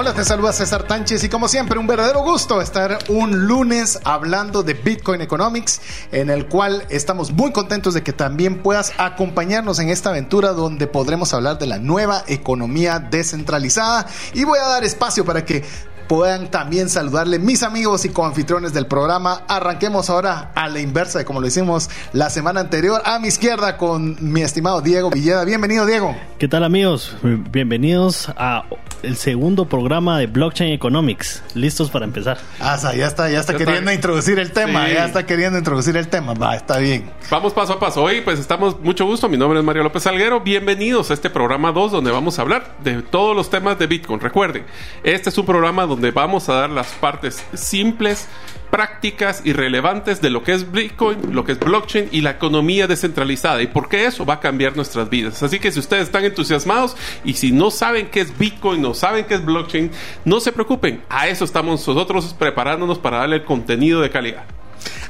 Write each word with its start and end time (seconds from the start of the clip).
Hola, 0.00 0.14
te 0.14 0.24
saluda 0.24 0.52
César 0.52 0.84
Tánchez 0.84 1.24
y 1.24 1.28
como 1.28 1.48
siempre 1.48 1.76
un 1.76 1.88
verdadero 1.88 2.22
gusto 2.22 2.62
estar 2.62 3.00
un 3.08 3.48
lunes 3.48 3.98
hablando 4.04 4.62
de 4.62 4.74
Bitcoin 4.74 5.22
Economics 5.22 5.80
en 6.12 6.30
el 6.30 6.46
cual 6.46 6.84
estamos 6.88 7.32
muy 7.32 7.50
contentos 7.50 7.94
de 7.94 8.04
que 8.04 8.12
también 8.12 8.62
puedas 8.62 8.92
acompañarnos 8.96 9.80
en 9.80 9.88
esta 9.88 10.10
aventura 10.10 10.52
donde 10.52 10.86
podremos 10.86 11.34
hablar 11.34 11.58
de 11.58 11.66
la 11.66 11.80
nueva 11.80 12.22
economía 12.28 13.00
descentralizada 13.00 14.06
y 14.34 14.44
voy 14.44 14.60
a 14.60 14.68
dar 14.68 14.84
espacio 14.84 15.24
para 15.24 15.44
que 15.44 15.64
puedan 16.06 16.48
también 16.48 16.88
saludarle 16.88 17.40
mis 17.40 17.64
amigos 17.64 18.04
y 18.04 18.10
coanfitriones 18.10 18.72
del 18.72 18.86
programa. 18.86 19.42
Arranquemos 19.48 20.10
ahora 20.10 20.52
a 20.54 20.68
la 20.68 20.78
inversa 20.78 21.18
de 21.18 21.24
como 21.24 21.40
lo 21.40 21.48
hicimos 21.48 21.90
la 22.12 22.30
semana 22.30 22.60
anterior. 22.60 23.02
A 23.04 23.18
mi 23.18 23.26
izquierda 23.26 23.76
con 23.76 24.16
mi 24.20 24.42
estimado 24.42 24.80
Diego 24.80 25.10
Villeda. 25.10 25.44
Bienvenido, 25.44 25.86
Diego. 25.86 26.16
¿Qué 26.38 26.46
tal, 26.46 26.62
amigos? 26.62 27.16
Bienvenidos 27.50 28.32
a 28.36 28.64
el 29.02 29.16
segundo 29.16 29.66
programa 29.66 30.18
de 30.18 30.26
Blockchain 30.26 30.72
Economics. 30.72 31.42
Listos 31.54 31.90
para 31.90 32.04
empezar. 32.04 32.38
Ah, 32.60 32.78
ya 32.96 33.06
está, 33.06 33.30
ya 33.30 33.40
está 33.40 33.56
queriendo 33.56 33.92
introducir 33.92 34.38
el 34.38 34.52
tema. 34.52 34.88
Ya 34.88 35.04
está 35.04 35.26
queriendo 35.26 35.58
introducir 35.58 35.96
el 35.96 36.08
tema. 36.08 36.34
Va, 36.34 36.56
está 36.56 36.78
bien. 36.78 37.10
Vamos 37.30 37.52
paso 37.52 37.74
a 37.74 37.80
paso. 37.80 38.02
Hoy, 38.02 38.20
pues 38.22 38.38
estamos 38.38 38.80
mucho 38.80 39.06
gusto. 39.06 39.28
Mi 39.28 39.36
nombre 39.36 39.58
es 39.58 39.64
Mario 39.64 39.82
López 39.82 40.02
Salguero. 40.02 40.40
Bienvenidos 40.40 41.10
a 41.10 41.14
este 41.14 41.30
programa 41.30 41.72
2 41.72 41.92
donde 41.92 42.10
vamos 42.10 42.38
a 42.38 42.42
hablar 42.42 42.76
de 42.82 43.02
todos 43.02 43.36
los 43.36 43.50
temas 43.50 43.78
de 43.78 43.86
Bitcoin. 43.86 44.20
Recuerden, 44.20 44.64
este 45.02 45.30
es 45.30 45.38
un 45.38 45.46
programa 45.46 45.86
donde 45.86 46.10
vamos 46.10 46.48
a 46.48 46.54
dar 46.54 46.70
las 46.70 46.88
partes 46.88 47.42
simples, 47.54 48.28
prácticas 48.70 49.42
y 49.44 49.52
relevantes 49.52 50.20
de 50.20 50.30
lo 50.30 50.42
que 50.42 50.52
es 50.52 50.70
Bitcoin, 50.70 51.34
lo 51.34 51.44
que 51.44 51.52
es 51.52 51.58
blockchain 51.58 52.08
y 52.12 52.20
la 52.20 52.30
economía 52.30 52.86
descentralizada 52.86 53.62
y 53.62 53.66
por 53.66 53.88
qué 53.88 54.06
eso 54.06 54.24
va 54.24 54.34
a 54.34 54.40
cambiar 54.40 54.76
nuestras 54.76 55.10
vidas. 55.10 55.42
Así 55.42 55.58
que 55.58 55.72
si 55.72 55.80
ustedes 55.80 56.04
están 56.04 56.24
entusiasmados 56.24 56.96
y 57.24 57.34
si 57.34 57.52
no 57.52 57.70
saben 57.70 58.08
qué 58.08 58.20
es 58.20 58.36
Bitcoin, 58.36 58.82
no 58.82 58.94
saben 58.94 59.24
qué 59.26 59.34
es 59.34 59.44
blockchain, 59.44 59.90
no 60.24 60.40
se 60.40 60.52
preocupen, 60.52 61.02
a 61.08 61.28
eso 61.28 61.44
estamos 61.44 61.86
nosotros 61.86 62.34
preparándonos 62.38 62.98
para 62.98 63.18
darle 63.18 63.36
el 63.36 63.44
contenido 63.44 64.00
de 64.00 64.10
calidad. 64.10 64.44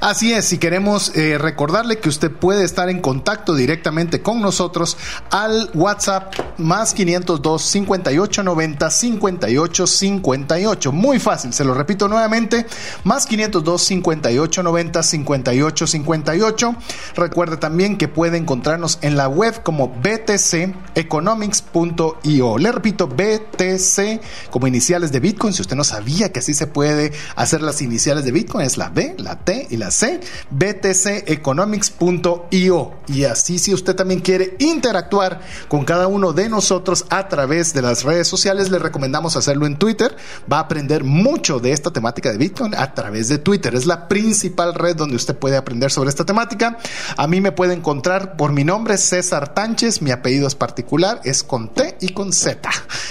Así 0.00 0.32
es, 0.32 0.44
si 0.44 0.58
queremos 0.58 1.16
eh, 1.16 1.38
recordarle 1.38 1.98
que 1.98 2.08
usted 2.08 2.30
puede 2.30 2.62
estar 2.62 2.88
en 2.88 3.00
contacto 3.00 3.56
directamente 3.56 4.22
con 4.22 4.40
nosotros 4.40 4.96
al 5.30 5.72
WhatsApp 5.74 6.32
más 6.56 6.94
502 6.94 7.60
58 7.60 8.44
90 8.44 8.90
58 8.90 9.86
58. 9.88 10.92
Muy 10.92 11.18
fácil, 11.18 11.52
se 11.52 11.64
lo 11.64 11.74
repito 11.74 12.06
nuevamente, 12.06 12.64
más 13.02 13.26
502 13.26 13.82
58 13.82 14.62
90 14.62 15.02
58 15.02 15.86
58. 15.88 16.76
Recuerde 17.16 17.56
también 17.56 17.98
que 17.98 18.06
puede 18.06 18.38
encontrarnos 18.38 19.00
en 19.02 19.16
la 19.16 19.28
web 19.28 19.64
como 19.64 19.88
btceconomics.io. 19.88 22.58
Le 22.58 22.70
repito, 22.70 23.08
BTC 23.08 24.20
como 24.50 24.68
iniciales 24.68 25.10
de 25.10 25.18
Bitcoin. 25.18 25.52
Si 25.52 25.62
usted 25.62 25.74
no 25.74 25.82
sabía 25.82 26.30
que 26.30 26.38
así 26.38 26.54
se 26.54 26.68
puede 26.68 27.12
hacer 27.34 27.62
las 27.62 27.82
iniciales 27.82 28.24
de 28.24 28.30
Bitcoin, 28.30 28.64
es 28.64 28.76
la 28.76 28.90
B, 28.90 29.16
la 29.18 29.40
T 29.40 29.66
y 29.70 29.76
la 29.76 29.87
C, 29.90 30.20
btceconomics.io. 30.50 32.94
Y 33.08 33.24
así 33.24 33.58
si 33.58 33.74
usted 33.74 33.96
también 33.96 34.20
quiere 34.20 34.54
interactuar 34.58 35.40
con 35.68 35.84
cada 35.84 36.06
uno 36.06 36.32
de 36.32 36.48
nosotros 36.48 37.04
a 37.10 37.28
través 37.28 37.74
de 37.74 37.82
las 37.82 38.04
redes 38.04 38.28
sociales, 38.28 38.70
le 38.70 38.78
recomendamos 38.78 39.36
hacerlo 39.36 39.66
en 39.66 39.78
Twitter. 39.78 40.16
Va 40.50 40.58
a 40.58 40.60
aprender 40.60 41.04
mucho 41.04 41.60
de 41.60 41.72
esta 41.72 41.90
temática 41.90 42.30
de 42.30 42.38
Bitcoin 42.38 42.74
a 42.74 42.94
través 42.94 43.28
de 43.28 43.38
Twitter. 43.38 43.74
Es 43.74 43.86
la 43.86 44.08
principal 44.08 44.74
red 44.74 44.96
donde 44.96 45.16
usted 45.16 45.36
puede 45.36 45.56
aprender 45.56 45.90
sobre 45.90 46.10
esta 46.10 46.24
temática. 46.24 46.78
A 47.16 47.26
mí 47.26 47.40
me 47.40 47.52
puede 47.52 47.74
encontrar 47.74 48.36
por 48.36 48.52
mi 48.52 48.64
nombre, 48.64 48.98
César 48.98 49.54
Tánchez. 49.54 50.02
Mi 50.02 50.10
apellido 50.10 50.46
es 50.46 50.54
particular, 50.54 51.20
es 51.24 51.42
con 51.42 51.74
T 51.74 51.96
y 52.00 52.10
con 52.10 52.32
Z. 52.32 52.68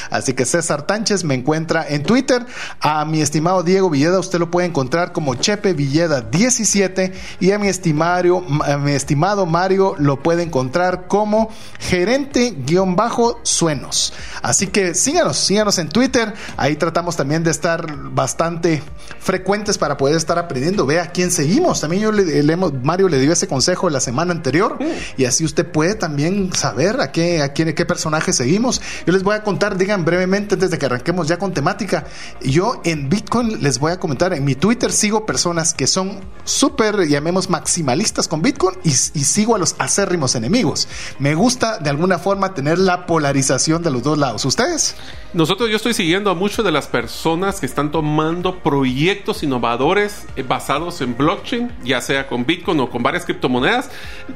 Así 0.09 0.33
que 0.33 0.45
César 0.45 0.85
Tánchez 0.85 1.23
me 1.23 1.35
encuentra 1.35 1.85
en 1.87 2.03
Twitter. 2.03 2.45
A 2.79 3.05
mi 3.05 3.21
estimado 3.21 3.63
Diego 3.63 3.89
Villeda, 3.89 4.19
usted 4.19 4.39
lo 4.39 4.51
puede 4.51 4.67
encontrar 4.67 5.11
como 5.11 5.35
Chepe 5.35 5.73
Villeda 5.73 6.21
17 6.67 7.13
y 7.39 7.51
a 7.51 7.59
mi, 7.59 7.67
estimario, 7.67 8.41
mi 8.41 8.91
estimado 8.91 9.45
Mario 9.45 9.95
lo 9.97 10.21
puede 10.21 10.43
encontrar 10.43 11.07
como 11.07 11.49
gerente-suenos. 11.79 14.13
Así 14.41 14.67
que 14.67 14.93
síganos, 14.93 15.37
síganos 15.37 15.77
en 15.79 15.87
Twitter. 15.89 16.33
Ahí 16.57 16.75
tratamos 16.75 17.15
también 17.15 17.43
de 17.43 17.49
estar 17.51 18.11
bastante 18.11 18.83
frecuentes 19.19 19.77
para 19.77 19.95
poder 19.97 20.17
estar 20.17 20.37
aprendiendo. 20.37 20.85
Vea 20.85 21.03
a 21.03 21.11
quién 21.11 21.31
seguimos. 21.31 21.79
También 21.81 22.03
yo 22.03 22.11
le, 22.11 22.57
Mario 22.83 23.09
le 23.09 23.19
dio 23.19 23.33
ese 23.33 23.47
consejo 23.47 23.89
la 23.89 23.99
semana 23.99 24.33
anterior 24.33 24.77
y 25.17 25.25
así 25.25 25.43
usted 25.45 25.71
puede 25.71 25.95
también 25.95 26.53
saber 26.53 27.01
a 27.01 27.11
qué, 27.11 27.41
a 27.41 27.53
quién, 27.53 27.73
qué 27.73 27.85
personaje 27.85 28.33
seguimos. 28.33 28.79
Yo 29.05 29.13
les 29.13 29.23
voy 29.23 29.35
a 29.35 29.43
contar, 29.43 29.77
digan 29.77 30.03
brevemente 30.05 30.55
antes 30.55 30.71
de 30.71 30.77
que 30.77 30.85
arranquemos 30.85 31.27
ya 31.27 31.37
con 31.37 31.53
temática. 31.53 32.05
Yo 32.41 32.81
en 32.83 33.09
Bitcoin 33.09 33.61
les 33.61 33.79
voy 33.79 33.91
a 33.91 33.99
comentar, 33.99 34.33
en 34.33 34.45
mi 34.45 34.55
Twitter 34.55 34.91
sigo 34.91 35.25
personas 35.25 35.73
que 35.73 35.87
son 35.87 36.19
súper, 36.57 37.07
llamemos, 37.07 37.49
maximalistas 37.49 38.27
con 38.27 38.41
Bitcoin 38.41 38.77
y, 38.83 38.91
sigo 38.91 39.55
a 39.55 39.59
los 39.59 39.75
acérrimos 39.79 40.35
enemigos. 40.35 40.87
Me 41.19 41.35
gusta 41.35 41.77
de 41.79 41.89
alguna 41.89 42.19
forma 42.19 42.53
tener 42.53 42.79
la 42.79 43.05
polarización 43.05 43.83
de 43.83 43.91
los 43.91 44.03
dos 44.03 44.17
lados. 44.17 44.45
¿Ustedes? 44.45 44.95
Nosotros, 45.33 45.69
yo 45.69 45.75
estoy 45.75 45.93
siguiendo 45.93 46.29
a 46.29 46.35
muchas 46.35 46.63
de 46.63 46.71
las 46.71 46.87
personas 46.87 47.59
que 47.59 47.65
están 47.65 47.91
tomando 47.91 48.59
proyectos 48.59 49.43
innovadores 49.43 50.25
eh, 50.35 50.43
basados 50.43 51.01
en 51.01 51.17
blockchain, 51.17 51.71
ya 51.83 52.01
sea 52.01 52.27
con 52.27 52.45
Bitcoin 52.45 52.79
o 52.79 52.89
con 52.89 53.03
varias 53.03 53.25
criptomonedas. 53.25 53.89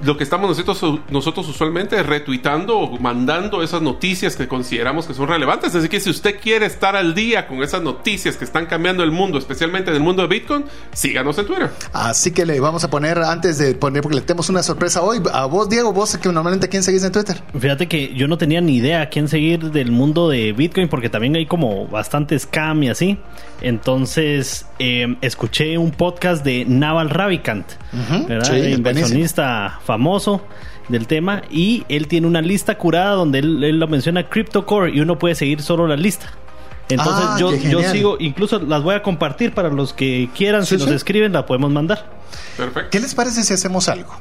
Lo 0.03 0.17
que 0.17 0.23
estamos 0.23 0.49
nosotros, 0.49 0.99
nosotros 1.09 1.47
usualmente 1.47 1.99
es 1.99 2.05
retuitando 2.05 2.77
o 2.77 2.99
mandando 2.99 3.63
esas 3.63 3.81
noticias 3.81 4.35
que 4.35 4.47
consideramos 4.47 5.05
que 5.05 5.13
son 5.13 5.27
relevantes. 5.27 5.73
Así 5.75 5.87
que 5.87 5.99
si 5.99 6.09
usted 6.09 6.39
quiere 6.39 6.65
estar 6.65 6.95
al 6.95 7.15
día 7.15 7.47
con 7.47 7.63
esas 7.63 7.81
noticias 7.81 8.35
que 8.35 8.45
están 8.45 8.65
cambiando 8.65 9.03
el 9.03 9.11
mundo, 9.11 9.37
especialmente 9.37 9.91
en 9.91 9.97
el 9.97 10.03
mundo 10.03 10.23
de 10.23 10.27
Bitcoin, 10.27 10.65
síganos 10.93 11.37
en 11.37 11.45
Twitter. 11.45 11.69
Así 11.93 12.31
que 12.31 12.45
le 12.45 12.59
vamos 12.59 12.83
a 12.83 12.89
poner, 12.89 13.19
antes 13.19 13.57
de 13.57 13.75
poner, 13.75 14.01
porque 14.01 14.15
le 14.15 14.21
tenemos 14.21 14.49
una 14.49 14.63
sorpresa 14.63 15.01
hoy, 15.01 15.21
a 15.33 15.45
vos, 15.45 15.69
Diego, 15.69 15.93
vos 15.93 16.17
que 16.17 16.29
normalmente 16.29 16.65
a 16.65 16.69
quién 16.69 16.83
seguís 16.83 17.03
en 17.03 17.11
Twitter. 17.11 17.41
Fíjate 17.57 17.87
que 17.87 18.13
yo 18.13 18.27
no 18.27 18.37
tenía 18.37 18.61
ni 18.61 18.75
idea 18.75 19.01
a 19.01 19.09
quién 19.09 19.27
seguir 19.27 19.71
del 19.71 19.91
mundo 19.91 20.29
de 20.29 20.51
Bitcoin, 20.53 20.80
porque 20.89 21.09
también 21.09 21.35
hay 21.35 21.45
como 21.45 21.87
bastante 21.87 22.37
scam 22.37 22.83
y 22.83 22.89
así. 22.89 23.17
Entonces, 23.61 24.65
eh, 24.79 25.15
escuché 25.21 25.77
un 25.77 25.91
podcast 25.91 26.43
de 26.43 26.65
Naval 26.65 27.09
Ravikant, 27.09 27.65
inversionista 28.53 29.79
famoso 29.83 30.41
del 30.89 31.07
tema, 31.07 31.43
y 31.49 31.85
él 31.89 32.07
tiene 32.07 32.27
una 32.27 32.41
lista 32.41 32.77
curada 32.77 33.15
donde 33.15 33.39
él, 33.39 33.63
él 33.63 33.79
lo 33.79 33.87
menciona 33.87 34.27
CryptoCore 34.27 34.91
y 34.91 34.99
uno 34.99 35.17
puede 35.17 35.35
seguir 35.35 35.61
solo 35.61 35.87
la 35.87 35.95
lista. 35.95 36.31
Entonces 36.89 37.25
ah, 37.27 37.37
yo, 37.39 37.55
yo 37.55 37.83
sigo, 37.83 38.17
incluso 38.19 38.59
las 38.59 38.83
voy 38.83 38.95
a 38.95 39.01
compartir 39.01 39.53
para 39.53 39.69
los 39.69 39.93
que 39.93 40.29
quieran, 40.35 40.65
si 40.65 40.77
nos 40.77 40.89
escriben 40.89 41.33
la 41.33 41.45
podemos 41.45 41.71
mandar. 41.71 42.05
Perfecto. 42.57 42.89
¿Qué 42.91 42.99
les 42.99 43.15
parece 43.15 43.43
si 43.43 43.53
hacemos 43.53 43.87
algo? 43.87 44.13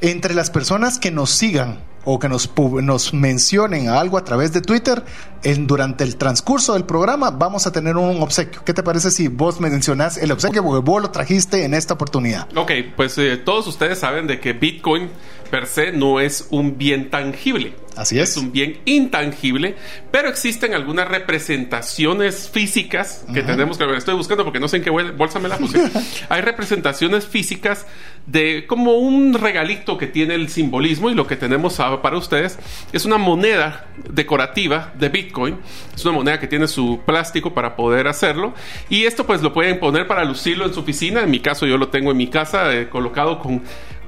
Entre 0.00 0.34
las 0.34 0.50
personas 0.50 0.98
que 0.98 1.10
nos 1.10 1.30
sigan 1.30 1.78
o 2.04 2.18
que 2.18 2.28
nos, 2.28 3.14
mencionen 3.14 3.88
algo 3.88 4.18
a 4.18 4.24
través 4.24 4.52
de 4.52 4.60
Twitter, 4.60 5.02
en, 5.42 5.66
durante 5.66 6.04
el 6.04 6.16
transcurso 6.16 6.74
del 6.74 6.84
programa 6.84 7.30
vamos 7.30 7.66
a 7.66 7.72
tener 7.72 7.96
un 7.96 8.22
obsequio. 8.22 8.62
¿Qué 8.64 8.74
te 8.74 8.82
parece 8.82 9.10
si 9.10 9.28
vos 9.28 9.60
mencionás 9.60 10.18
el 10.18 10.30
obsequio 10.32 10.62
porque 10.62 10.84
vos 10.84 11.02
lo 11.02 11.10
trajiste 11.10 11.64
en 11.64 11.74
esta 11.74 11.94
oportunidad? 11.94 12.46
Ok, 12.56 12.72
pues 12.96 13.16
eh, 13.18 13.36
todos 13.38 13.66
ustedes 13.66 13.98
saben 13.98 14.26
de 14.26 14.38
que 14.40 14.52
Bitcoin 14.52 15.08
per 15.54 15.68
se 15.68 15.92
no 15.92 16.18
es 16.18 16.48
un 16.50 16.78
bien 16.78 17.10
tangible. 17.10 17.74
Así 17.94 18.18
es. 18.18 18.30
Es 18.30 18.36
un 18.36 18.50
bien 18.50 18.80
intangible, 18.86 19.76
pero 20.10 20.28
existen 20.28 20.74
algunas 20.74 21.06
representaciones 21.06 22.50
físicas 22.52 23.24
que 23.32 23.42
tenemos 23.42 23.78
que 23.78 23.84
ver. 23.84 23.94
Estoy 23.94 24.16
buscando 24.16 24.42
porque 24.42 24.58
no 24.58 24.66
sé 24.66 24.78
en 24.78 24.82
qué 24.82 24.90
bolsa 24.90 25.38
me 25.38 25.48
la 25.48 25.56
puse. 25.56 25.78
Hay 26.28 26.40
representaciones 26.40 27.28
físicas 27.28 27.86
de 28.26 28.66
como 28.66 28.94
un 28.94 29.34
regalito 29.34 29.96
que 29.96 30.08
tiene 30.08 30.34
el 30.34 30.48
simbolismo 30.48 31.08
y 31.08 31.14
lo 31.14 31.28
que 31.28 31.36
tenemos 31.36 31.76
para 32.02 32.16
ustedes 32.16 32.58
es 32.92 33.04
una 33.04 33.16
moneda 33.16 33.86
decorativa 34.10 34.92
de 34.98 35.08
Bitcoin. 35.08 35.58
Es 35.94 36.04
una 36.04 36.14
moneda 36.14 36.40
que 36.40 36.48
tiene 36.48 36.66
su 36.66 37.00
plástico 37.06 37.54
para 37.54 37.76
poder 37.76 38.08
hacerlo 38.08 38.54
y 38.88 39.04
esto 39.04 39.24
pues 39.24 39.40
lo 39.40 39.52
pueden 39.52 39.78
poner 39.78 40.08
para 40.08 40.24
lucirlo 40.24 40.66
en 40.66 40.74
su 40.74 40.80
oficina. 40.80 41.22
En 41.22 41.30
mi 41.30 41.38
caso 41.38 41.64
yo 41.64 41.78
lo 41.78 41.90
tengo 41.90 42.10
en 42.10 42.16
mi 42.16 42.26
casa 42.26 42.74
eh, 42.74 42.88
colocado 42.88 43.38
con 43.38 43.62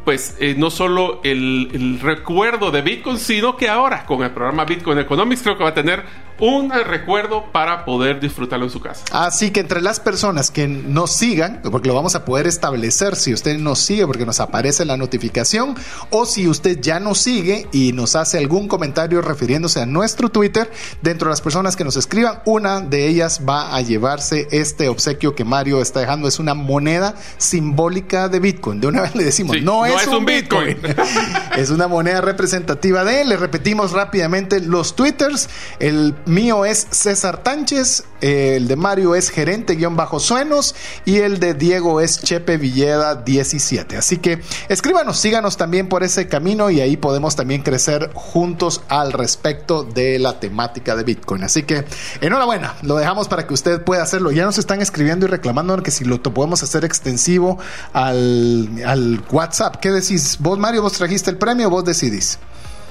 pues 0.06 0.36
eh, 0.38 0.54
no 0.56 0.70
solo 0.70 1.20
el, 1.24 1.98
recuerdo 2.00 2.70
de 2.70 2.80
Bitcoin, 2.80 3.18
sino 3.18 3.56
que 3.56 3.68
ahora 3.68 4.06
con 4.06 4.22
el 4.22 4.30
programa 4.30 4.64
Bitcoin 4.64 5.00
Economics 5.00 5.42
creo 5.42 5.58
que 5.58 5.64
va 5.64 5.70
a 5.70 5.74
tener 5.74 6.04
un 6.38 6.70
recuerdo 6.70 7.50
para 7.50 7.84
poder 7.84 8.20
disfrutarlo 8.20 8.66
en 8.66 8.70
su 8.70 8.78
casa. 8.80 9.02
Así 9.10 9.50
que 9.50 9.60
entre 9.60 9.80
las 9.80 9.98
personas 9.98 10.50
que 10.50 10.68
nos 10.68 11.10
sigan, 11.10 11.60
porque 11.72 11.88
lo 11.88 11.94
vamos 11.94 12.14
a 12.14 12.24
poder 12.24 12.46
establecer 12.46 13.16
si 13.16 13.32
usted 13.32 13.58
nos 13.58 13.80
sigue 13.80 14.06
porque 14.06 14.26
nos 14.26 14.38
aparece 14.38 14.84
la 14.84 14.96
notificación, 14.96 15.74
o 16.10 16.24
si 16.26 16.46
usted 16.46 16.78
ya 16.80 17.00
nos 17.00 17.18
sigue 17.18 17.66
y 17.72 17.92
nos 17.92 18.14
hace 18.14 18.38
algún 18.38 18.68
comentario 18.68 19.22
refiriéndose 19.22 19.80
a 19.80 19.86
nuestro 19.86 20.28
Twitter, 20.28 20.70
dentro 21.02 21.28
de 21.28 21.32
las 21.32 21.40
personas 21.40 21.74
que 21.74 21.84
nos 21.84 21.96
escriban, 21.96 22.42
una 22.44 22.80
de 22.80 23.08
ellas 23.08 23.40
va 23.48 23.74
a 23.74 23.80
llevarse 23.80 24.46
este 24.52 24.88
obsequio 24.88 25.34
que 25.34 25.44
Mario 25.44 25.80
está 25.80 26.00
dejando. 26.00 26.28
Es 26.28 26.38
una 26.38 26.54
moneda 26.54 27.16
simbólica 27.38 28.28
de 28.28 28.38
Bitcoin. 28.38 28.80
De 28.80 28.86
una 28.86 29.02
vez 29.02 29.14
le 29.16 29.24
decimos, 29.24 29.56
no, 29.62 29.86
es, 29.86 29.95
un 30.06 30.24
Bitcoin. 30.24 30.78
es 31.56 31.70
una 31.70 31.88
moneda 31.88 32.20
representativa 32.20 33.04
de. 33.04 33.24
Le 33.24 33.36
repetimos 33.36 33.92
rápidamente 33.92 34.60
los 34.60 34.96
Twitters. 34.96 35.48
El 35.78 36.14
mío 36.26 36.64
es 36.64 36.86
César 36.90 37.42
Tánchez, 37.42 38.04
el 38.20 38.68
de 38.68 38.76
Mario 38.76 39.14
es 39.14 39.30
gerente-suenos 39.30 40.74
y 41.04 41.18
el 41.18 41.38
de 41.38 41.54
Diego 41.54 42.00
es 42.00 42.22
Chepe 42.22 42.56
Villeda 42.56 43.16
17. 43.16 43.96
Así 43.96 44.18
que 44.18 44.40
escríbanos, 44.68 45.18
síganos 45.18 45.56
también 45.56 45.88
por 45.88 46.02
ese 46.02 46.28
camino 46.28 46.70
y 46.70 46.80
ahí 46.80 46.96
podemos 46.96 47.36
también 47.36 47.62
crecer 47.62 48.10
juntos 48.14 48.82
al 48.88 49.12
respecto 49.12 49.84
de 49.84 50.18
la 50.18 50.40
temática 50.40 50.96
de 50.96 51.04
Bitcoin. 51.04 51.44
Así 51.44 51.62
que 51.62 51.84
enhorabuena, 52.20 52.74
lo 52.82 52.96
dejamos 52.96 53.28
para 53.28 53.46
que 53.46 53.54
usted 53.54 53.82
pueda 53.82 54.02
hacerlo. 54.02 54.30
Ya 54.32 54.44
nos 54.44 54.58
están 54.58 54.80
escribiendo 54.82 55.26
y 55.26 55.28
reclamando 55.28 55.76
que 55.82 55.90
si 55.90 56.04
lo 56.04 56.22
podemos 56.22 56.62
hacer 56.62 56.84
extensivo 56.84 57.58
al, 57.92 58.68
al 58.84 59.22
WhatsApp. 59.30 59.76
¿Qué 59.86 59.92
decís? 59.92 60.38
¿Vos, 60.40 60.58
Mario, 60.58 60.82
vos 60.82 60.94
trajiste 60.94 61.30
el 61.30 61.38
premio 61.38 61.70
vos 61.70 61.84
decidís? 61.84 62.40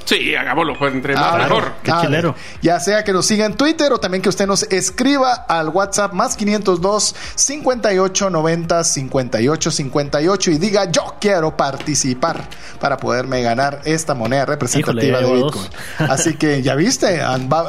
Sí, 0.06 0.36
hagámoslo, 0.36 0.78
pues 0.78 0.94
entre 0.94 1.16
más 1.16 1.38
mejor. 1.38 1.74
Qué 1.84 1.92
chilero. 2.02 2.36
Ya 2.62 2.80
sea 2.80 3.04
que 3.04 3.12
nos 3.12 3.26
siga 3.26 3.46
en 3.46 3.56
Twitter 3.56 3.92
o 3.92 4.00
también 4.00 4.22
que 4.22 4.30
usted 4.30 4.46
nos 4.46 4.64
escriba 4.64 5.34
al 5.34 5.70
WhatsApp 5.70 6.14
más 6.14 6.36
502 6.36 7.16
58 7.36 8.30
90 8.30 8.84
58 8.84 9.72
58 9.72 10.52
y 10.52 10.58
diga 10.58 10.92
yo 10.92 11.16
quiero 11.20 11.58
participar 11.58 12.48
para 12.80 12.98
poderme 12.98 13.42
ganar 13.42 13.82
esta 13.86 14.14
moneda 14.14 14.46
representativa 14.46 15.20
de 15.20 15.34
Bitcoin. 15.34 15.68
Así 15.98 16.36
que 16.36 16.62
ya 16.62 16.76
viste, 16.76 17.22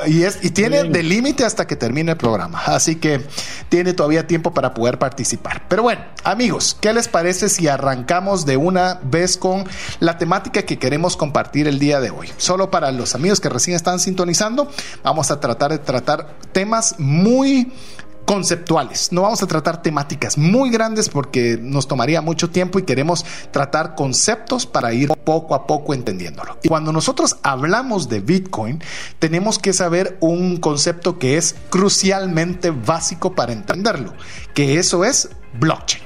y, 0.06 0.23
es, 0.23 0.44
y 0.44 0.50
tiene 0.50 0.85
de 0.85 1.03
límite 1.03 1.44
hasta 1.44 1.67
que 1.67 1.77
termine 1.77 2.12
el 2.12 2.19
programa. 2.19 2.61
Así 2.67 2.97
que 2.97 3.23
tiene 3.71 3.94
todavía 3.94 4.27
tiempo 4.27 4.53
para 4.53 4.75
poder 4.75 4.99
participar. 4.99 5.62
Pero 5.69 5.83
bueno, 5.83 6.05
amigos, 6.23 6.77
¿qué 6.81 6.93
les 6.93 7.09
parece 7.09 7.49
si 7.49 7.67
arrancamos 7.69 8.44
de 8.44 8.59
una 8.59 9.00
vez 9.03 9.38
con 9.38 9.65
la 10.00 10.19
temática 10.19 10.62
que 10.62 10.79
queremos 10.79 11.17
compartir 11.17 11.67
el 11.67 11.79
día 11.79 12.00
de 12.00 12.11
hoy? 12.11 12.25
Solo 12.37 12.70
para 12.70 12.93
los 12.93 13.14
amigos 13.14 13.40
que 13.40 13.49
recién 13.49 13.76
están 13.76 14.00
sintonizando, 14.00 14.70
vamos 15.02 15.31
a 15.31 15.40
tratar 15.40 15.70
de 15.73 15.78
tratar 15.78 16.37
temas 16.52 16.96
muy 16.99 17.73
conceptuales. 18.26 19.12
No 19.12 19.23
vamos 19.23 19.43
a 19.43 19.46
tratar 19.46 19.81
temáticas 19.81 20.37
muy 20.37 20.69
grandes 20.70 21.08
porque 21.08 21.58
nos 21.61 21.88
tomaría 21.88 22.20
mucho 22.20 22.50
tiempo 22.50 22.78
y 22.78 22.82
queremos 22.82 23.25
tratar 23.52 23.94
conceptos 23.94 24.67
para 24.67 24.93
ir 24.93 25.08
poco 25.25 25.55
a 25.55 25.67
poco 25.67 25.94
entendiéndolo. 25.94 26.58
Y 26.62 26.69
cuando 26.69 26.93
nosotros 26.93 27.37
hablamos 27.43 28.08
de 28.08 28.20
Bitcoin, 28.20 28.82
tenemos 29.19 29.58
que 29.58 29.73
saber 29.73 30.19
un 30.20 30.58
concepto 30.58 31.19
que 31.19 31.38
es 31.38 31.55
crucialmente 31.70 32.70
básico 32.70 33.34
para 33.34 33.52
entenderlo, 33.52 34.12
que 34.55 34.78
eso 34.78 35.05
es 35.05 35.31
blockchain. 35.58 36.06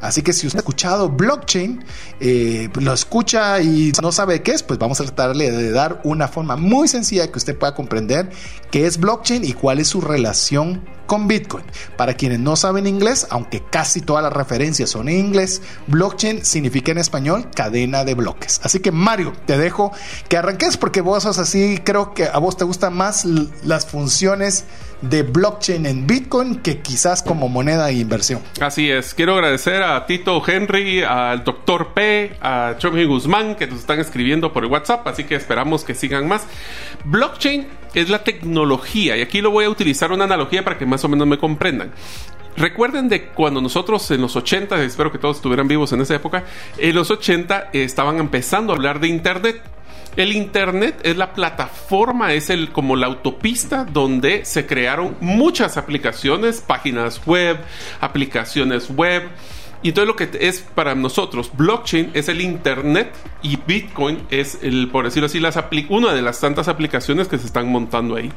Así 0.00 0.22
que 0.22 0.32
si 0.32 0.46
usted 0.46 0.58
ha 0.58 0.62
escuchado 0.62 1.08
blockchain, 1.08 1.84
eh, 2.20 2.68
lo 2.80 2.92
escucha 2.92 3.60
y 3.60 3.92
no 4.02 4.12
sabe 4.12 4.42
qué 4.42 4.52
es, 4.52 4.62
pues 4.62 4.78
vamos 4.78 5.00
a 5.00 5.04
tratarle 5.04 5.50
de 5.50 5.70
dar 5.70 6.00
una 6.04 6.28
forma 6.28 6.56
muy 6.56 6.88
sencilla 6.88 7.30
que 7.30 7.38
usted 7.38 7.56
pueda 7.56 7.74
comprender 7.74 8.30
qué 8.70 8.86
es 8.86 8.98
blockchain 8.98 9.44
y 9.44 9.52
cuál 9.52 9.78
es 9.78 9.88
su 9.88 10.00
relación 10.00 10.82
con 11.10 11.26
Bitcoin. 11.26 11.64
Para 11.96 12.14
quienes 12.14 12.38
no 12.38 12.54
saben 12.54 12.86
inglés, 12.86 13.26
aunque 13.30 13.64
casi 13.68 14.00
todas 14.00 14.22
las 14.22 14.32
referencias 14.32 14.90
son 14.90 15.08
en 15.08 15.18
inglés, 15.18 15.60
blockchain 15.88 16.44
significa 16.44 16.92
en 16.92 16.98
español 16.98 17.48
cadena 17.52 18.04
de 18.04 18.14
bloques. 18.14 18.60
Así 18.62 18.78
que 18.78 18.92
Mario, 18.92 19.32
te 19.44 19.58
dejo 19.58 19.90
que 20.28 20.36
arranques 20.36 20.76
porque 20.76 21.00
vos 21.00 21.24
sos 21.24 21.38
así, 21.38 21.80
creo 21.82 22.14
que 22.14 22.26
a 22.26 22.38
vos 22.38 22.56
te 22.56 22.64
gustan 22.64 22.96
más 22.96 23.24
las 23.64 23.86
funciones 23.86 24.66
de 25.02 25.24
blockchain 25.24 25.84
en 25.86 26.06
Bitcoin 26.06 26.56
que 26.62 26.80
quizás 26.80 27.22
como 27.24 27.48
moneda 27.48 27.86
de 27.86 27.94
inversión. 27.94 28.40
Así 28.60 28.88
es. 28.88 29.12
Quiero 29.12 29.34
agradecer 29.34 29.82
a 29.82 29.89
Tito 30.06 30.42
Henry, 30.46 31.02
al 31.02 31.44
Dr. 31.44 31.88
P, 31.94 32.36
a 32.40 32.74
Chomi 32.78 33.04
Guzmán 33.04 33.54
que 33.54 33.66
nos 33.66 33.80
están 33.80 34.00
escribiendo 34.00 34.52
por 34.52 34.64
WhatsApp, 34.66 35.06
así 35.06 35.24
que 35.24 35.34
esperamos 35.34 35.84
que 35.84 35.94
sigan 35.94 36.28
más. 36.28 36.46
Blockchain 37.04 37.66
es 37.94 38.08
la 38.08 38.22
tecnología 38.24 39.16
y 39.16 39.22
aquí 39.22 39.40
lo 39.40 39.50
voy 39.50 39.64
a 39.64 39.70
utilizar 39.70 40.12
una 40.12 40.24
analogía 40.24 40.64
para 40.64 40.78
que 40.78 40.86
más 40.86 41.04
o 41.04 41.08
menos 41.08 41.26
me 41.26 41.38
comprendan. 41.38 41.92
Recuerden 42.56 43.08
de 43.08 43.26
cuando 43.26 43.60
nosotros 43.60 44.10
en 44.10 44.20
los 44.20 44.36
80, 44.36 44.82
espero 44.82 45.12
que 45.12 45.18
todos 45.18 45.36
estuvieran 45.36 45.68
vivos 45.68 45.92
en 45.92 46.00
esa 46.00 46.14
época, 46.14 46.44
en 46.78 46.94
los 46.94 47.10
80 47.10 47.70
estaban 47.72 48.18
empezando 48.18 48.72
a 48.72 48.76
hablar 48.76 49.00
de 49.00 49.08
Internet. 49.08 49.62
El 50.16 50.32
Internet 50.32 51.00
es 51.04 51.16
la 51.16 51.32
plataforma, 51.32 52.32
es 52.32 52.50
el, 52.50 52.70
como 52.70 52.96
la 52.96 53.06
autopista 53.06 53.84
donde 53.84 54.44
se 54.44 54.66
crearon 54.66 55.16
muchas 55.20 55.76
aplicaciones, 55.76 56.60
páginas 56.60 57.24
web, 57.24 57.58
aplicaciones 58.00 58.90
web. 58.90 59.22
Y 59.82 59.88
entonces 59.88 60.08
lo 60.08 60.16
que 60.16 60.28
es 60.46 60.60
para 60.60 60.94
nosotros, 60.94 61.50
blockchain 61.56 62.10
es 62.14 62.28
el 62.28 62.40
Internet 62.40 63.14
y 63.42 63.56
Bitcoin 63.56 64.18
es, 64.30 64.58
el, 64.62 64.88
por 64.88 65.04
decirlo 65.04 65.26
así, 65.26 65.40
las 65.40 65.56
una 65.88 66.12
de 66.12 66.22
las 66.22 66.40
tantas 66.40 66.68
aplicaciones 66.68 67.28
que 67.28 67.38
se 67.38 67.46
están 67.46 67.70
montando 67.70 68.16
ahí. 68.16 68.30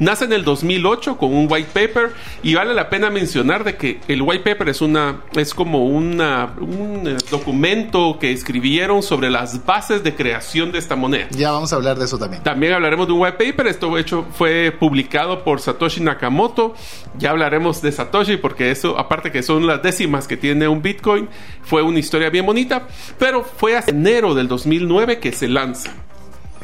Nace 0.00 0.24
en 0.24 0.32
el 0.32 0.44
2008 0.44 1.16
con 1.16 1.32
un 1.32 1.46
white 1.48 1.70
paper 1.72 2.12
y 2.42 2.54
vale 2.54 2.74
la 2.74 2.90
pena 2.90 3.10
mencionar 3.10 3.62
de 3.62 3.76
que 3.76 4.00
el 4.08 4.22
white 4.22 4.42
paper 4.42 4.70
es 4.70 4.80
una 4.80 5.20
es 5.36 5.54
como 5.54 5.86
una, 5.86 6.52
un 6.58 7.06
eh, 7.06 7.16
documento 7.30 8.18
que 8.18 8.32
escribieron 8.32 9.04
sobre 9.04 9.30
las 9.30 9.64
bases 9.64 10.02
de 10.02 10.14
creación 10.16 10.72
de 10.72 10.78
esta 10.78 10.96
moneda. 10.96 11.28
Ya 11.30 11.52
vamos 11.52 11.72
a 11.72 11.76
hablar 11.76 11.96
de 11.96 12.06
eso 12.06 12.18
también. 12.18 12.42
También 12.42 12.72
hablaremos 12.72 13.06
de 13.06 13.12
un 13.12 13.20
white 13.20 13.36
paper, 13.38 13.68
esto 13.68 13.96
hecho 13.96 14.26
fue 14.32 14.72
publicado 14.76 15.44
por 15.44 15.60
Satoshi 15.60 16.00
Nakamoto. 16.00 16.74
Ya 17.16 17.30
hablaremos 17.30 17.80
de 17.80 17.92
Satoshi 17.92 18.36
porque 18.36 18.72
eso 18.72 18.98
aparte 18.98 19.30
que 19.30 19.44
son 19.44 19.64
las 19.66 19.80
décimas 19.80 20.26
que 20.26 20.36
tiene 20.36 20.66
un 20.66 20.73
Bitcoin, 20.82 21.28
fue 21.62 21.82
una 21.82 21.98
historia 21.98 22.30
bien 22.30 22.46
bonita, 22.46 22.86
pero 23.18 23.44
fue 23.44 23.76
a 23.76 23.84
enero 23.86 24.34
del 24.34 24.48
2009 24.48 25.18
que 25.18 25.32
se 25.32 25.48
lanza. 25.48 25.90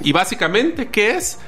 Y 0.03 0.13
básicamente, 0.13 0.89
¿qué 0.89 1.17
es? 1.17 1.39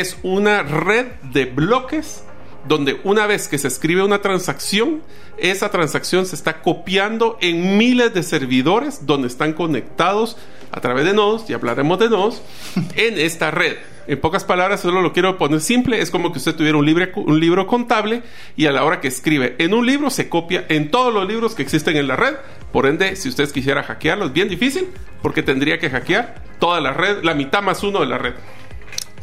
es 0.00 0.16
una 0.22 0.62
red 0.62 1.06
de 1.32 1.44
bloques 1.44 2.24
donde 2.66 3.00
una 3.04 3.26
vez 3.26 3.46
que 3.48 3.58
se 3.58 3.68
escribe 3.68 4.02
una 4.02 4.22
transacción, 4.22 5.02
esa 5.36 5.70
transacción 5.70 6.24
se 6.24 6.34
está 6.34 6.62
copiando 6.62 7.36
en 7.40 7.76
miles 7.76 8.14
de 8.14 8.22
servidores 8.22 9.04
donde 9.04 9.28
están 9.28 9.52
conectados 9.52 10.38
a 10.70 10.80
través 10.80 11.04
de 11.04 11.12
nodos, 11.12 11.50
y 11.50 11.52
hablaremos 11.52 11.98
de 11.98 12.08
nodos, 12.08 12.40
en 12.94 13.18
esta 13.18 13.50
red. 13.50 13.76
En 14.06 14.20
pocas 14.20 14.44
palabras, 14.44 14.80
solo 14.80 15.00
lo 15.00 15.12
quiero 15.12 15.38
poner 15.38 15.60
simple, 15.60 16.00
es 16.00 16.10
como 16.10 16.32
que 16.32 16.38
usted 16.38 16.54
tuviera 16.54 16.78
un, 16.78 16.86
un 16.86 17.40
libro 17.40 17.66
contable 17.66 18.22
y 18.56 18.66
a 18.66 18.72
la 18.72 18.84
hora 18.84 19.00
que 19.00 19.08
escribe 19.08 19.56
en 19.58 19.74
un 19.74 19.86
libro 19.86 20.10
se 20.10 20.28
copia 20.28 20.64
en 20.68 20.90
todos 20.90 21.12
los 21.12 21.26
libros 21.26 21.54
que 21.54 21.62
existen 21.62 21.96
en 21.96 22.08
la 22.08 22.16
red. 22.16 22.34
Por 22.72 22.86
ende, 22.86 23.16
si 23.16 23.28
usted 23.28 23.50
quisiera 23.50 23.82
hackearlo, 23.82 24.26
es 24.26 24.32
bien 24.32 24.48
difícil 24.48 24.88
porque 25.20 25.42
tendría 25.42 25.78
que 25.78 25.90
hackear 25.90 26.42
toda 26.58 26.80
la 26.80 26.92
red, 26.92 27.22
la 27.22 27.34
mitad 27.34 27.62
más 27.62 27.82
uno 27.82 28.00
de 28.00 28.06
la 28.06 28.18
red. 28.18 28.34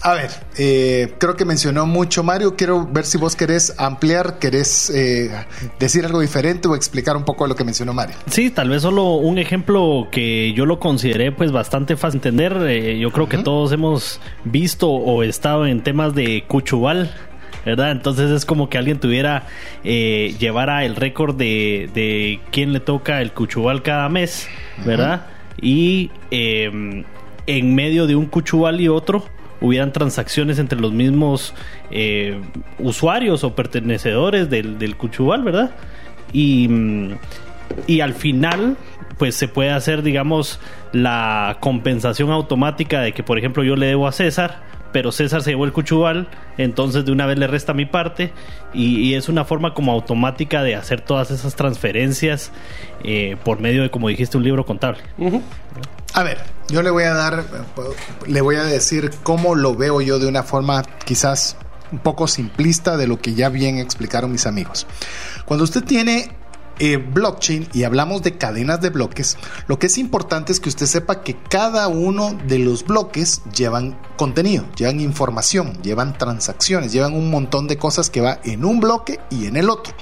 A 0.02 0.14
ver, 0.14 0.30
eh, 0.58 1.14
creo 1.18 1.36
que 1.36 1.44
mencionó 1.44 1.86
mucho 1.86 2.24
Mario. 2.24 2.56
Quiero 2.56 2.88
ver 2.88 3.06
si 3.06 3.18
vos 3.18 3.36
querés 3.36 3.76
ampliar, 3.78 4.40
querés 4.40 4.90
eh, 4.90 5.30
decir 5.78 6.06
algo 6.06 6.22
diferente 6.22 6.70
o 6.70 6.76
explicar 6.76 7.18
un 7.18 7.26
poco 7.26 7.46
lo 7.48 7.56
que 7.56 7.66
mencionó 7.66 7.94
Mario. 7.94 8.16
Sí, 8.30 8.50
tal 8.50 8.70
vez 8.70 8.82
solo 8.82 9.16
un 9.16 9.38
ejemplo 9.38 10.08
que 10.10 10.54
yo 10.54 10.66
lo 10.66 10.80
consideré 10.80 11.34
pues 11.34 11.52
bastante 11.52 11.98
fácil 11.98 12.22
de 12.22 12.30
entender. 12.30 12.58
Eh, 12.70 13.00
yo 13.00 13.12
creo 13.12 13.28
que 13.28 13.40
todos 13.40 13.74
hemos 13.74 14.22
visto 14.46 14.90
o 14.90 15.22
estado 15.24 15.68
en 15.68 15.84
temas 15.84 16.16
de 16.16 16.46
Cuchubal. 16.48 17.14
¿verdad? 17.66 17.92
Entonces 17.92 18.32
es 18.32 18.46
como 18.46 18.70
que 18.70 18.78
alguien 18.78 19.02
tuviera, 19.02 19.46
llevara 19.84 20.86
el 20.86 20.96
récord 20.96 21.36
de, 21.36 21.90
de 21.94 22.40
quién 22.52 22.72
le 22.72 22.80
toca 22.80 23.22
el 23.22 23.34
cuchubal 23.34 23.84
cada 23.84 24.08
mes, 24.08 24.48
¿verdad? 24.86 25.28
Y 25.62 26.10
en 26.32 27.76
medio 27.76 28.08
de 28.08 28.16
un 28.16 28.28
cuchubal 28.28 28.80
y 28.80 28.88
otro, 28.88 29.26
hubieran 29.62 29.92
transacciones 29.92 30.60
entre 30.60 30.80
los 30.80 30.92
mismos 30.92 31.54
eh, 31.92 32.40
usuarios 32.80 33.44
o 33.44 33.56
pertenecedores 33.56 34.50
del, 34.50 34.96
Cuchubal, 34.98 35.44
¿verdad? 35.44 35.72
Y, 36.34 36.70
y 37.88 38.02
al 38.02 38.14
final, 38.14 38.78
pues 39.18 39.36
se 39.36 39.48
puede 39.48 39.72
hacer, 39.72 40.04
digamos, 40.04 40.60
la 40.92 41.58
compensación 41.60 42.32
automática 42.32 43.02
de 43.02 43.12
que, 43.12 43.24
por 43.24 43.38
ejemplo, 43.38 43.64
yo 43.64 43.76
le 43.76 43.88
debo 43.88 44.08
a 44.08 44.12
César, 44.12 44.70
pero 44.92 45.12
César 45.12 45.42
se 45.44 45.52
llevó 45.52 45.66
el 45.66 45.72
cuchubal, 45.72 46.28
entonces 46.58 47.06
de 47.06 47.12
una 47.12 47.26
vez 47.26 47.38
le 47.38 47.48
resta 47.48 47.74
mi 47.74 47.86
parte 47.86 48.32
y, 48.74 49.14
es 49.14 49.30
una 49.30 49.46
forma 49.46 49.74
como 49.74 49.92
automática 49.92 50.64
de 50.64 50.76
hacer 50.76 51.02
todas 51.02 51.32
esas 51.32 51.56
transferencias 51.56 52.52
eh, 53.04 53.38
por 53.44 53.60
medio 53.60 53.84
de, 53.84 53.90
como 53.90 54.08
dijiste, 54.08 54.38
un 54.38 54.44
libro 54.44 54.66
contable. 54.66 55.02
A 56.14 56.24
ver, 56.24 56.44
yo 56.70 56.82
le 56.82 56.90
voy 56.90 57.04
a 57.04 57.14
dar, 57.14 57.46
le 58.28 58.42
voy 58.42 58.56
a 58.56 58.64
decir 58.64 59.12
cómo 59.24 59.56
lo 59.56 59.76
veo 59.76 60.02
yo 60.02 60.20
de 60.20 60.28
una 60.28 60.44
forma 60.44 60.84
quizás 61.06 61.56
un 61.92 62.00
poco 62.00 62.28
simplista 62.28 62.98
de 62.98 63.08
lo 63.08 63.20
que 63.20 63.34
ya 63.34 63.50
bien 63.50 63.78
explicaron 63.78 64.32
mis 64.32 64.46
amigos. 64.46 64.88
Cuando 65.46 65.64
usted 65.64 65.84
tiene 65.84 66.32
eh, 66.80 66.98
blockchain 66.98 67.68
y 67.74 67.84
hablamos 67.84 68.22
de 68.24 68.38
cadenas 68.38 68.82
de 68.82 68.90
bloques, 68.90 69.38
lo 69.68 69.80
que 69.80 69.88
es 69.88 69.98
importante 69.98 70.52
es 70.52 70.60
que 70.60 70.70
usted 70.70 70.86
sepa 70.86 71.24
que 71.24 71.36
cada 71.38 71.88
uno 71.88 72.38
de 72.48 72.60
los 72.60 72.86
bloques 72.86 73.42
llevan 73.56 74.00
contenido, 74.18 74.66
llevan 74.76 75.00
información, 75.00 75.74
llevan 75.82 76.18
transacciones, 76.18 76.92
llevan 76.92 77.14
un 77.14 77.30
montón 77.30 77.68
de 77.68 77.78
cosas 77.78 78.10
que 78.10 78.22
va 78.22 78.40
en 78.44 78.66
un 78.66 78.80
bloque 78.80 79.20
y 79.30 79.46
en 79.46 79.58
el 79.58 79.70
otro. 79.70 79.94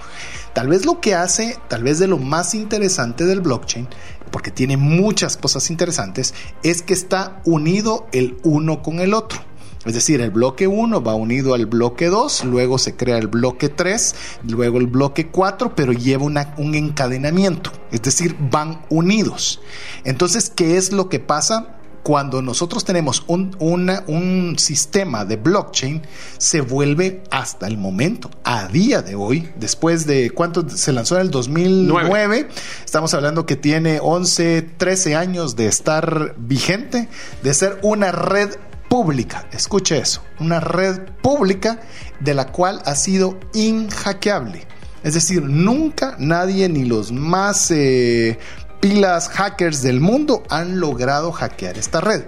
Tal 0.58 0.70
vez 0.70 0.88
lo 0.88 1.02
que 1.02 1.14
hace, 1.14 1.56
tal 1.68 1.84
vez 1.84 2.00
de 2.00 2.08
lo 2.08 2.18
más 2.18 2.56
interesante 2.56 3.26
del 3.26 3.42
blockchain, 3.42 3.88
porque 4.32 4.50
tiene 4.50 4.76
muchas 4.76 5.38
cosas 5.38 5.70
interesantes, 5.70 6.34
es 6.64 6.82
que 6.82 6.96
está 6.96 7.44
unido 7.46 8.08
el 8.12 8.40
uno 8.42 8.82
con 8.82 9.00
el 9.00 9.14
otro. 9.14 9.40
Es 9.86 9.94
decir, 9.94 10.20
el 10.20 10.32
bloque 10.32 10.66
1 10.66 11.04
va 11.04 11.14
unido 11.14 11.54
al 11.54 11.68
bloque 11.68 12.08
2, 12.08 12.46
luego 12.46 12.80
se 12.80 12.96
crea 12.96 13.20
el 13.20 13.28
bloque 13.28 13.70
3, 13.70 14.16
luego 14.48 14.80
el 14.80 14.88
bloque 14.88 15.28
4, 15.28 15.76
pero 15.76 15.94
lleva 15.94 16.26
un 16.26 16.74
encadenamiento. 16.74 17.72
Es 17.92 18.02
decir, 18.02 18.36
van 18.40 18.82
unidos. 18.90 19.62
Entonces, 20.06 20.50
¿qué 20.50 20.78
es 20.78 20.92
lo 20.92 21.08
que 21.08 21.20
pasa? 21.20 21.77
Cuando 22.04 22.42
nosotros 22.42 22.86
tenemos 22.86 23.24
un, 23.28 23.56
un, 23.60 24.56
sistema 24.58 25.26
de 25.26 25.36
blockchain, 25.36 26.02
se 26.38 26.62
vuelve 26.62 27.24
hasta 27.32 27.68
el 27.68 27.78
momento, 27.78 28.30
a 28.44 28.68
día 28.68 29.02
de 29.02 29.16
hoy, 29.16 29.50
después 29.58 30.06
de 30.06 30.32
cuánto 30.32 30.68
se 30.70 30.94
lanzó 30.94 31.16
en 31.16 31.22
el 31.22 31.32
2009, 31.32 32.48
estamos 32.84 33.14
hablando 33.14 33.46
que 33.46 33.56
tiene 33.56 34.00
11, 34.02 34.62
13 34.78 35.16
años 35.16 35.56
de 35.56 35.68
estar 35.68 36.36
vigente, 36.38 37.10
de 37.44 37.54
ser 37.54 37.80
una 37.84 38.12
red 38.12 38.52
pública, 38.90 39.48
escuche 39.52 39.98
eso, 39.98 40.22
una 40.40 40.60
red 40.60 41.00
pública 41.22 41.82
de 42.20 42.34
la 42.34 42.52
cual 42.52 42.82
ha 42.86 42.96
sido 42.96 43.38
inhackeable. 43.54 44.66
Es 45.04 45.14
decir, 45.14 45.44
nunca 45.44 46.16
nadie, 46.20 46.68
ni 46.70 46.84
los 46.84 47.12
más 47.12 47.72
eh, 47.72 48.40
pilas 48.80 49.30
hackers 49.30 49.82
del 49.82 50.00
mundo, 50.00 50.44
han 50.50 50.80
logrado 50.80 51.32
hackear 51.32 51.78
esta 51.78 52.02
red. 52.02 52.24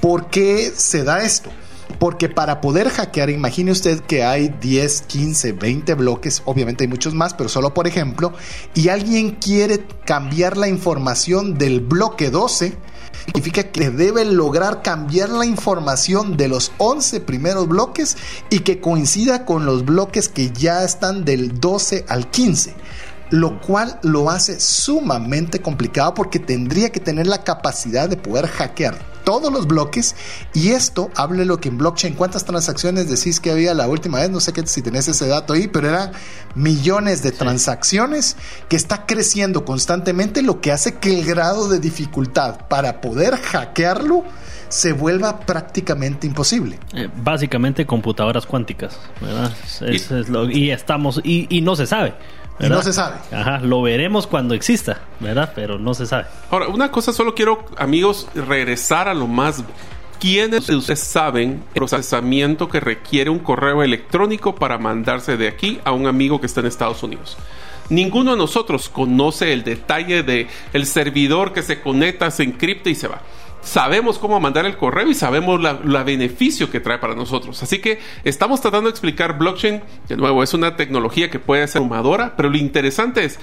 ¿Por 0.00 0.28
qué 0.28 0.72
se 0.74 1.04
da 1.04 1.22
esto? 1.22 1.50
Porque 1.98 2.28
para 2.28 2.60
poder 2.60 2.90
hackear, 2.90 3.30
imagine 3.30 3.70
usted 3.70 4.00
que 4.00 4.24
hay 4.24 4.48
10, 4.60 5.02
15, 5.02 5.52
20 5.52 5.94
bloques, 5.94 6.42
obviamente 6.44 6.84
hay 6.84 6.88
muchos 6.88 7.14
más, 7.14 7.34
pero 7.34 7.48
solo 7.48 7.72
por 7.72 7.86
ejemplo, 7.86 8.32
y 8.74 8.88
alguien 8.88 9.32
quiere 9.32 9.86
cambiar 10.04 10.56
la 10.56 10.68
información 10.68 11.56
del 11.56 11.80
bloque 11.80 12.30
12, 12.30 12.76
significa 13.26 13.64
que 13.64 13.90
debe 13.90 14.24
lograr 14.24 14.82
cambiar 14.82 15.30
la 15.30 15.46
información 15.46 16.36
de 16.36 16.48
los 16.48 16.72
11 16.78 17.20
primeros 17.20 17.68
bloques 17.68 18.16
y 18.50 18.60
que 18.60 18.80
coincida 18.80 19.44
con 19.44 19.66
los 19.66 19.84
bloques 19.84 20.28
que 20.28 20.50
ya 20.50 20.84
están 20.84 21.24
del 21.24 21.60
12 21.60 22.06
al 22.08 22.30
15 22.30 22.74
lo 23.34 23.60
cual 23.60 23.98
lo 24.02 24.30
hace 24.30 24.60
sumamente 24.60 25.60
complicado 25.60 26.14
porque 26.14 26.38
tendría 26.38 26.92
que 26.92 27.00
tener 27.00 27.26
la 27.26 27.42
capacidad 27.42 28.08
de 28.08 28.16
poder 28.16 28.46
hackear 28.46 28.96
todos 29.24 29.52
los 29.52 29.66
bloques 29.66 30.14
y 30.52 30.68
esto, 30.68 31.10
hable 31.16 31.44
lo 31.44 31.58
que 31.58 31.68
en 31.68 31.78
blockchain, 31.78 32.14
¿cuántas 32.14 32.44
transacciones 32.44 33.10
decís 33.10 33.40
que 33.40 33.50
había 33.50 33.74
la 33.74 33.88
última 33.88 34.20
vez? 34.20 34.30
No 34.30 34.38
sé 34.38 34.52
si 34.66 34.82
tenés 34.82 35.08
ese 35.08 35.26
dato 35.26 35.54
ahí, 35.54 35.66
pero 35.66 35.88
eran 35.88 36.12
millones 36.54 37.24
de 37.24 37.32
transacciones 37.32 38.36
que 38.68 38.76
está 38.76 39.04
creciendo 39.04 39.64
constantemente, 39.64 40.40
lo 40.40 40.60
que 40.60 40.70
hace 40.70 40.98
que 40.98 41.18
el 41.18 41.24
grado 41.24 41.68
de 41.68 41.80
dificultad 41.80 42.68
para 42.68 43.00
poder 43.00 43.34
hackearlo 43.34 44.22
se 44.68 44.92
vuelva 44.92 45.40
prácticamente 45.40 46.28
imposible. 46.28 46.78
Eh, 46.92 47.08
básicamente 47.16 47.84
computadoras 47.84 48.46
cuánticas, 48.46 48.96
¿verdad? 49.20 49.52
y, 50.52 50.70
estamos, 50.70 51.20
y, 51.24 51.48
y 51.48 51.62
no 51.62 51.74
se 51.74 51.88
sabe. 51.88 52.14
Y 52.60 52.68
no 52.68 52.82
se 52.82 52.92
sabe. 52.92 53.16
Ajá, 53.32 53.58
lo 53.58 53.82
veremos 53.82 54.26
cuando 54.26 54.54
exista, 54.54 55.00
¿verdad? 55.20 55.52
Pero 55.54 55.78
no 55.78 55.94
se 55.94 56.06
sabe. 56.06 56.26
Ahora, 56.50 56.68
una 56.68 56.90
cosa 56.90 57.12
solo 57.12 57.34
quiero, 57.34 57.64
amigos, 57.76 58.28
regresar 58.34 59.08
a 59.08 59.14
lo 59.14 59.26
más 59.26 59.64
¿Quiénes 60.20 60.68
de 60.68 60.76
ustedes 60.76 61.00
saben 61.00 61.64
el 61.74 61.74
procesamiento 61.74 62.68
que 62.68 62.80
requiere 62.80 63.28
un 63.28 63.40
correo 63.40 63.82
electrónico 63.82 64.54
para 64.54 64.78
mandarse 64.78 65.36
de 65.36 65.48
aquí 65.48 65.80
a 65.84 65.92
un 65.92 66.06
amigo 66.06 66.40
que 66.40 66.46
está 66.46 66.60
en 66.60 66.66
Estados 66.66 67.02
Unidos? 67.02 67.36
Ninguno 67.90 68.30
de 68.30 68.38
nosotros 68.38 68.88
conoce 68.88 69.52
el 69.52 69.64
detalle 69.64 70.22
de 70.22 70.48
el 70.72 70.86
servidor 70.86 71.52
que 71.52 71.62
se 71.62 71.82
conecta, 71.82 72.30
se 72.30 72.44
encripta 72.44 72.88
y 72.88 72.94
se 72.94 73.08
va 73.08 73.20
sabemos 73.64 74.18
cómo 74.18 74.38
mandar 74.38 74.66
el 74.66 74.76
correo 74.76 75.08
y 75.08 75.14
sabemos 75.14 75.60
la, 75.60 76.04
beneficio 76.04 76.70
que 76.70 76.80
trae 76.80 76.98
para 76.98 77.14
nosotros. 77.14 77.62
Así 77.62 77.80
que 77.80 77.98
estamos 78.22 78.60
tratando 78.60 78.88
de 78.88 78.90
explicar 78.90 79.38
blockchain. 79.38 79.82
De 80.08 80.16
nuevo, 80.16 80.42
es 80.42 80.54
una 80.54 80.76
tecnología 80.76 81.30
que 81.30 81.38
puede 81.38 81.66
ser 81.66 81.80
humadora, 81.80 82.34
pero 82.36 82.50
lo 82.50 82.58
interesante 82.58 83.24
es, 83.24 83.38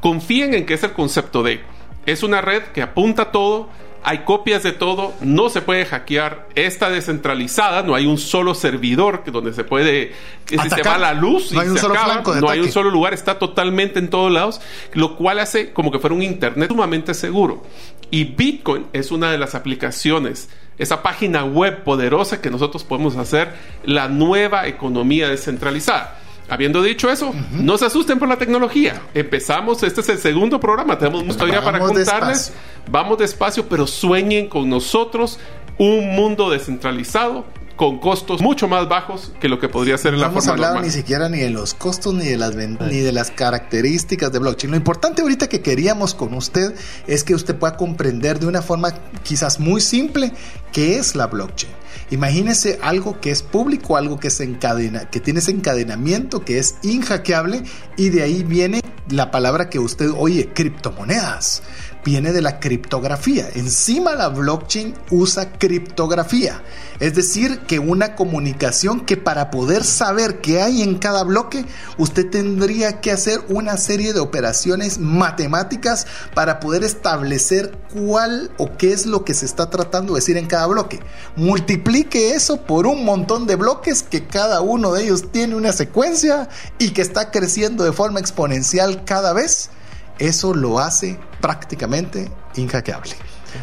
confíen 0.00 0.54
en 0.54 0.66
que 0.66 0.74
es 0.74 0.82
el 0.82 0.92
concepto 0.92 1.42
de, 1.42 1.62
es 2.04 2.22
una 2.22 2.40
red 2.40 2.62
que 2.74 2.82
apunta 2.82 3.32
todo, 3.32 3.68
hay 4.06 4.18
copias 4.18 4.62
de 4.62 4.70
todo, 4.70 5.14
no 5.20 5.48
se 5.48 5.62
puede 5.62 5.84
hackear, 5.84 6.46
está 6.54 6.90
descentralizada, 6.90 7.82
no 7.82 7.96
hay 7.96 8.06
un 8.06 8.18
solo 8.18 8.54
servidor 8.54 9.24
que 9.24 9.32
donde 9.32 9.52
se 9.52 9.64
puede, 9.64 10.12
si 10.46 10.56
se 10.56 10.82
va 10.84 10.96
la 10.96 11.12
luz 11.12 11.50
no 11.50 11.58
hay 11.58 11.68
un 11.68 11.76
solo 11.76 11.96
no 12.40 12.48
hay 12.48 12.60
un 12.60 12.70
solo 12.70 12.90
lugar, 12.90 13.14
está 13.14 13.40
totalmente 13.40 13.98
en 13.98 14.08
todos 14.08 14.30
lados, 14.30 14.60
lo 14.92 15.16
cual 15.16 15.40
hace 15.40 15.72
como 15.72 15.90
que 15.90 15.98
fuera 15.98 16.14
un 16.14 16.22
internet 16.22 16.68
sumamente 16.68 17.14
seguro. 17.14 17.64
Y 18.12 18.22
Bitcoin 18.22 18.86
es 18.92 19.10
una 19.10 19.32
de 19.32 19.38
las 19.38 19.56
aplicaciones, 19.56 20.50
esa 20.78 21.02
página 21.02 21.44
web 21.44 21.82
poderosa 21.82 22.40
que 22.40 22.48
nosotros 22.48 22.84
podemos 22.84 23.16
hacer 23.16 23.54
la 23.82 24.06
nueva 24.06 24.68
economía 24.68 25.28
descentralizada. 25.28 26.20
Habiendo 26.48 26.82
dicho 26.82 27.10
eso, 27.10 27.34
no 27.52 27.76
se 27.76 27.86
asusten 27.86 28.18
por 28.18 28.28
la 28.28 28.38
tecnología. 28.38 29.02
Empezamos, 29.14 29.82
este 29.82 30.00
es 30.00 30.08
el 30.08 30.18
segundo 30.18 30.60
programa, 30.60 30.96
tenemos 30.98 31.22
mucha 31.22 31.32
historia 31.32 31.62
para 31.62 31.80
contarles. 31.80 32.52
Vamos 32.88 33.18
despacio, 33.18 33.68
pero 33.68 33.86
sueñen 33.86 34.48
con 34.48 34.70
nosotros 34.70 35.40
un 35.78 36.14
mundo 36.14 36.50
descentralizado 36.50 37.44
con 37.76 37.98
costos 37.98 38.40
mucho 38.40 38.68
más 38.68 38.88
bajos 38.88 39.32
que 39.38 39.48
lo 39.48 39.58
que 39.58 39.68
podría 39.68 39.98
ser 39.98 40.14
en 40.14 40.20
la 40.20 40.30
forma 40.30 40.56
normal. 40.56 40.82
ni 40.82 40.90
siquiera 40.90 41.28
ni 41.28 41.38
de 41.38 41.50
los 41.50 41.74
costos 41.74 42.14
ni 42.14 42.24
de 42.24 42.36
las 42.36 42.56
ni 42.56 43.00
de 43.00 43.12
las 43.12 43.30
características 43.30 44.32
de 44.32 44.38
blockchain. 44.38 44.70
Lo 44.70 44.76
importante 44.76 45.22
ahorita 45.22 45.48
que 45.48 45.60
queríamos 45.60 46.14
con 46.14 46.34
usted 46.34 46.74
es 47.06 47.22
que 47.22 47.34
usted 47.34 47.56
pueda 47.56 47.76
comprender 47.76 48.38
de 48.38 48.46
una 48.46 48.62
forma 48.62 48.94
quizás 49.22 49.60
muy 49.60 49.80
simple 49.80 50.32
qué 50.72 50.98
es 50.98 51.14
la 51.14 51.26
blockchain. 51.26 51.72
Imagínese 52.10 52.78
algo 52.82 53.20
que 53.20 53.30
es 53.30 53.42
público, 53.42 53.96
algo 53.96 54.18
que 54.20 54.30
se 54.30 54.44
encadena, 54.44 55.10
que 55.10 55.20
tiene 55.20 55.40
ese 55.40 55.50
encadenamiento, 55.50 56.44
que 56.44 56.58
es 56.58 56.76
inhackeable 56.82 57.62
y 57.96 58.10
de 58.10 58.22
ahí 58.22 58.42
viene 58.42 58.80
la 59.08 59.30
palabra 59.30 59.68
que 59.68 59.78
usted 59.78 60.10
oye, 60.16 60.50
criptomonedas 60.54 61.62
viene 62.06 62.32
de 62.32 62.40
la 62.40 62.60
criptografía. 62.60 63.48
Encima 63.56 64.14
la 64.14 64.28
blockchain 64.28 64.94
usa 65.10 65.50
criptografía. 65.58 66.62
Es 67.00 67.16
decir, 67.16 67.58
que 67.66 67.80
una 67.80 68.14
comunicación 68.14 69.00
que 69.00 69.16
para 69.16 69.50
poder 69.50 69.82
saber 69.82 70.40
qué 70.40 70.62
hay 70.62 70.82
en 70.82 70.98
cada 70.98 71.24
bloque, 71.24 71.64
usted 71.98 72.30
tendría 72.30 73.00
que 73.00 73.10
hacer 73.10 73.40
una 73.48 73.76
serie 73.76 74.12
de 74.12 74.20
operaciones 74.20 74.98
matemáticas 75.00 76.06
para 76.32 76.60
poder 76.60 76.84
establecer 76.84 77.76
cuál 77.92 78.52
o 78.56 78.76
qué 78.76 78.92
es 78.92 79.06
lo 79.06 79.24
que 79.24 79.34
se 79.34 79.44
está 79.44 79.68
tratando 79.68 80.14
de 80.14 80.20
decir 80.20 80.36
en 80.36 80.46
cada 80.46 80.68
bloque. 80.68 81.00
Multiplique 81.34 82.30
eso 82.30 82.62
por 82.62 82.86
un 82.86 83.04
montón 83.04 83.48
de 83.48 83.56
bloques 83.56 84.04
que 84.04 84.28
cada 84.28 84.60
uno 84.60 84.92
de 84.92 85.02
ellos 85.02 85.32
tiene 85.32 85.56
una 85.56 85.72
secuencia 85.72 86.48
y 86.78 86.90
que 86.90 87.02
está 87.02 87.32
creciendo 87.32 87.82
de 87.82 87.92
forma 87.92 88.20
exponencial 88.20 89.04
cada 89.04 89.32
vez 89.32 89.70
eso 90.18 90.54
lo 90.54 90.78
hace 90.78 91.18
prácticamente 91.40 92.30
inhackeable. 92.54 93.12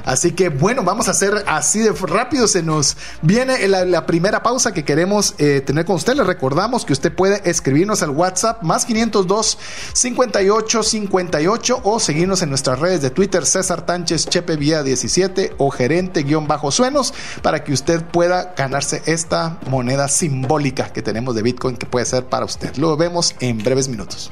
Así 0.05 0.31
que 0.31 0.49
bueno, 0.49 0.83
vamos 0.83 1.07
a 1.07 1.11
hacer 1.11 1.43
así 1.47 1.79
de 1.79 1.91
rápido. 1.91 2.47
Se 2.47 2.63
nos 2.63 2.97
viene 3.21 3.67
la, 3.67 4.05
primera 4.05 4.43
pausa 4.43 4.73
que 4.73 4.83
queremos 4.83 5.35
eh, 5.37 5.61
tener 5.61 5.85
con 5.85 5.95
usted. 5.95 6.15
Le 6.15 6.23
recordamos 6.23 6.85
que 6.85 6.93
usted 6.93 7.13
puede 7.13 7.49
escribirnos 7.49 8.01
al 8.03 8.09
WhatsApp 8.09 8.63
más 8.63 8.85
502 8.85 9.57
58 9.93 10.83
58 10.83 11.81
o 11.83 11.99
seguirnos 11.99 12.41
en 12.41 12.49
nuestras 12.49 12.79
redes 12.79 13.01
de 13.01 13.09
Twitter 13.09 13.45
César 13.45 13.85
Tánchez 13.85 14.27
Chepe 14.27 14.55
Vía 14.55 14.83
17 14.83 15.55
o 15.57 15.69
gerente 15.69 16.23
guion 16.23 16.47
bajo 16.47 16.71
suenos 16.71 17.13
para 17.41 17.63
que 17.63 17.73
usted 17.73 18.03
pueda 18.03 18.53
ganarse 18.57 19.01
esta 19.05 19.57
moneda 19.69 20.07
simbólica 20.07 20.91
que 20.91 21.01
tenemos 21.01 21.35
de 21.35 21.43
Bitcoin 21.43 21.77
que 21.77 21.85
puede 21.85 22.05
ser 22.05 22.25
para 22.25 22.45
usted. 22.45 22.75
Lo 22.75 22.97
vemos 22.97 23.35
en 23.39 23.57
breves 23.59 23.87
minutos. 23.87 24.31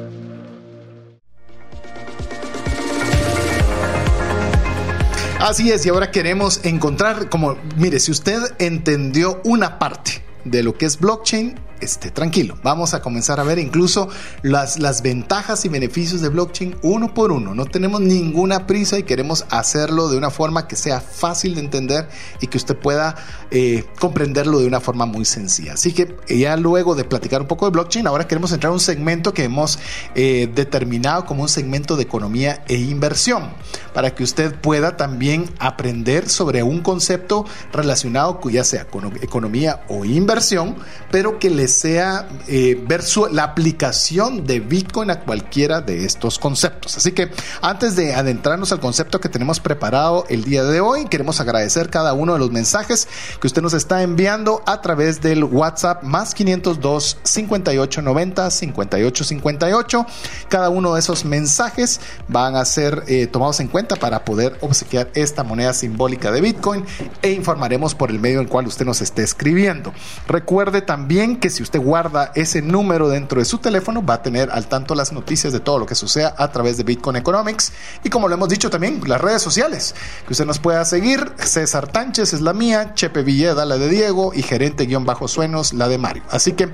Así 5.41 5.71
es, 5.71 5.83
y 5.87 5.89
ahora 5.89 6.11
queremos 6.11 6.63
encontrar, 6.63 7.27
como, 7.27 7.57
mire, 7.75 7.99
si 7.99 8.11
usted 8.11 8.39
entendió 8.59 9.41
una 9.43 9.79
parte 9.79 10.23
de 10.45 10.61
lo 10.61 10.77
que 10.77 10.85
es 10.85 10.99
blockchain, 10.99 11.55
esté 11.81 12.11
tranquilo. 12.11 12.57
Vamos 12.63 12.93
a 12.93 13.01
comenzar 13.01 13.39
a 13.39 13.43
ver 13.43 13.59
incluso 13.59 14.07
las, 14.41 14.79
las 14.79 15.01
ventajas 15.01 15.65
y 15.65 15.69
beneficios 15.69 16.21
de 16.21 16.29
blockchain 16.29 16.75
uno 16.81 17.13
por 17.13 17.31
uno. 17.31 17.53
No 17.53 17.65
tenemos 17.65 18.01
ninguna 18.01 18.67
prisa 18.67 18.97
y 18.99 19.03
queremos 19.03 19.45
hacerlo 19.49 20.09
de 20.09 20.17
una 20.17 20.29
forma 20.29 20.67
que 20.67 20.75
sea 20.75 21.01
fácil 21.01 21.55
de 21.55 21.61
entender 21.61 22.07
y 22.39 22.47
que 22.47 22.57
usted 22.57 22.77
pueda 22.77 23.15
eh, 23.49 23.83
comprenderlo 23.99 24.59
de 24.59 24.67
una 24.67 24.79
forma 24.79 25.05
muy 25.05 25.25
sencilla. 25.25 25.73
Así 25.73 25.93
que 25.93 26.15
ya 26.27 26.55
luego 26.57 26.95
de 26.95 27.03
platicar 27.03 27.41
un 27.41 27.47
poco 27.47 27.65
de 27.65 27.71
blockchain, 27.71 28.07
ahora 28.07 28.27
queremos 28.27 28.51
entrar 28.51 28.69
a 28.69 28.73
un 28.73 28.79
segmento 28.79 29.33
que 29.33 29.43
hemos 29.43 29.79
eh, 30.15 30.49
determinado 30.53 31.25
como 31.25 31.43
un 31.43 31.49
segmento 31.49 31.95
de 31.95 32.03
economía 32.03 32.63
e 32.67 32.75
inversión, 32.75 33.49
para 33.93 34.13
que 34.15 34.23
usted 34.23 34.55
pueda 34.55 34.97
también 34.97 35.49
aprender 35.59 36.29
sobre 36.29 36.63
un 36.63 36.81
concepto 36.81 37.45
relacionado, 37.71 38.39
ya 38.49 38.63
sea 38.63 38.85
con 38.85 39.05
economía 39.21 39.83
o 39.87 40.05
inversión, 40.05 40.75
pero 41.09 41.39
que 41.39 41.49
les 41.49 41.70
sea 41.71 42.27
eh, 42.47 42.79
ver 42.87 43.01
la 43.31 43.43
aplicación 43.43 44.45
de 44.45 44.59
Bitcoin 44.59 45.09
a 45.09 45.21
cualquiera 45.21 45.81
de 45.81 46.05
estos 46.05 46.37
conceptos. 46.37 46.97
Así 46.97 47.13
que 47.13 47.31
antes 47.61 47.95
de 47.95 48.13
adentrarnos 48.13 48.71
al 48.71 48.79
concepto 48.79 49.19
que 49.19 49.29
tenemos 49.29 49.59
preparado 49.59 50.25
el 50.29 50.43
día 50.43 50.63
de 50.63 50.81
hoy, 50.81 51.05
queremos 51.05 51.39
agradecer 51.41 51.89
cada 51.89 52.13
uno 52.13 52.33
de 52.33 52.39
los 52.39 52.51
mensajes 52.51 53.07
que 53.39 53.47
usted 53.47 53.61
nos 53.61 53.73
está 53.73 54.03
enviando 54.03 54.61
a 54.65 54.81
través 54.81 55.21
del 55.21 55.43
WhatsApp 55.43 56.03
más 56.03 56.35
502 56.35 57.17
5890 57.23 58.51
5858. 58.51 60.05
Cada 60.47 60.69
uno 60.69 60.93
de 60.93 60.99
esos 60.99 61.25
mensajes 61.25 61.99
van 62.27 62.55
a 62.55 62.65
ser 62.65 63.03
eh, 63.07 63.27
tomados 63.27 63.59
en 63.59 63.67
cuenta 63.67 63.95
para 63.95 64.23
poder 64.23 64.57
obsequiar 64.61 65.09
esta 65.15 65.43
moneda 65.43 65.73
simbólica 65.73 66.31
de 66.31 66.41
Bitcoin 66.41 66.85
e 67.21 67.31
informaremos 67.31 67.95
por 67.95 68.11
el 68.11 68.19
medio 68.19 68.39
en 68.39 68.45
el 68.45 68.49
cual 68.49 68.67
usted 68.67 68.85
nos 68.85 69.01
esté 69.01 69.23
escribiendo. 69.23 69.93
Recuerde 70.27 70.81
también 70.81 71.37
que 71.37 71.49
si 71.49 71.60
si 71.61 71.63
usted 71.63 71.79
guarda 71.79 72.31
ese 72.33 72.59
número 72.63 73.07
dentro 73.07 73.37
de 73.37 73.45
su 73.45 73.59
teléfono, 73.59 74.03
va 74.03 74.15
a 74.15 74.23
tener 74.23 74.49
al 74.49 74.65
tanto 74.65 74.95
las 74.95 75.13
noticias 75.13 75.53
de 75.53 75.59
todo 75.59 75.77
lo 75.77 75.85
que 75.85 75.93
suceda 75.93 76.33
a 76.35 76.51
través 76.51 76.77
de 76.77 76.83
Bitcoin 76.83 77.17
Economics. 77.17 77.71
Y 78.03 78.09
como 78.09 78.27
lo 78.27 78.33
hemos 78.33 78.49
dicho 78.49 78.71
también, 78.71 78.99
las 79.05 79.21
redes 79.21 79.43
sociales, 79.43 79.93
que 80.25 80.33
usted 80.33 80.47
nos 80.47 80.57
pueda 80.57 80.83
seguir. 80.85 81.33
César 81.37 81.87
Tánchez 81.87 82.33
es 82.33 82.41
la 82.41 82.53
mía, 82.53 82.95
Chepe 82.95 83.21
Villeda 83.21 83.63
la 83.65 83.77
de 83.77 83.89
Diego 83.89 84.31
y 84.33 84.41
gerente-suenos 84.41 85.73
la 85.73 85.87
de 85.87 85.99
Mario. 85.99 86.23
Así 86.31 86.53
que, 86.53 86.69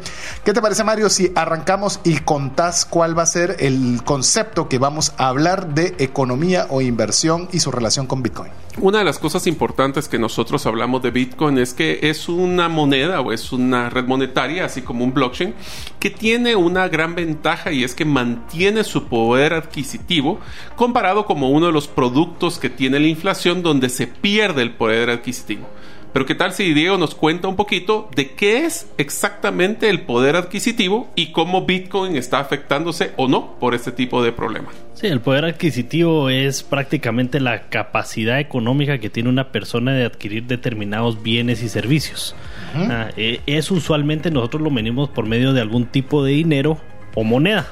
¿qué 0.46 0.54
te 0.54 0.62
parece 0.62 0.86
Mario 0.86 1.10
si 1.10 1.34
arrancamos 1.36 2.00
y 2.06 2.20
contás 2.20 2.86
cuál 2.86 3.18
va 3.18 3.24
a 3.24 3.26
ser 3.26 3.58
el 3.60 4.02
concepto 4.06 4.70
que 4.70 4.78
vamos 4.78 5.12
a 5.18 5.28
hablar 5.28 5.74
de 5.74 5.96
economía 6.00 6.68
o 6.70 6.80
inversión 6.80 7.50
y 7.52 7.60
su 7.60 7.72
relación 7.72 8.08
con 8.08 8.24
Bitcoin? 8.24 8.54
Una 8.80 9.00
de 9.00 9.06
las 9.06 9.18
cosas 9.18 9.48
importantes 9.48 10.08
que 10.08 10.20
nosotros 10.20 10.68
hablamos 10.68 11.02
de 11.02 11.10
Bitcoin 11.10 11.58
es 11.58 11.74
que 11.74 12.00
es 12.04 12.30
una 12.30 12.70
moneda 12.70 13.22
o 13.22 13.34
es 13.34 13.52
una 13.52 13.90
red 13.90 14.06
monetaria, 14.06 14.67
así 14.68 14.82
como 14.82 15.04
un 15.04 15.14
blockchain, 15.14 15.54
que 16.00 16.10
tiene 16.10 16.56
una 16.56 16.88
gran 16.88 17.16
ventaja 17.16 17.72
y 17.72 17.84
es 17.84 17.96
que 17.96 18.06
mantiene 18.06 18.84
su 18.84 19.06
poder 19.06 19.54
adquisitivo 19.54 20.40
comparado 20.76 21.26
como 21.26 21.50
uno 21.50 21.66
de 21.66 21.72
los 21.72 21.88
productos 21.88 22.60
que 22.60 22.70
tiene 22.70 23.00
la 23.00 23.08
inflación 23.08 23.64
donde 23.64 23.90
se 23.90 24.08
pierde 24.08 24.62
el 24.62 24.72
poder 24.72 25.10
adquisitivo. 25.10 25.68
Pero 26.14 26.26
qué 26.26 26.34
tal 26.34 26.52
si 26.52 26.74
Diego 26.74 26.98
nos 26.98 27.14
cuenta 27.14 27.48
un 27.48 27.56
poquito 27.56 28.10
de 28.16 28.32
qué 28.32 28.66
es 28.66 28.90
exactamente 28.98 29.90
el 29.90 30.02
poder 30.02 30.36
adquisitivo 30.36 31.12
y 31.16 31.32
cómo 31.32 31.66
Bitcoin 31.66 32.16
está 32.16 32.40
afectándose 32.40 33.12
o 33.18 33.28
no 33.28 33.60
por 33.60 33.76
este 33.76 33.92
tipo 33.92 34.24
de 34.24 34.32
problema. 34.32 34.70
Sí, 34.96 35.06
el 35.06 35.22
poder 35.22 35.46
adquisitivo 35.46 36.30
es 36.30 36.64
prácticamente 36.64 37.40
la 37.40 37.70
capacidad 37.70 38.40
económica 38.40 38.98
que 38.98 39.12
tiene 39.12 39.30
una 39.30 39.52
persona 39.52 39.94
de 39.94 40.06
adquirir 40.06 40.46
determinados 40.46 41.22
bienes 41.22 41.62
y 41.62 41.70
servicios. 41.70 42.36
Ah, 42.76 43.10
eh, 43.18 43.42
es 43.46 43.72
usualmente 43.72 44.32
nosotros 44.32 44.62
lo 44.62 44.70
medimos 44.70 45.10
por 45.10 45.26
medio 45.26 45.54
de 45.54 45.62
algún 45.62 45.86
tipo 45.86 46.24
de 46.24 46.32
dinero 46.34 46.78
o 47.16 47.24
moneda. 47.24 47.68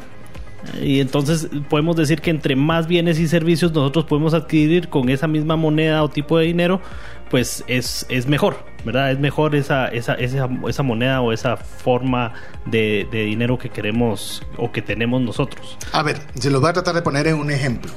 Y 0.82 1.00
entonces 1.00 1.48
podemos 1.70 1.96
decir 1.96 2.22
que 2.22 2.32
entre 2.32 2.56
más 2.56 2.88
bienes 2.88 3.20
y 3.20 3.28
servicios 3.28 3.72
nosotros 3.72 4.06
podemos 4.06 4.34
adquirir 4.34 4.90
con 4.90 5.10
esa 5.10 5.28
misma 5.28 5.56
moneda 5.56 6.04
o 6.04 6.10
tipo 6.10 6.38
de 6.38 6.46
dinero, 6.46 6.82
pues 7.30 7.64
es, 7.68 8.06
es 8.10 8.28
mejor, 8.28 8.66
¿verdad? 8.84 9.12
Es 9.12 9.20
mejor 9.20 9.56
esa, 9.56 9.88
esa, 9.88 10.16
esa, 10.16 10.50
esa 10.68 10.84
moneda 10.84 11.22
o 11.22 11.32
esa 11.32 11.58
forma 11.58 12.34
de, 12.66 13.08
de, 13.12 13.26
dinero 13.26 13.58
que 13.58 13.70
queremos 13.70 14.42
o 14.58 14.72
que 14.72 14.82
tenemos 14.82 15.22
nosotros. 15.22 15.78
A 15.92 16.02
ver, 16.04 16.18
se 16.34 16.50
los 16.50 16.62
voy 16.62 16.72
a 16.72 16.74
tratar 16.74 16.96
de 16.96 17.02
poner 17.02 17.28
en 17.28 17.36
un 17.36 17.52
ejemplo 17.52 17.92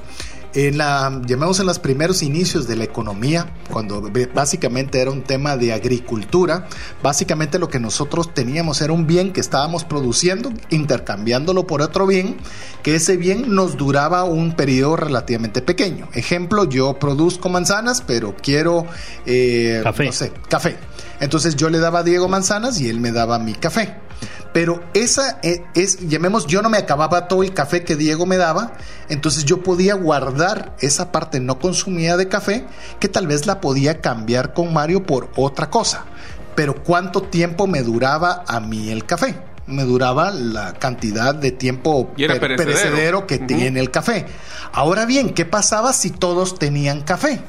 en 0.67 0.77
la, 0.77 1.23
llamemos 1.25 1.61
en 1.61 1.67
los 1.67 1.79
primeros 1.79 2.23
inicios 2.23 2.67
de 2.67 2.75
la 2.75 2.83
economía, 2.83 3.53
cuando 3.71 4.11
básicamente 4.35 5.01
era 5.01 5.13
un 5.13 5.23
tema 5.23 5.57
de 5.57 5.73
agricultura, 5.73 6.67
básicamente 7.01 7.61
lo 7.61 7.69
que 7.69 7.79
nosotros 7.79 8.35
teníamos 8.35 8.81
era 8.81 8.93
un 8.93 9.07
bien 9.07 9.33
que 9.33 9.41
estábamos 9.41 9.85
produciendo, 9.85 10.53
intercambiándolo 10.71 11.67
por 11.67 11.81
otro 11.81 12.09
bien, 12.09 12.37
que 12.83 12.97
ese 12.97 13.17
bien 13.17 13.55
nos 13.55 13.77
duraba 13.77 14.25
un 14.25 14.57
periodo 14.57 14.97
relativamente 14.97 15.63
pequeño. 15.63 16.09
Ejemplo, 16.13 16.65
yo 16.65 16.99
produzco 16.99 17.49
manzanas, 17.49 18.03
pero 18.05 18.35
quiero, 18.35 18.85
eh, 19.27 19.81
café. 19.85 20.07
no 20.07 20.13
sé, 20.13 20.33
café. 20.49 20.77
Entonces 21.21 21.55
yo 21.55 21.71
le 21.71 21.79
daba 21.79 22.01
a 22.01 22.03
Diego 22.03 22.29
manzanas 22.29 22.81
y 22.81 22.89
él 22.89 22.99
me 22.99 23.13
daba 23.13 23.39
mi 23.39 23.55
café. 23.55 23.95
Pero 24.53 24.83
esa 24.95 25.39
e, 25.43 25.65
es, 25.75 26.09
llamemos, 26.09 26.47
yo 26.47 26.63
no 26.63 26.71
me 26.71 26.79
acababa 26.79 27.29
todo 27.29 27.43
el 27.43 27.53
café 27.53 27.85
que 27.85 27.97
Diego 27.97 28.27
me 28.27 28.37
daba, 28.37 28.73
entonces 29.09 29.45
yo 29.45 29.63
podía 29.63 29.95
guardar 29.95 30.75
esa 30.81 31.13
parte 31.13 31.41
no 31.41 31.59
consumida 31.59 32.17
de 32.17 32.29
café 32.29 32.65
que 32.99 33.09
tal 33.09 33.27
vez 33.27 33.47
la 33.47 33.61
podía 33.61 34.01
cambiar 34.01 34.55
con 34.55 34.73
Mario 34.73 35.05
por 35.05 35.31
otra 35.37 35.71
cosa. 35.71 36.05
Pero 36.55 36.83
¿cuánto 36.83 37.23
tiempo 37.23 37.67
me 37.67 37.83
duraba 37.83 38.45
a 38.47 38.61
mí 38.61 38.91
el 38.91 39.05
café? 39.05 39.37
me 39.69 39.85
duraba 39.85 40.31
la 40.31 40.73
cantidad 40.73 41.35
de 41.35 41.53
tiempo 41.53 42.13
perecedero. 42.17 43.27
que 43.27 43.39
tiene 43.39 43.81
el 43.81 43.91
café. 43.91 44.27
Ahora 44.73 45.05
bien, 45.05 45.35
¿qué 45.35 45.45
pasaba 45.45 45.93
si 45.93 46.11
todos 46.11 46.59
tenían 46.59 47.03
café? 47.03 47.43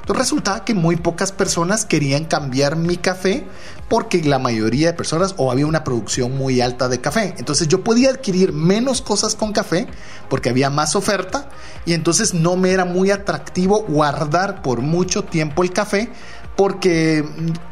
Entonces 0.00 0.18
resultaba 0.18 0.64
que 0.64 0.74
muy 0.74 0.96
pocas 0.96 1.30
personas 1.30 1.84
querían 1.84 2.24
cambiar 2.24 2.74
mi 2.74 2.96
café 2.96 3.44
porque 3.90 4.22
la 4.22 4.38
mayoría 4.38 4.86
de 4.86 4.92
personas 4.92 5.34
o 5.36 5.50
había 5.50 5.66
una 5.66 5.82
producción 5.82 6.38
muy 6.38 6.60
alta 6.60 6.88
de 6.88 7.00
café. 7.00 7.34
Entonces 7.38 7.66
yo 7.66 7.82
podía 7.82 8.10
adquirir 8.10 8.52
menos 8.52 9.02
cosas 9.02 9.34
con 9.34 9.52
café 9.52 9.88
porque 10.28 10.48
había 10.48 10.70
más 10.70 10.94
oferta 10.94 11.50
y 11.84 11.94
entonces 11.94 12.32
no 12.32 12.56
me 12.56 12.70
era 12.70 12.84
muy 12.84 13.10
atractivo 13.10 13.82
guardar 13.82 14.62
por 14.62 14.80
mucho 14.80 15.24
tiempo 15.24 15.64
el 15.64 15.72
café 15.72 16.08
porque 16.54 17.24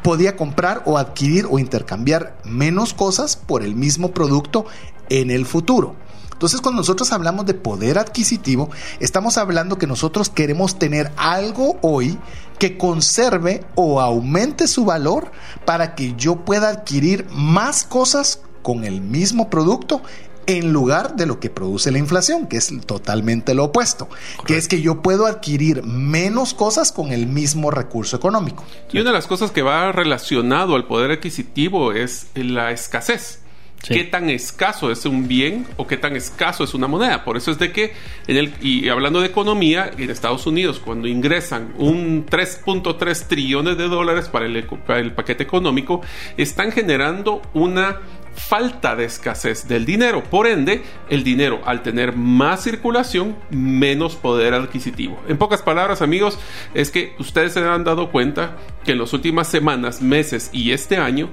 podía 0.03 0.35
comprar 0.35 0.83
o 0.85 0.97
adquirir 0.97 1.47
o 1.49 1.57
intercambiar 1.57 2.37
menos 2.43 2.93
cosas 2.93 3.37
por 3.37 3.63
el 3.63 3.75
mismo 3.75 4.11
producto 4.11 4.65
en 5.07 5.31
el 5.31 5.45
futuro. 5.45 5.95
Entonces, 6.39 6.61
cuando 6.61 6.79
nosotros 6.79 7.11
hablamos 7.11 7.45
de 7.45 7.53
poder 7.53 7.99
adquisitivo, 7.99 8.69
estamos 9.01 9.37
hablando 9.37 9.77
que 9.77 9.87
nosotros 9.87 10.29
queremos 10.29 10.79
tener 10.79 11.11
algo 11.17 11.77
hoy 11.81 12.17
que 12.59 12.77
conserve 12.77 13.63
o 13.75 14.01
aumente 14.01 14.67
su 14.67 14.85
valor 14.85 15.31
para 15.65 15.95
que 15.95 16.13
yo 16.15 16.45
pueda 16.45 16.69
adquirir 16.69 17.25
más 17.31 17.83
cosas 17.83 18.41
con 18.61 18.83
el 18.83 19.01
mismo 19.01 19.49
producto 19.49 20.01
en 20.45 20.73
lugar 20.73 21.15
de 21.15 21.27
lo 21.27 21.39
que 21.39 21.51
produce 21.51 21.91
la 21.91 21.99
inflación, 21.99 22.47
que 22.47 22.57
es 22.57 22.73
totalmente 22.87 23.53
lo 23.53 23.65
opuesto, 23.65 24.09
que 24.47 24.57
es 24.57 24.67
que 24.67 24.81
yo 24.81 25.03
puedo 25.03 25.27
adquirir 25.27 25.83
menos 25.83 26.55
cosas 26.55 26.91
con 26.91 27.11
el 27.11 27.27
mismo 27.27 27.69
recurso 27.69 28.15
económico. 28.15 28.63
Y 28.91 28.99
una 28.99 29.11
de 29.11 29.15
las 29.15 29.27
cosas 29.27 29.51
que 29.51 29.61
va 29.61 29.91
relacionado 29.91 30.75
al 30.75 30.87
poder 30.87 31.11
adquisitivo 31.11 31.93
es 31.93 32.27
la 32.33 32.71
escasez. 32.71 33.41
Qué 33.87 34.03
tan 34.03 34.29
escaso 34.29 34.91
es 34.91 35.05
un 35.05 35.27
bien 35.27 35.65
o 35.77 35.87
qué 35.87 35.97
tan 35.97 36.15
escaso 36.15 36.63
es 36.63 36.73
una 36.73 36.87
moneda. 36.87 37.23
Por 37.23 37.37
eso 37.37 37.51
es 37.51 37.59
de 37.59 37.71
que, 37.71 37.93
en 38.27 38.37
el, 38.37 38.53
y 38.61 38.89
hablando 38.89 39.21
de 39.21 39.27
economía, 39.27 39.91
en 39.97 40.09
Estados 40.09 40.45
Unidos, 40.47 40.79
cuando 40.83 41.07
ingresan 41.07 41.73
un 41.77 42.25
3.3 42.25 43.27
trillones 43.27 43.77
de 43.77 43.87
dólares 43.87 44.27
para 44.29 44.45
el, 44.45 44.63
para 44.65 44.99
el 44.99 45.13
paquete 45.13 45.43
económico, 45.43 46.01
están 46.37 46.71
generando 46.71 47.41
una 47.53 47.99
falta 48.39 48.95
de 48.95 49.05
escasez 49.05 49.67
del 49.67 49.85
dinero. 49.85 50.23
Por 50.23 50.47
ende, 50.47 50.81
el 51.09 51.23
dinero 51.23 51.61
al 51.65 51.83
tener 51.83 52.15
más 52.15 52.63
circulación, 52.63 53.35
menos 53.49 54.15
poder 54.15 54.53
adquisitivo. 54.53 55.21
En 55.27 55.37
pocas 55.37 55.61
palabras, 55.61 56.01
amigos, 56.01 56.39
es 56.73 56.91
que 56.91 57.13
ustedes 57.19 57.53
se 57.53 57.59
han 57.59 57.83
dado 57.83 58.11
cuenta 58.11 58.57
que 58.83 58.93
en 58.93 58.99
las 58.99 59.13
últimas 59.13 59.47
semanas, 59.47 60.01
meses 60.01 60.49
y 60.53 60.71
este 60.71 60.97
año, 60.97 61.29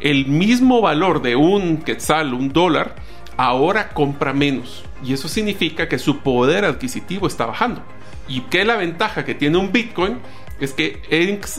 el 0.00 0.26
mismo 0.26 0.80
valor 0.80 1.22
de 1.22 1.36
un 1.36 1.78
quetzal, 1.78 2.34
un 2.34 2.52
dólar, 2.52 2.96
ahora 3.36 3.90
compra 3.90 4.32
menos. 4.32 4.84
Y 5.02 5.12
eso 5.12 5.28
significa 5.28 5.88
que 5.88 5.98
su 5.98 6.18
poder 6.18 6.64
adquisitivo 6.64 7.26
está 7.26 7.46
bajando. 7.46 7.82
¿Y 8.28 8.42
qué 8.42 8.60
es 8.60 8.66
la 8.66 8.76
ventaja 8.76 9.24
que 9.24 9.34
tiene 9.34 9.56
un 9.56 9.72
Bitcoin? 9.72 10.18
Es 10.60 10.72
que 10.72 11.00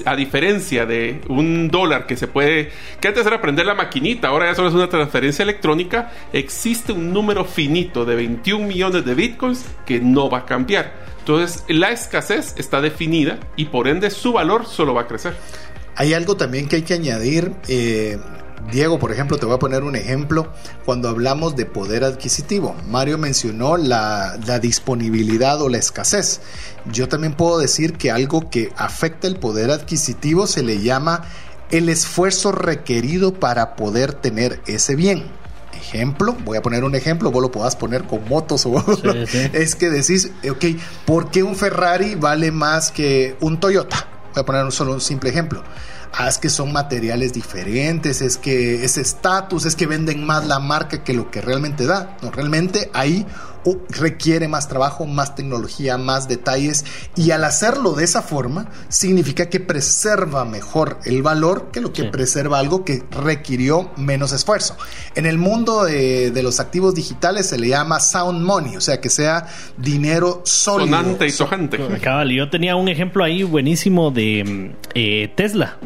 a 0.05 0.15
diferencia 0.15 0.85
de 0.85 1.21
un 1.29 1.69
dólar 1.69 2.05
que 2.05 2.17
se 2.17 2.27
puede, 2.27 2.69
que 2.99 3.07
antes 3.07 3.25
era 3.25 3.41
prender 3.41 3.65
la 3.65 3.73
maquinita, 3.73 4.27
ahora 4.27 4.47
ya 4.47 4.55
solo 4.55 4.67
es 4.67 4.73
una 4.73 4.89
transferencia 4.89 5.43
electrónica, 5.43 6.11
existe 6.33 6.91
un 6.91 7.13
número 7.13 7.45
finito 7.45 8.03
de 8.03 8.15
21 8.15 8.67
millones 8.67 9.05
de 9.05 9.15
bitcoins 9.15 9.65
que 9.85 10.01
no 10.01 10.29
va 10.29 10.39
a 10.39 10.45
cambiar. 10.45 10.93
Entonces 11.19 11.63
la 11.69 11.91
escasez 11.91 12.55
está 12.57 12.81
definida 12.81 13.39
y 13.55 13.65
por 13.65 13.87
ende 13.87 14.09
su 14.09 14.33
valor 14.33 14.65
solo 14.65 14.93
va 14.93 15.01
a 15.01 15.07
crecer. 15.07 15.33
Hay 15.99 16.13
algo 16.13 16.37
también 16.37 16.69
que 16.69 16.77
hay 16.77 16.83
que 16.83 16.93
añadir. 16.93 17.53
Eh, 17.67 18.17
Diego, 18.71 18.99
por 18.99 19.11
ejemplo, 19.11 19.37
te 19.37 19.45
voy 19.45 19.55
a 19.55 19.59
poner 19.59 19.83
un 19.83 19.97
ejemplo 19.97 20.47
cuando 20.85 21.09
hablamos 21.09 21.57
de 21.57 21.65
poder 21.65 22.05
adquisitivo. 22.05 22.73
Mario 22.87 23.17
mencionó 23.17 23.75
la, 23.75 24.37
disponibilidad 24.61 25.61
o 25.61 25.67
la 25.67 25.77
escasez. 25.77 26.39
Yo 26.89 27.09
también 27.09 27.33
puedo 27.33 27.59
decir 27.59 27.97
que 27.97 28.11
algo 28.11 28.49
que 28.49 28.71
afecta 28.77 29.27
el 29.27 29.35
poder 29.35 29.71
adquisitivo 29.71 30.47
se 30.47 30.63
le 30.63 30.81
llama 30.81 31.25
el 31.69 31.89
esfuerzo 31.89 32.53
requerido 32.53 33.33
para 33.33 33.75
poder 33.75 34.13
tener 34.13 34.61
ese 34.67 34.95
bien. 34.95 35.25
Ejemplo, 35.73 36.37
voy 36.45 36.57
a 36.57 36.61
poner 36.61 36.85
un 36.85 36.95
ejemplo, 36.95 37.29
vos 37.29 37.41
lo 37.41 37.51
puedas 37.51 37.75
poner 37.75 38.05
con 38.05 38.25
motos 38.29 38.65
o 38.65 38.81
es 39.53 39.75
que 39.75 39.89
decís, 39.89 40.31
ok, 40.49 40.63
¿por 41.05 41.29
qué 41.29 41.43
un 41.43 41.57
Ferrari 41.57 42.15
vale 42.15 42.51
más 42.51 42.89
que 42.89 43.35
un 43.41 43.59
Toyota? 43.59 44.07
Voy 44.33 44.41
a 44.41 44.45
poner 44.45 44.71
solo 44.71 44.93
un 44.93 45.01
simple 45.01 45.29
ejemplo. 45.29 45.63
Ah, 46.11 46.27
es 46.27 46.37
que 46.39 46.49
son 46.49 46.71
materiales 46.73 47.33
diferentes, 47.33 48.21
es 48.21 48.37
que 48.37 48.83
es 48.83 48.97
estatus, 48.97 49.65
es 49.65 49.75
que 49.75 49.85
venden 49.85 50.25
más 50.25 50.47
la 50.47 50.59
marca 50.59 51.03
que 51.03 51.13
lo 51.13 51.29
que 51.29 51.41
realmente 51.41 51.85
da. 51.85 52.17
No, 52.21 52.31
realmente 52.31 52.89
ahí 52.93 53.25
requiere 53.89 54.47
más 54.47 54.67
trabajo, 54.67 55.05
más 55.05 55.35
tecnología, 55.35 55.97
más 55.97 56.27
detalles 56.27 56.85
y 57.15 57.31
al 57.31 57.43
hacerlo 57.43 57.93
de 57.93 58.03
esa 58.03 58.21
forma 58.21 58.67
significa 58.87 59.49
que 59.49 59.59
preserva 59.59 60.45
mejor 60.45 60.99
el 61.05 61.21
valor 61.21 61.69
que 61.71 61.81
lo 61.81 61.93
que 61.93 62.05
preserva 62.05 62.59
algo 62.59 62.85
que 62.85 63.03
requirió 63.11 63.91
menos 63.97 64.31
esfuerzo. 64.31 64.77
En 65.15 65.25
el 65.25 65.37
mundo 65.37 65.83
de, 65.83 66.39
los 66.43 66.59
activos 66.59 66.95
digitales 66.95 67.47
se 67.47 67.59
le 67.59 67.67
llama 67.67 67.99
sound 67.99 68.41
money, 68.41 68.77
o 68.77 68.81
sea 68.81 69.01
que 69.01 69.09
sea 69.09 69.47
dinero 69.77 70.41
sólido. 70.45 70.97
Sonante 70.97 71.27
y 71.27 71.31
tojante. 71.31 71.79
yo 72.33 72.49
tenía 72.49 72.75
un 72.75 72.87
ejemplo 72.87 73.23
ahí 73.23 73.43
buenísimo 73.43 74.11
de 74.11 74.43
mm, 74.45 74.87
eh, 74.95 75.33
Tesla. 75.35 75.77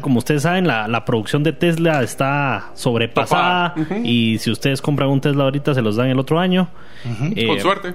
Como 0.00 0.18
ustedes 0.18 0.42
saben, 0.42 0.66
la, 0.66 1.04
producción 1.04 1.42
de 1.42 1.52
Tesla 1.52 2.02
está 2.02 2.70
sobrepasada 2.74 3.74
y 4.02 4.38
si 4.38 4.50
ustedes 4.50 4.80
compran 4.82 5.08
un 5.08 5.20
Tesla 5.20 5.44
ahorita 5.44 5.74
se 5.74 5.82
los 5.82 5.96
dan 5.96 6.08
el 6.08 6.18
otro 6.18 6.38
año. 6.38 6.68
Eh, 7.34 7.46
Con 7.46 7.60
suerte. 7.60 7.94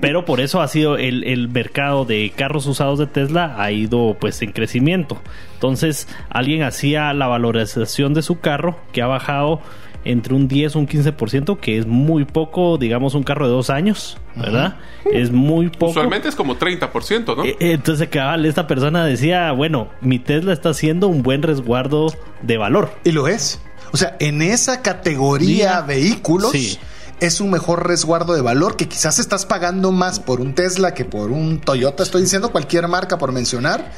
pero 0.00 0.24
por 0.24 0.40
eso 0.40 0.60
ha 0.60 0.68
sido 0.68 0.96
el, 0.96 1.24
el, 1.24 1.48
mercado 1.48 2.04
de 2.04 2.32
carros 2.34 2.66
usados 2.66 2.98
de 2.98 3.06
Tesla 3.06 3.54
ha 3.58 3.70
ido 3.72 4.16
pues 4.20 4.42
en 4.42 4.52
crecimiento. 4.52 5.20
Entonces 5.54 6.08
alguien 6.28 6.62
hacía 6.62 7.12
la 7.14 7.26
valorización 7.26 8.14
de 8.14 8.22
su 8.22 8.40
carro 8.40 8.76
que 8.92 9.02
ha 9.02 9.06
bajado 9.06 9.60
entre 10.04 10.34
un 10.34 10.48
10 10.48 10.76
o 10.76 10.78
un 10.80 10.88
15%, 10.88 11.58
que 11.58 11.78
es 11.78 11.86
muy 11.86 12.24
poco, 12.24 12.78
digamos, 12.78 13.14
un 13.14 13.22
carro 13.22 13.46
de 13.46 13.52
dos 13.52 13.70
años, 13.70 14.18
¿verdad? 14.34 14.76
Es 15.12 15.30
muy 15.30 15.68
poco. 15.68 15.92
Usualmente 15.92 16.28
es 16.28 16.34
como 16.34 16.58
30%, 16.58 17.36
¿no? 17.36 17.44
Eh, 17.44 17.56
eh, 17.60 17.72
entonces, 17.72 18.08
cabal, 18.08 18.44
esta 18.46 18.66
persona 18.66 19.04
decía, 19.04 19.52
bueno, 19.52 19.88
mi 20.00 20.18
Tesla 20.18 20.52
está 20.52 20.70
haciendo 20.70 21.08
un 21.08 21.22
buen 21.22 21.42
resguardo 21.42 22.12
de 22.42 22.56
valor. 22.56 22.92
Y 23.04 23.12
lo 23.12 23.28
es. 23.28 23.60
O 23.92 23.96
sea, 23.96 24.16
en 24.20 24.42
esa 24.42 24.82
categoría 24.82 25.82
vehículos. 25.82 26.50
Sí 26.52 26.78
es 27.22 27.40
un 27.40 27.50
mejor 27.50 27.86
resguardo 27.86 28.34
de 28.34 28.42
valor 28.42 28.76
que 28.76 28.88
quizás 28.88 29.20
estás 29.20 29.46
pagando 29.46 29.92
más 29.92 30.18
por 30.18 30.40
un 30.40 30.54
Tesla 30.54 30.92
que 30.92 31.04
por 31.04 31.30
un 31.30 31.60
Toyota, 31.60 32.02
estoy 32.02 32.22
diciendo 32.22 32.50
cualquier 32.50 32.88
marca 32.88 33.16
por 33.16 33.30
mencionar, 33.30 33.92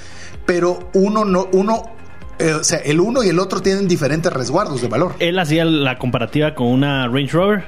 pero 0.45 0.91
uno 0.93 1.25
no, 1.25 1.49
uno 1.53 1.91
eh, 2.39 2.53
o 2.53 2.63
sea, 2.63 2.79
el 2.81 3.01
uno 3.01 3.25
y 3.25 3.29
el 3.29 3.39
otro 3.39 3.63
tienen 3.63 3.89
diferentes 3.89 4.31
resguardos 4.31 4.83
de 4.83 4.89
valor. 4.89 5.15
Él 5.21 5.39
hacía 5.39 5.65
la 5.65 5.99
comparativa 5.99 6.55
con 6.55 6.67
una 6.67 7.09
Range 7.09 7.33
Rover, 7.33 7.65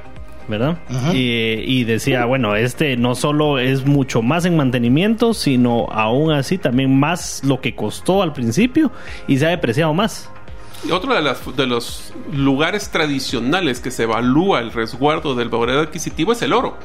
¿verdad? 0.47 0.77
y, 1.15 1.85
decía, 1.85 2.27
bueno, 2.27 2.55
este 2.55 2.99
no 2.99 3.15
solo 3.15 3.59
es 3.59 3.87
mucho 3.87 4.21
más 4.21 4.45
en 4.45 4.57
mantenimiento, 4.57 5.33
sino 5.33 5.87
aún 5.91 6.33
así 6.33 6.59
también 6.59 6.95
más 6.99 7.43
lo 7.45 7.63
que 7.63 7.75
costó 7.75 8.23
al 8.23 8.35
principio 8.35 8.93
y 9.27 9.39
se 9.39 9.47
ha 9.47 9.51
depreciado 9.51 9.95
más 9.95 10.31
otro 10.91 11.15
de, 11.15 11.23
las, 11.23 11.57
de 11.57 11.67
los 11.67 12.13
lugares 12.33 12.91
tradicionales 12.91 13.81
que 13.81 13.91
se 13.91 14.05
evalúa 14.05 14.61
el 14.61 14.73
resguardo 14.73 15.35
del 15.35 15.49
valor 15.49 15.71
adquisitivo 15.71 16.33
es 16.33 16.43
el 16.43 16.53
oro. 16.53 16.77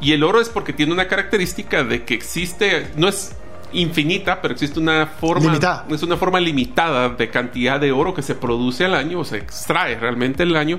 Y 0.00 0.12
el 0.12 0.22
oro 0.22 0.40
es 0.40 0.48
porque 0.48 0.72
tiene 0.72 0.92
una 0.92 1.08
característica 1.08 1.82
de 1.82 2.04
que 2.04 2.14
existe, 2.14 2.90
no 2.96 3.08
es 3.08 3.36
infinita, 3.72 4.40
pero 4.40 4.54
existe 4.54 4.78
una 4.78 5.06
forma 5.06 5.46
limitada. 5.46 5.86
es 5.90 6.02
una 6.02 6.16
forma 6.16 6.40
limitada 6.40 7.10
de 7.10 7.28
cantidad 7.28 7.78
de 7.80 7.92
oro 7.92 8.14
que 8.14 8.22
se 8.22 8.34
produce 8.34 8.84
al 8.84 8.94
año 8.94 9.20
o 9.20 9.24
se 9.24 9.36
extrae 9.38 9.98
realmente 9.98 10.42
el 10.42 10.56
año 10.56 10.78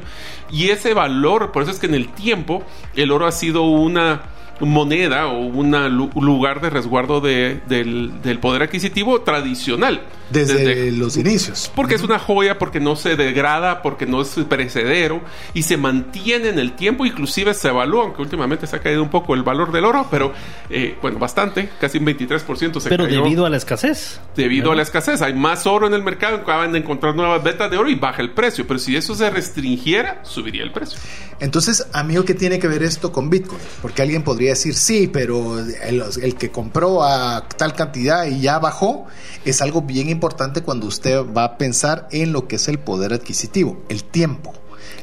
y 0.52 0.70
ese 0.70 0.94
valor, 0.94 1.52
por 1.52 1.64
eso 1.64 1.72
es 1.72 1.80
que 1.80 1.86
en 1.86 1.94
el 1.94 2.10
tiempo 2.14 2.64
el 2.96 3.12
oro 3.12 3.28
ha 3.28 3.32
sido 3.32 3.64
una 3.64 4.24
moneda 4.60 5.28
o 5.28 5.40
un 5.40 6.26
lugar 6.26 6.62
de 6.62 6.70
resguardo 6.70 7.22
del, 7.22 7.62
del 7.68 8.40
poder 8.40 8.64
adquisitivo 8.64 9.22
tradicional. 9.22 10.02
Desde, 10.30 10.92
los 10.92 11.18
inicios. 11.18 11.72
Porque 11.76 11.96
es 11.96 12.04
una 12.04 12.20
joya, 12.20 12.60
porque 12.60 12.80
no 12.80 12.96
se 12.96 13.16
degrada, 13.16 13.82
porque 13.82 14.06
no 14.06 14.22
es 14.22 14.36
perecedero 14.48 15.22
y 15.54 15.64
se 15.64 15.78
mantiene 15.78 16.50
en 16.50 16.60
el 16.60 16.76
tiempo, 16.76 17.06
inclusive 17.06 17.54
se 17.54 17.70
evalúa, 17.70 18.04
aunque 18.04 18.22
últimamente 18.22 18.68
se 18.68 18.76
ha 18.76 18.80
caído 18.80 19.02
un 19.02 19.10
poco 19.10 19.34
el 19.34 19.44
valor 19.44 19.72
del 19.72 19.86
oro, 19.86 20.08
pero 20.12 20.34
eh, 20.70 20.96
bueno, 21.02 21.20
bastante, 21.20 21.70
casi 21.80 21.98
un 21.98 22.06
23% 22.06 22.80
se 22.80 22.90
Pero 22.90 23.08
debido 23.08 23.46
a 23.46 23.50
la 23.50 23.58
escasez. 23.58 24.20
Debido 24.36 24.72
a 24.72 24.76
la 24.76 24.84
escasez, 24.84 25.22
hay 25.22 25.34
más 25.34 25.66
oro 25.66 25.88
en 25.88 25.94
el 25.94 26.04
mercado, 26.04 26.38
acaban 26.38 26.72
de 26.72 26.80
encontrar 26.80 27.16
nuevas 27.16 27.44
vetas 27.44 27.72
de 27.72 27.78
oro 27.78 27.90
y 27.90 27.96
baja 27.96 28.22
el 28.22 28.32
precio, 28.32 28.68
pero 28.68 28.80
si 28.80 28.96
eso 28.96 29.16
se 29.16 29.30
restringiera, 29.30 30.20
subiría 30.24 30.64
el 30.64 30.72
precio. 30.72 31.00
Entonces, 31.40 31.88
amigo, 31.94 32.26
¿qué 32.26 32.34
tiene 32.34 32.60
que 32.60 32.68
ver 32.68 32.84
esto 32.84 33.12
con 33.12 33.30
Bitcoin? 33.30 33.62
Porque 33.82 34.02
alguien 34.02 34.24
podría 34.24 34.50
decir, 34.50 34.76
sí, 34.76 35.10
pero 35.12 35.58
el, 35.60 36.04
el 36.22 36.36
que 36.36 36.52
compró 36.52 37.04
a 37.04 37.48
tal 37.48 37.74
cantidad 37.74 38.26
y 38.26 38.42
ya 38.42 38.60
bajó, 38.60 39.08
es 39.46 39.62
algo 39.62 39.82
bien 39.82 40.10
importante 40.10 40.19
importante 40.20 40.64
cuando 40.64 40.86
usted 40.86 41.24
va 41.34 41.46
a 41.46 41.58
pensar 41.58 42.10
en 42.12 42.34
lo 42.34 42.46
que 42.46 42.58
es 42.58 42.68
el 42.68 42.78
poder 42.78 43.14
adquisitivo, 43.14 43.82
el 43.88 44.04
tiempo. 44.04 44.54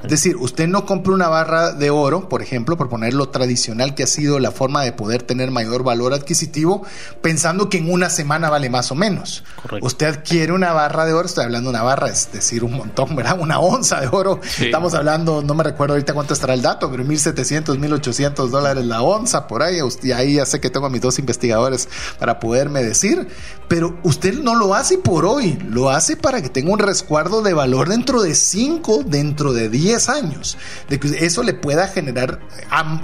Es 0.07 0.11
decir, 0.11 0.37
usted 0.37 0.69
no 0.69 0.87
compra 0.87 1.13
una 1.13 1.29
barra 1.29 1.73
de 1.73 1.91
oro, 1.91 2.29
por 2.29 2.41
ejemplo, 2.41 2.77
por 2.77 2.89
poner 2.89 3.13
lo 3.13 3.29
tradicional 3.31 3.97
que 3.97 4.05
ha 4.05 4.07
sido 4.07 4.39
la 4.39 4.53
forma 4.53 4.85
de 4.85 4.93
poder 4.93 5.25
tener 5.25 5.51
mayor 5.51 5.83
valor 5.83 6.15
adquisitivo, 6.15 6.87
pensando 7.23 7.69
que 7.69 7.79
en 7.79 7.91
una 7.91 8.09
semana 8.09 8.49
vale 8.49 8.71
más 8.71 8.93
o 8.93 8.95
menos. 8.95 9.43
Usted 9.81 10.07
adquiere 10.07 10.53
una 10.53 10.73
barra 10.73 11.07
de 11.07 11.13
oro, 11.13 11.27
estoy 11.27 11.45
hablando 11.45 11.71
de 11.71 11.77
una 11.77 11.83
barra, 11.83 12.07
es 12.07 12.31
decir, 12.33 12.63
un 12.63 12.75
montón, 12.75 13.17
¿verdad? 13.17 13.37
Una 13.47 13.59
onza 13.59 14.01
de 14.01 14.07
oro. 14.07 14.41
Estamos 14.61 14.95
hablando, 14.95 15.43
no 15.43 15.55
me 15.55 15.65
recuerdo 15.65 15.95
ahorita 15.95 16.15
cuánto 16.15 16.35
estará 16.35 16.55
el 16.55 16.63
dato, 16.63 16.89
pero 16.89 17.05
1.700, 17.05 17.77
1.800 17.77 18.49
dólares 18.49 18.85
la 18.85 19.03
onza, 19.03 19.49
por 19.49 19.65
ahí. 19.65 19.79
Y 20.05 20.13
ahí 20.13 20.35
ya 20.35 20.47
sé 20.47 20.61
que 20.61 20.71
tengo 20.71 20.87
a 20.87 20.91
mis 20.91 21.01
dos 21.01 21.19
investigadores 21.19 21.89
para 22.21 22.39
poderme 22.39 22.85
decir. 22.85 23.27
Pero 23.69 23.99
usted 24.05 24.35
no 24.35 24.55
lo 24.55 24.75
hace 24.75 24.99
por 24.99 25.27
hoy, 25.27 25.59
lo 25.69 25.91
hace 25.91 26.17
para 26.17 26.41
que 26.41 26.49
tenga 26.49 26.73
un 26.73 26.79
resguardo 26.79 27.43
de 27.43 27.53
valor 27.55 27.89
dentro 27.89 28.23
de 28.23 28.35
5, 28.35 29.03
dentro 29.05 29.53
de 29.53 29.69
10 29.69 29.96
años, 30.09 30.57
de 30.89 31.01
que 31.01 31.09
eso 31.25 31.43
le 31.43 31.55
pueda 31.55 31.89
generar, 31.89 32.41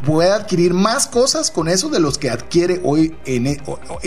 pueda 0.05 0.37
adquirir 0.37 0.75
más 0.75 1.07
cosas 1.07 1.51
con 1.51 1.69
eso 1.69 1.89
de 1.89 2.01
los 2.01 2.19
que 2.19 2.31
adquiere 2.31 2.81
hoy, 2.85 3.17
en, 3.25 3.47
e, 3.47 3.59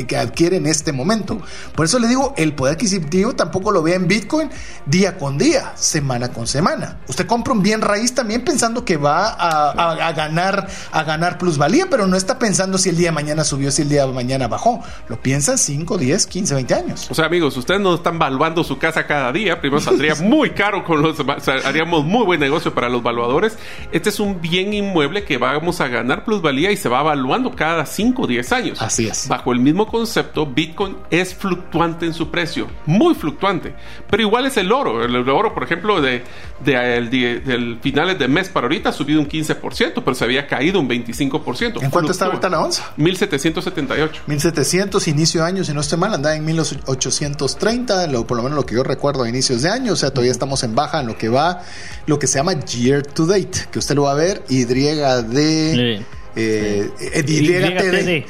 que 0.08 0.18
adquiere 0.18 0.58
en 0.58 0.68
este 0.68 0.92
momento. 0.92 1.42
Por 1.76 1.86
eso 1.86 2.00
le 2.00 2.08
digo, 2.08 2.34
el 2.38 2.54
poder 2.54 2.76
adquisitivo 2.76 3.36
tampoco 3.36 3.72
lo 3.72 3.82
ve 3.82 3.96
en 3.96 4.08
Bitcoin 4.08 4.50
día 4.86 5.18
con 5.18 5.38
día, 5.38 5.74
semana 5.76 6.30
con 6.32 6.48
semana. 6.48 7.00
Usted 7.08 7.26
compra 7.26 7.54
un 7.54 7.62
bien 7.62 7.82
raíz 7.82 8.14
también 8.14 8.44
pensando 8.44 8.86
que 8.86 8.98
va 8.98 9.30
a, 9.30 10.12
ganar, 10.14 10.68
a 10.92 11.04
ganar 11.04 11.38
plusvalía, 11.38 11.88
pero 11.90 12.08
no 12.08 12.16
está 12.16 12.40
pensando 12.40 12.78
si 12.78 12.90
el 12.90 12.98
día 12.98 13.10
de 13.10 13.14
mañana 13.14 13.44
subió, 13.44 13.72
si 13.72 13.82
el 13.82 13.90
día 13.90 14.06
de 14.06 14.14
mañana 14.14 14.48
bajó. 14.48 14.84
Lo 15.08 15.22
piensa 15.22 15.58
5, 15.58 15.98
10, 15.98 16.28
15, 16.28 16.56
20 16.56 16.74
años. 16.74 17.08
O 17.10 17.16
sea, 17.16 17.26
amigos, 17.26 17.58
ustedes 17.58 17.82
no 17.82 17.96
están 17.96 18.20
valuando 18.20 18.64
su 18.64 18.78
casa 18.78 19.06
cada 19.06 19.32
día. 19.32 19.60
Primero 19.60 19.82
saldría 19.82 20.16
muy 20.22 20.52
caro 20.52 20.84
con 20.84 21.02
los, 21.02 21.18
haríamos 21.66 22.06
muy 22.06 22.26
buen 22.26 22.40
negocio 22.40 22.65
para 22.72 22.90
los 22.90 23.04
valuadores, 23.04 23.58
este 23.92 24.10
es 24.10 24.20
un 24.20 24.42
bien 24.42 24.74
inmueble 24.74 25.24
que 25.24 25.38
vamos 25.38 25.82
a 25.82 25.88
ganar 25.88 26.24
plusvalía 26.24 26.72
y 26.72 26.78
se 26.78 26.90
va 26.90 27.02
evaluando 27.02 27.56
cada 27.56 27.86
5 27.86 28.22
o 28.22 28.28
10 28.28 28.52
años. 28.52 28.82
Así 28.82 29.08
es. 29.08 29.28
Bajo 29.28 29.52
el 29.52 29.60
mismo 29.60 29.88
concepto, 29.88 30.46
Bitcoin 30.46 30.98
es 31.10 31.34
fluctuante 31.34 32.06
en 32.06 32.14
su 32.14 32.30
precio, 32.32 32.68
muy 32.86 33.16
fluctuante, 33.16 33.76
pero 34.10 34.24
igual 34.24 34.46
es 34.46 34.58
el 34.58 34.72
oro. 34.72 35.04
El, 35.04 35.16
oro, 35.30 35.54
por 35.54 35.64
ejemplo, 35.64 36.02
de, 36.02 36.24
del 36.64 37.80
finales 37.82 38.20
de 38.20 38.28
mes 38.28 38.50
para 38.50 38.66
ahorita 38.66 38.90
ha 38.90 38.94
subido 38.94 39.20
un 39.20 39.28
15%, 39.28 40.02
pero 40.04 40.16
se 40.16 40.24
había 40.24 40.48
caído 40.48 40.80
un 40.80 40.90
25%. 40.90 41.84
¿En 41.84 41.90
cuánto 41.90 42.12
está 42.12 42.26
ahorita 42.26 42.50
la 42.50 42.62
onza? 42.62 42.94
1778. 42.98 44.24
1700, 44.28 45.08
inicio 45.08 45.42
de 45.42 45.48
año, 45.48 45.64
si 45.64 45.74
no 45.74 45.82
estoy 45.82 46.00
mal, 46.00 46.14
andaba 46.14 46.36
en 46.36 46.46
1830, 46.46 48.08
lo, 48.08 48.26
por 48.26 48.38
lo 48.38 48.44
menos 48.44 48.56
lo 48.56 48.66
que 48.66 48.76
yo 48.76 48.84
recuerdo 48.84 49.24
a 49.24 49.30
inicios 49.30 49.62
de 49.62 49.70
año, 49.70 49.94
o 49.94 49.96
sea, 49.96 50.12
todavía 50.12 50.32
estamos 50.32 50.64
en 50.64 50.76
baja 50.76 51.02
en 51.02 51.08
lo 51.08 51.18
que 51.18 51.30
va, 51.30 51.62
lo 52.06 52.20
que 52.20 52.28
se 52.28 52.40
llama 52.40 52.54
year 52.64 53.02
to 53.02 53.26
date, 53.26 53.68
que 53.72 53.80
usted 53.80 53.96
lo 53.96 54.04
va 54.04 54.12
a 54.12 54.16
ver, 54.16 54.44
Y 54.50 54.64
de... 54.64 56.04
Eh, 56.38 56.90
YTD, 57.00 58.26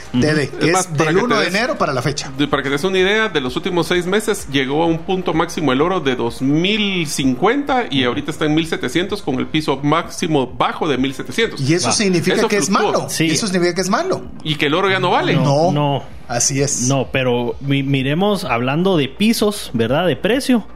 que 0.60 0.70
es, 0.70 0.94
del 0.94 1.18
1 1.18 1.40
de 1.40 1.48
enero 1.48 1.76
para 1.78 1.92
la 1.92 2.04
fecha. 2.04 2.32
Para 2.50 2.62
que 2.62 2.70
te 2.70 2.74
des 2.74 2.84
una 2.84 3.00
idea, 3.00 3.30
de 3.30 3.42
los 3.42 3.56
últimos 3.56 3.88
seis 3.88 4.06
meses 4.06 4.48
llegó 4.52 4.84
a 4.84 4.86
un 4.86 5.00
punto 5.00 5.34
máximo 5.34 5.74
el 5.74 5.82
oro 5.82 6.00
de 6.00 6.16
2050 6.16 7.88
y 7.90 8.04
ahorita 8.04 8.30
está 8.30 8.46
en 8.46 8.54
1700 8.54 9.22
con 9.24 9.40
el 9.40 9.48
piso 9.48 9.78
máximo 9.78 10.46
bajo 10.46 10.88
de 10.88 11.00
1700. 11.00 11.60
Y 11.62 11.74
eso 11.74 11.92
significa 11.92 12.48
que 12.48 12.58
es 12.58 12.70
malo. 12.70 13.08
Sí. 13.10 13.26
Eso 13.26 13.48
significa 13.48 13.74
que 13.74 13.82
es 13.82 13.90
malo. 13.90 14.22
Y 14.44 14.56
que 14.56 14.68
el 14.68 14.76
oro 14.76 14.90
ya 14.90 15.00
no 15.00 15.12
vale. 15.12 15.34
No, 15.36 15.72
no. 15.72 16.04
Así 16.28 16.62
es. 16.62 16.88
No, 16.88 17.10
pero 17.12 17.56
miremos 17.62 18.44
hablando 18.44 18.98
de 18.98 19.08
pisos, 19.08 19.72
¿verdad? 19.74 20.06
De 20.06 20.16
precio. 20.16 20.68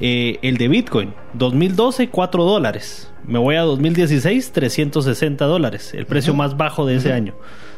Eh, 0.00 0.38
el 0.42 0.56
de 0.56 0.68
Bitcoin, 0.68 1.14
2012, 1.34 2.08
4 2.08 2.44
dólares. 2.44 3.10
Me 3.24 3.38
voy 3.38 3.56
a 3.56 3.62
2016, 3.62 4.52
360 4.52 5.44
dólares, 5.44 5.92
el 5.94 6.06
precio 6.06 6.34
más 6.34 6.56
bajo 6.56 6.86
de 6.86 6.96
ese 6.96 7.12
año. 7.12 7.34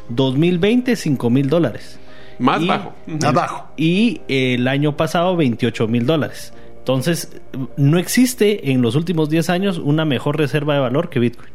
2020, 0.09 0.95
5 0.95 1.29
mil 1.29 1.49
dólares. 1.49 1.99
Más 2.39 2.65
bajo. 2.65 2.93
Más 3.05 3.33
bajo. 3.33 3.67
Y 3.77 4.21
el 4.27 4.67
año 4.67 4.95
pasado, 4.97 5.35
28 5.35 5.87
mil 5.87 6.05
dólares. 6.05 6.53
Entonces, 6.79 7.41
no 7.77 7.99
existe 7.99 8.71
en 8.71 8.81
los 8.81 8.95
últimos 8.95 9.29
10 9.29 9.49
años 9.49 9.77
una 9.77 10.05
mejor 10.05 10.37
reserva 10.37 10.73
de 10.73 10.79
valor 10.79 11.09
que 11.09 11.19
Bitcoin. 11.19 11.50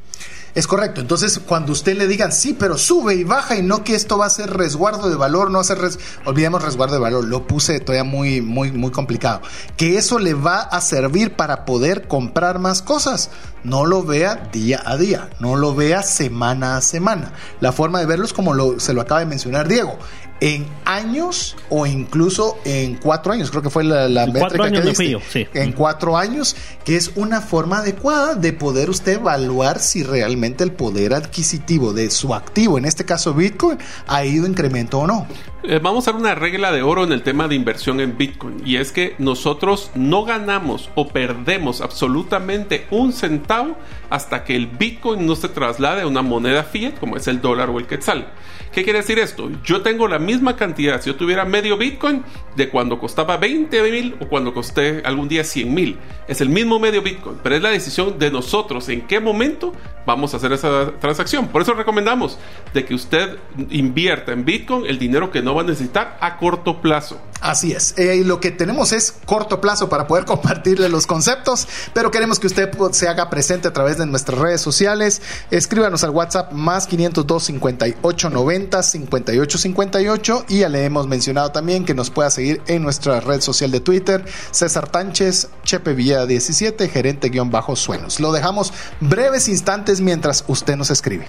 Es 0.57 0.66
correcto. 0.66 1.03
Entonces, 1.03 1.38
cuando 1.38 1.73
usted 1.73 1.99
le 1.99 2.07
digan, 2.07 2.33
sí, 2.33 2.57
pero 2.59 2.79
sube 2.79 3.14
y 3.14 3.25
baja 3.25 3.57
y 3.57 3.62
no 3.62 3.85
que 3.85 3.95
esto 3.95 4.16
va 4.16 4.25
a 4.25 4.31
ser 4.31 4.49
resguardo 4.57 5.11
de 5.11 5.14
valor, 5.14 5.51
no 5.51 5.61
hacer 5.61 5.77
res... 5.77 5.99
olvidemos 6.25 6.64
resguardo 6.64 6.95
de 6.95 7.01
valor, 7.01 7.25
lo 7.25 7.47
puse 7.47 7.79
todavía 7.79 8.05
muy, 8.05 8.40
muy, 8.40 8.73
muy 8.73 8.90
complicado. 8.90 9.42
Que 9.77 9.99
eso 9.99 10.19
le 10.19 10.33
va 10.33 10.62
a 10.62 10.81
servir 10.81 11.37
para 11.37 11.66
poder 11.66 12.09
comprar 12.09 12.59
más 12.59 12.81
cosas. 12.81 13.29
No 13.64 13.85
lo 13.85 14.05
vea 14.05 14.49
día 14.53 14.81
a 14.85 14.97
día, 14.97 15.31
no 15.40 15.57
lo 15.57 15.75
vea 15.75 16.03
semana 16.03 16.77
a 16.77 16.81
semana. 16.81 17.33
La 17.61 17.73
forma 17.73 17.99
de 17.99 18.07
verlo 18.07 18.25
es 18.25 18.33
como 18.33 18.55
lo, 18.55 18.79
se 18.79 18.92
lo 18.92 19.01
acaba 19.01 19.21
de 19.21 19.27
mencionar 19.27 19.66
Diego 19.66 19.99
en 20.40 20.66
años 20.85 21.57
o 21.71 21.87
incluso 21.87 22.59
en 22.64 22.97
cuatro 22.97 23.33
años, 23.33 23.51
creo 23.51 23.62
que 23.62 23.71
fue 23.71 23.85
la, 23.85 24.09
la 24.09 24.27
métrica 24.27 24.71
que 24.71 24.81
diste, 24.83 25.49
en 25.55 25.73
cuatro 25.73 26.16
años, 26.16 26.57
que 26.85 26.97
es 26.97 27.12
una 27.16 27.40
forma 27.40 27.79
adecuada 27.79 28.35
de 28.35 28.53
poder 28.53 28.90
usted 28.90 29.14
evaluar 29.14 29.79
si 29.79 30.03
realmente 30.03 30.62
el 30.64 30.73
poder 30.73 31.14
adquisitivo 31.14 31.92
de 31.92 32.11
su 32.11 32.35
activo, 32.35 32.77
en 32.79 32.85
este 32.85 33.05
caso 33.05 33.33
Bitcoin, 33.35 33.79
ha 34.07 34.25
ido 34.25 34.47
incremento 34.47 34.99
o 35.01 35.07
no. 35.07 35.27
Eh, 35.68 35.81
vamos 35.83 36.07
a 36.07 36.12
dar 36.12 36.20
una 36.20 36.37
regla 36.37 36.70
de 36.70 36.83
oro 36.83 37.02
en 37.02 37.11
el 37.11 37.22
tema 37.22 37.48
de 37.48 37.57
inversión 37.57 37.98
en 37.98 38.16
Bitcoin 38.16 38.62
y 38.64 38.76
es 38.76 38.92
que 38.92 39.16
nosotros 39.18 39.90
no 39.96 40.24
ganamos 40.24 40.90
o 40.94 41.09
perdemos 41.09 41.81
absolutamente 41.81 42.87
un 42.92 43.12
centavo 43.12 43.76
hasta 44.09 44.44
que 44.44 44.55
el 44.55 44.68
Bitcoin 44.68 45.26
no 45.26 45.35
se 45.35 45.48
traslade 45.48 46.02
a 46.02 46.07
una 46.07 46.22
moneda 46.22 46.62
fiat 46.62 47.00
como 47.00 47.16
es 47.16 47.26
el 47.26 47.40
dólar 47.40 47.70
o 47.70 47.81
el 47.81 47.88
quetzal. 47.88 48.29
¿Qué 48.72 48.85
quiere 48.85 49.00
decir 49.00 49.18
esto? 49.18 49.50
Yo 49.64 49.81
tengo 49.81 50.07
la 50.07 50.18
misma 50.18 50.55
cantidad, 50.55 51.00
si 51.00 51.11
yo 51.11 51.16
tuviera 51.16 51.44
medio 51.44 51.76
Bitcoin, 51.76 52.22
de 52.57 52.68
cuando 52.68 52.98
costaba 52.98 53.37
20 53.38 53.90
mil 53.90 54.16
o 54.20 54.29
cuando 54.29 54.52
costé 54.52 55.02
algún 55.05 55.29
día 55.29 55.44
100 55.44 55.74
mil. 55.74 55.98
Es 56.29 56.40
el 56.40 56.48
mismo 56.48 56.79
medio 56.79 57.02
Bitcoin, 57.02 57.38
pero 57.42 57.57
es 57.57 57.62
la 57.62 57.70
decisión 57.70 58.18
de 58.18 58.31
nosotros 58.31 58.88
en 58.88 59.07
qué 59.07 59.18
momento 59.18 59.72
vamos 60.05 60.35
a 60.35 60.37
hacer 60.37 60.52
esa 60.52 60.92
transacción. 61.00 61.48
Por 61.48 61.62
eso 61.62 61.74
recomendamos 61.74 62.38
de 62.74 62.85
que 62.85 62.94
usted 62.94 63.38
invierta 63.70 64.33
en 64.33 64.44
Bitcoin 64.44 64.87
el 64.87 64.98
dinero 64.98 65.31
que 65.31 65.42
no 65.42 65.55
va 65.57 65.62
a 65.62 65.66
necesitar 65.66 66.16
a 66.21 66.38
corto 66.38 66.81
plazo. 66.81 67.19
Así 67.40 67.73
es. 67.73 67.95
Eh, 67.97 68.23
lo 68.25 68.40
que 68.40 68.51
tenemos 68.51 68.92
es 68.92 69.14
corto 69.25 69.61
plazo 69.61 69.88
para 69.88 70.07
poder 70.07 70.25
compartirle 70.27 70.88
los 70.88 71.07
conceptos, 71.07 71.69
pero 71.92 72.11
queremos 72.11 72.38
que 72.38 72.47
usted 72.47 72.71
se 72.92 73.09
haga 73.09 73.31
presente 73.31 73.69
a 73.69 73.73
través 73.73 73.99
de 73.99 74.07
nuestras 74.07 74.38
redes 74.38 74.61
sociales. 74.61 75.23
Escríbanos 75.51 76.05
al 76.05 76.11
WhatsApp 76.11 76.53
más 76.53 76.87
502 76.87 77.45
58 77.45 78.31
90 78.31 78.83
5858 78.83 80.45
y 80.49 80.59
ya 80.61 80.69
le 80.69 80.85
hemos 80.85 81.07
mencionado 81.07 81.53
también 81.53 81.85
que 81.85 81.95
nos 81.95 82.11
pueda 82.11 82.31
seguir 82.31 82.62
en 82.66 82.83
nuestra 82.83 83.21
red 83.21 83.40
social 83.40 83.71
de 83.71 83.81
Twitter, 83.81 84.25
César 84.51 84.88
Tánchez, 84.88 85.49
Chepe 85.64 85.95
Villa 85.95 86.27
17, 86.27 86.88
gerente 86.88 87.29
guion 87.29 87.51
bajo 87.51 87.77
suenos. 87.77 88.21
Lo 88.21 88.33
dejamos 88.33 88.73
breves 89.01 89.49
instantes 89.49 90.01
mientras 90.01 90.45
usted 90.49 90.77
nos 90.77 90.90
escribe. 90.90 91.29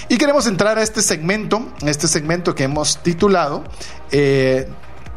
Y 0.10 0.20
queremos 0.20 0.46
entrar 0.46 0.78
a 0.78 0.84
este 0.84 1.02
segmento, 1.02 1.68
este 1.82 2.08
segmento 2.08 2.54
que 2.54 2.66
hemos 2.66 3.02
titulado 3.02 3.31
lado, 3.32 3.64
eh, 4.12 4.68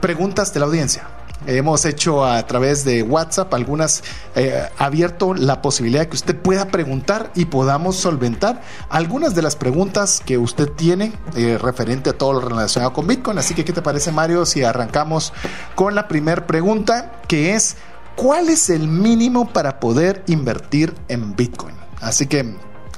preguntas 0.00 0.52
de 0.52 0.60
la 0.60 0.66
audiencia. 0.66 1.08
hemos 1.46 1.84
hecho 1.84 2.24
a 2.24 2.46
través 2.46 2.86
de 2.86 3.02
WhatsApp 3.02 3.52
algunas, 3.52 4.02
eh, 4.34 4.66
abierto 4.78 5.34
la 5.34 5.60
posibilidad 5.60 6.00
de 6.00 6.08
que 6.08 6.16
usted 6.16 6.36
pueda 6.36 6.68
preguntar 6.68 7.32
y 7.34 7.44
podamos 7.44 7.96
solventar 7.96 8.62
algunas 8.88 9.34
de 9.34 9.42
las 9.42 9.54
preguntas 9.54 10.22
que 10.24 10.38
usted 10.38 10.70
tiene 10.70 11.12
eh, 11.36 11.58
referente 11.60 12.08
a 12.10 12.12
todo 12.14 12.34
lo 12.34 12.40
relacionado 12.40 12.94
con 12.94 13.06
Bitcoin. 13.06 13.36
Así 13.36 13.54
que, 13.54 13.62
¿qué 13.62 13.74
te 13.74 13.82
parece, 13.82 14.10
Mario, 14.10 14.46
si 14.46 14.64
arrancamos 14.64 15.34
con 15.74 15.94
la 15.94 16.08
primera 16.08 16.46
pregunta, 16.46 17.20
que 17.28 17.54
es, 17.54 17.76
¿cuál 18.16 18.48
es 18.48 18.70
el 18.70 18.88
mínimo 18.88 19.52
para 19.52 19.80
poder 19.80 20.22
invertir 20.28 20.94
en 21.08 21.36
Bitcoin? 21.36 21.74
Así 22.00 22.26
que 22.26 22.54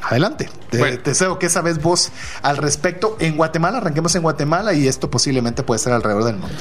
Adelante. 0.08 0.48
Te, 0.70 0.98
deseo 0.98 1.38
que 1.38 1.48
sabes 1.48 1.82
vos 1.82 2.12
al 2.42 2.58
respecto. 2.58 3.16
En 3.18 3.36
Guatemala, 3.36 3.78
arranquemos 3.78 4.14
en 4.14 4.22
Guatemala 4.22 4.72
y 4.72 4.86
esto 4.86 5.10
posiblemente 5.10 5.64
puede 5.64 5.80
ser 5.80 5.92
alrededor 5.92 6.24
del 6.24 6.36
mundo. 6.36 6.56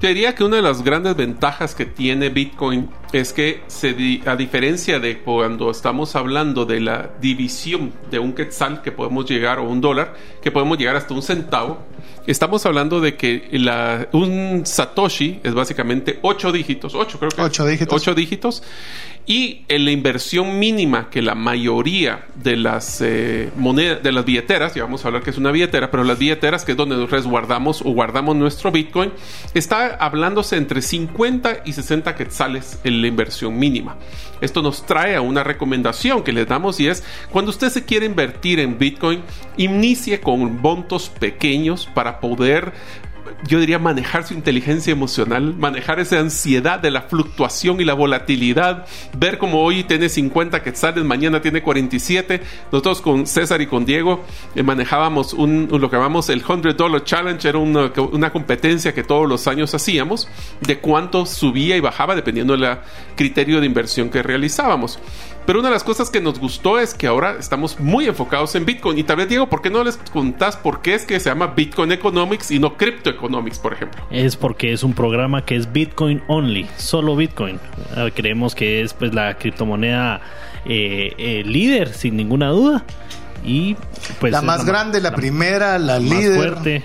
Te 0.00 0.08
diría 0.08 0.34
que 0.34 0.44
una 0.44 0.56
de 0.56 0.62
las 0.62 0.82
grandes 0.82 1.16
ventajas 1.16 1.74
que 1.74 1.86
tiene 1.86 2.28
Bitcoin 2.28 2.90
es 3.12 3.32
que 3.32 3.62
se 3.68 4.20
a 4.26 4.36
diferencia 4.36 4.98
de 4.98 5.20
cuando 5.20 5.70
estamos 5.70 6.16
hablando 6.16 6.66
de 6.66 6.80
la 6.80 7.12
división 7.20 7.94
de 8.10 8.18
un 8.18 8.34
quetzal 8.34 8.82
que 8.82 8.92
podemos 8.92 9.24
llegar 9.24 9.58
o 9.58 9.62
un 9.62 9.80
dólar 9.80 10.14
que 10.42 10.50
podemos 10.50 10.76
llegar 10.76 10.96
hasta 10.96 11.14
un 11.14 11.22
centavo, 11.22 11.78
estamos 12.26 12.66
hablando 12.66 13.00
de 13.00 13.16
que 13.16 13.48
la, 13.52 14.08
un 14.12 14.62
satoshi 14.64 15.40
es 15.42 15.54
básicamente 15.54 16.18
ocho 16.22 16.52
dígitos, 16.52 16.94
ocho 16.94 17.18
creo 17.18 17.30
que 17.30 17.42
ocho 17.42 17.66
dígitos, 17.66 17.94
ocho 17.94 18.14
dígitos 18.14 18.62
y 19.26 19.64
en 19.66 19.84
la 19.84 19.90
inversión 19.90 20.60
mínima 20.60 21.10
que 21.10 21.20
la 21.20 21.34
mayoría 21.34 22.26
de 22.36 22.56
las 22.56 23.00
eh, 23.00 23.50
monedas, 23.56 24.00
de 24.02 24.12
las 24.12 24.24
billeteras, 24.24 24.74
ya 24.74 24.84
vamos 24.84 25.04
a 25.04 25.08
hablar 25.08 25.22
que 25.22 25.30
es 25.30 25.38
una 25.38 25.50
billetera, 25.50 25.90
pero 25.90 26.04
las 26.04 26.18
billeteras, 26.18 26.64
que 26.64 26.72
es 26.72 26.78
donde 26.78 27.04
resguardamos 27.06 27.82
o 27.82 27.90
guardamos 27.90 28.36
nuestro 28.36 28.70
Bitcoin, 28.70 29.12
está 29.52 29.96
hablándose 29.96 30.56
entre 30.56 30.80
50 30.80 31.62
y 31.64 31.72
60 31.72 32.14
quetzales 32.14 32.78
en 32.84 33.00
la 33.02 33.08
inversión 33.08 33.58
mínima. 33.58 33.96
Esto 34.40 34.62
nos 34.62 34.86
trae 34.86 35.16
a 35.16 35.22
una 35.22 35.42
recomendación 35.42 36.22
que 36.22 36.32
les 36.32 36.46
damos 36.46 36.78
y 36.78 36.86
es 36.86 37.02
cuando 37.30 37.50
usted 37.50 37.70
se 37.70 37.84
quiere 37.84 38.06
invertir 38.06 38.60
en 38.60 38.78
Bitcoin, 38.78 39.22
inicie 39.56 40.20
con 40.20 40.60
montos 40.60 41.08
pequeños 41.08 41.88
para 41.92 42.15
poder 42.20 42.72
yo 43.46 43.60
diría 43.60 43.78
manejar 43.78 44.26
su 44.26 44.34
inteligencia 44.34 44.92
emocional, 44.92 45.54
manejar 45.54 46.00
esa 46.00 46.18
ansiedad 46.18 46.80
de 46.80 46.90
la 46.90 47.02
fluctuación 47.02 47.80
y 47.80 47.84
la 47.84 47.94
volatilidad, 47.94 48.86
ver 49.16 49.38
como 49.38 49.62
hoy 49.62 49.84
tiene 49.84 50.08
50 50.08 50.62
quetzales, 50.62 51.04
mañana 51.04 51.40
tiene 51.40 51.62
47. 51.62 52.40
Nosotros 52.72 53.00
con 53.00 53.26
César 53.26 53.60
y 53.60 53.66
con 53.66 53.84
Diego 53.84 54.24
eh, 54.54 54.62
manejábamos 54.62 55.32
un, 55.32 55.68
lo 55.70 55.90
que 55.90 55.96
llamamos 55.96 56.28
el 56.30 56.42
100 56.42 56.76
Dollar 56.76 57.04
Challenge, 57.04 57.48
era 57.48 57.58
una, 57.58 57.92
una, 58.12 58.32
competencia 58.32 58.94
que 58.94 59.02
todos 59.02 59.28
los 59.28 59.46
años 59.46 59.74
hacíamos 59.74 60.28
de 60.60 60.78
cuánto 60.78 61.26
subía 61.26 61.76
y 61.76 61.80
bajaba 61.80 62.14
dependiendo 62.14 62.56
del 62.56 62.78
criterio 63.16 63.60
de 63.60 63.66
inversión 63.66 64.10
que 64.10 64.22
realizábamos. 64.22 64.98
Pero 65.46 65.60
una 65.60 65.68
de 65.68 65.74
las 65.74 65.84
cosas 65.84 66.10
que 66.10 66.20
nos 66.20 66.40
gustó 66.40 66.78
es 66.80 66.92
que 66.92 67.06
ahora 67.06 67.36
estamos 67.38 67.78
muy 67.78 68.06
enfocados 68.06 68.54
en 68.56 68.66
Bitcoin. 68.66 68.98
Y 68.98 69.04
tal 69.04 69.16
vez, 69.16 69.28
Diego, 69.28 69.48
¿por 69.48 69.62
qué 69.62 69.70
no 69.70 69.84
les 69.84 69.96
contás 69.96 70.56
por 70.56 70.82
qué 70.82 70.94
es 70.94 71.04
que 71.04 71.20
se 71.20 71.30
llama 71.30 71.48
Bitcoin 71.48 71.92
Economics 71.92 72.50
y 72.50 72.58
no 72.58 72.76
Crypto 72.76 73.10
Economics, 73.10 73.58
por 73.60 73.72
ejemplo? 73.72 74.04
Es 74.10 74.36
porque 74.36 74.72
es 74.72 74.82
un 74.82 74.92
programa 74.92 75.44
que 75.44 75.54
es 75.54 75.72
Bitcoin 75.72 76.22
only, 76.26 76.66
solo 76.76 77.14
Bitcoin. 77.14 77.60
Ah, 77.96 78.08
creemos 78.12 78.56
que 78.56 78.82
es 78.82 78.92
pues 78.92 79.14
la 79.14 79.38
criptomoneda 79.38 80.20
eh, 80.64 81.14
eh, 81.16 81.42
líder, 81.44 81.94
sin 81.94 82.16
ninguna 82.16 82.48
duda. 82.48 82.84
Y 83.44 83.76
pues 84.18 84.32
la 84.32 84.42
más 84.42 84.64
grande, 84.64 85.00
la, 85.00 85.14
primera, 85.14 85.78
la, 85.78 86.00
líder. 86.00 86.36
fuerte 86.36 86.84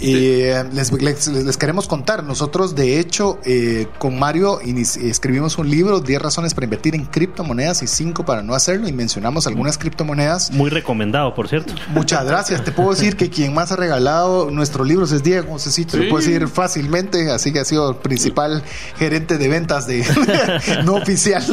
y 0.00 0.40
eh, 0.42 0.64
les, 0.72 1.56
queremos 1.56 1.86
contar, 1.86 2.24
nosotros 2.24 2.74
de 2.74 2.98
hecho 2.98 3.38
eh, 3.44 3.86
con 3.98 4.18
Mario 4.18 4.60
escribimos 4.60 5.56
un 5.58 5.70
libro, 5.70 6.00
10 6.00 6.20
razones 6.20 6.54
para 6.54 6.64
invertir 6.64 6.94
en 6.94 7.04
criptomonedas 7.04 7.82
y 7.82 7.86
5 7.86 8.24
para 8.24 8.42
no 8.42 8.54
hacerlo 8.54 8.88
y 8.88 8.92
mencionamos 8.92 9.46
algunas 9.46 9.78
criptomonedas. 9.78 10.50
Muy 10.50 10.70
recomendado, 10.70 11.34
por 11.34 11.48
cierto. 11.48 11.74
Muchas 11.88 12.24
gracias. 12.24 12.64
Te 12.64 12.72
puedo 12.72 12.90
decir 12.90 13.16
que 13.16 13.30
quien 13.30 13.54
más 13.54 13.72
ha 13.72 13.76
regalado 13.76 14.50
nuestros 14.50 14.86
libros 14.86 15.12
es 15.12 15.22
Diego, 15.22 15.58
sí, 15.58 15.84
te 15.84 15.96
lo 15.96 16.08
puedo 16.08 16.24
decir 16.24 16.48
fácilmente, 16.48 17.30
así 17.30 17.52
que 17.52 17.60
ha 17.60 17.64
sido 17.64 17.90
el 17.90 17.96
principal 17.96 18.62
gerente 18.96 19.38
de 19.38 19.48
ventas 19.48 19.86
de 19.86 20.04
no 20.84 20.94
oficial 20.96 21.44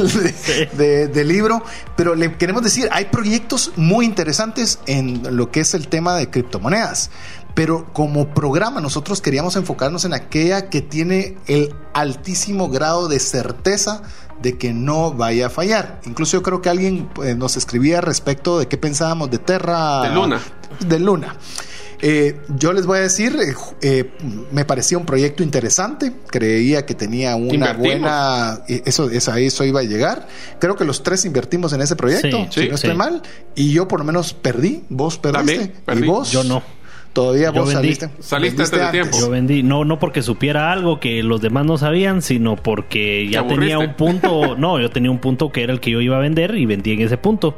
de, 0.74 1.08
de 1.08 1.26
libro. 1.26 1.64
Pero 1.96 2.16
le 2.16 2.34
queremos 2.34 2.64
decir, 2.64 2.90
hay 2.92 3.06
proyectos 3.06 3.72
muy 3.76 4.06
interesantes 4.06 4.80
en 4.88 5.36
lo 5.36 5.52
que 5.52 5.60
es 5.60 5.74
el 5.74 5.88
tema 5.88 6.16
de 6.16 6.30
criptomonedas 6.30 7.12
pero 7.54 7.92
como 7.94 8.34
programa 8.34 8.82
nosotros 8.82 9.22
queríamos 9.22 9.56
enfocarnos 9.56 10.06
en 10.06 10.14
aquella 10.14 10.70
que 10.70 10.82
tiene 10.82 11.38
el 11.48 11.74
altísimo 11.94 12.70
grado 12.70 13.08
de 13.08 13.20
certeza 13.20 14.02
de 14.42 14.58
que 14.58 14.74
no 14.74 15.14
vaya 15.14 15.48
a 15.48 15.50
fallar. 15.50 16.02
Incluso 16.06 16.38
yo 16.38 16.44
creo 16.44 16.62
que 16.62 16.70
alguien 16.70 17.10
eh, 17.24 17.36
nos 17.36 17.58
escribía 17.58 18.02
respecto 18.02 18.60
de 18.60 18.68
qué 18.68 18.78
pensábamos 18.78 19.30
de 19.30 19.38
Terra. 19.38 20.02
De 20.02 20.16
Luna. 20.16 20.42
De 20.80 21.00
Luna. 21.00 21.36
Eh, 22.04 22.42
yo 22.58 22.74
les 22.74 22.88
voy 22.88 22.98
a 22.98 23.02
decir, 23.02 23.38
eh, 23.82 24.12
me 24.52 24.66
parecía 24.66 24.98
un 24.98 25.06
proyecto 25.06 25.44
interesante, 25.44 26.12
creía 26.28 26.84
que 26.84 26.96
tenía 26.96 27.36
una 27.36 27.74
buena, 27.74 28.62
eso, 28.68 29.12
eso, 29.12 29.36
eso 29.36 29.66
iba 29.66 29.82
a 29.82 29.84
llegar. 29.84 30.28
Creo 30.60 30.76
que 30.76 30.84
los 30.84 31.04
tres 31.04 31.26
invertimos 31.26 31.74
en 31.74 31.82
ese 31.82 31.96
proyecto, 31.96 32.48
si 32.50 32.70
no 32.70 32.76
estoy 32.76 32.96
mal, 32.96 33.22
y 33.54 33.72
yo 33.72 33.88
por 33.88 34.00
lo 34.00 34.06
menos 34.06 34.34
perdí, 34.34 34.84
vos 34.90 35.20
perdiste, 35.20 35.76
y 35.96 36.02
vos 36.02 36.32
yo 36.32 36.44
no. 36.44 36.64
Todavía 37.14 37.52
vos 37.52 37.72
saliste. 37.72 38.10
Saliste 38.20 38.64
antes 38.64 38.80
de 38.80 38.92
tiempo. 38.92 39.18
Yo 39.20 39.30
vendí, 39.30 39.64
no, 39.64 39.84
no 39.84 40.00
porque 40.00 40.22
supiera 40.22 40.72
algo 40.72 41.00
que 41.00 41.24
los 41.24 41.42
demás 41.42 41.66
no 41.66 41.78
sabían, 41.78 42.22
sino 42.22 42.56
porque 42.56 43.28
ya 43.30 43.46
tenía 43.46 43.80
un 43.80 43.96
punto. 43.96 44.56
no, 44.58 44.80
yo 44.80 44.90
tenía 44.90 45.12
un 45.12 45.20
punto 45.20 45.52
que 45.52 45.64
era 45.64 45.74
el 45.74 45.80
que 45.80 45.92
yo 45.92 46.00
iba 46.00 46.18
a 46.18 46.20
vender 46.20 46.56
y 46.56 46.66
vendí 46.66 46.94
en 46.94 47.02
ese 47.02 47.18
punto. 47.18 47.58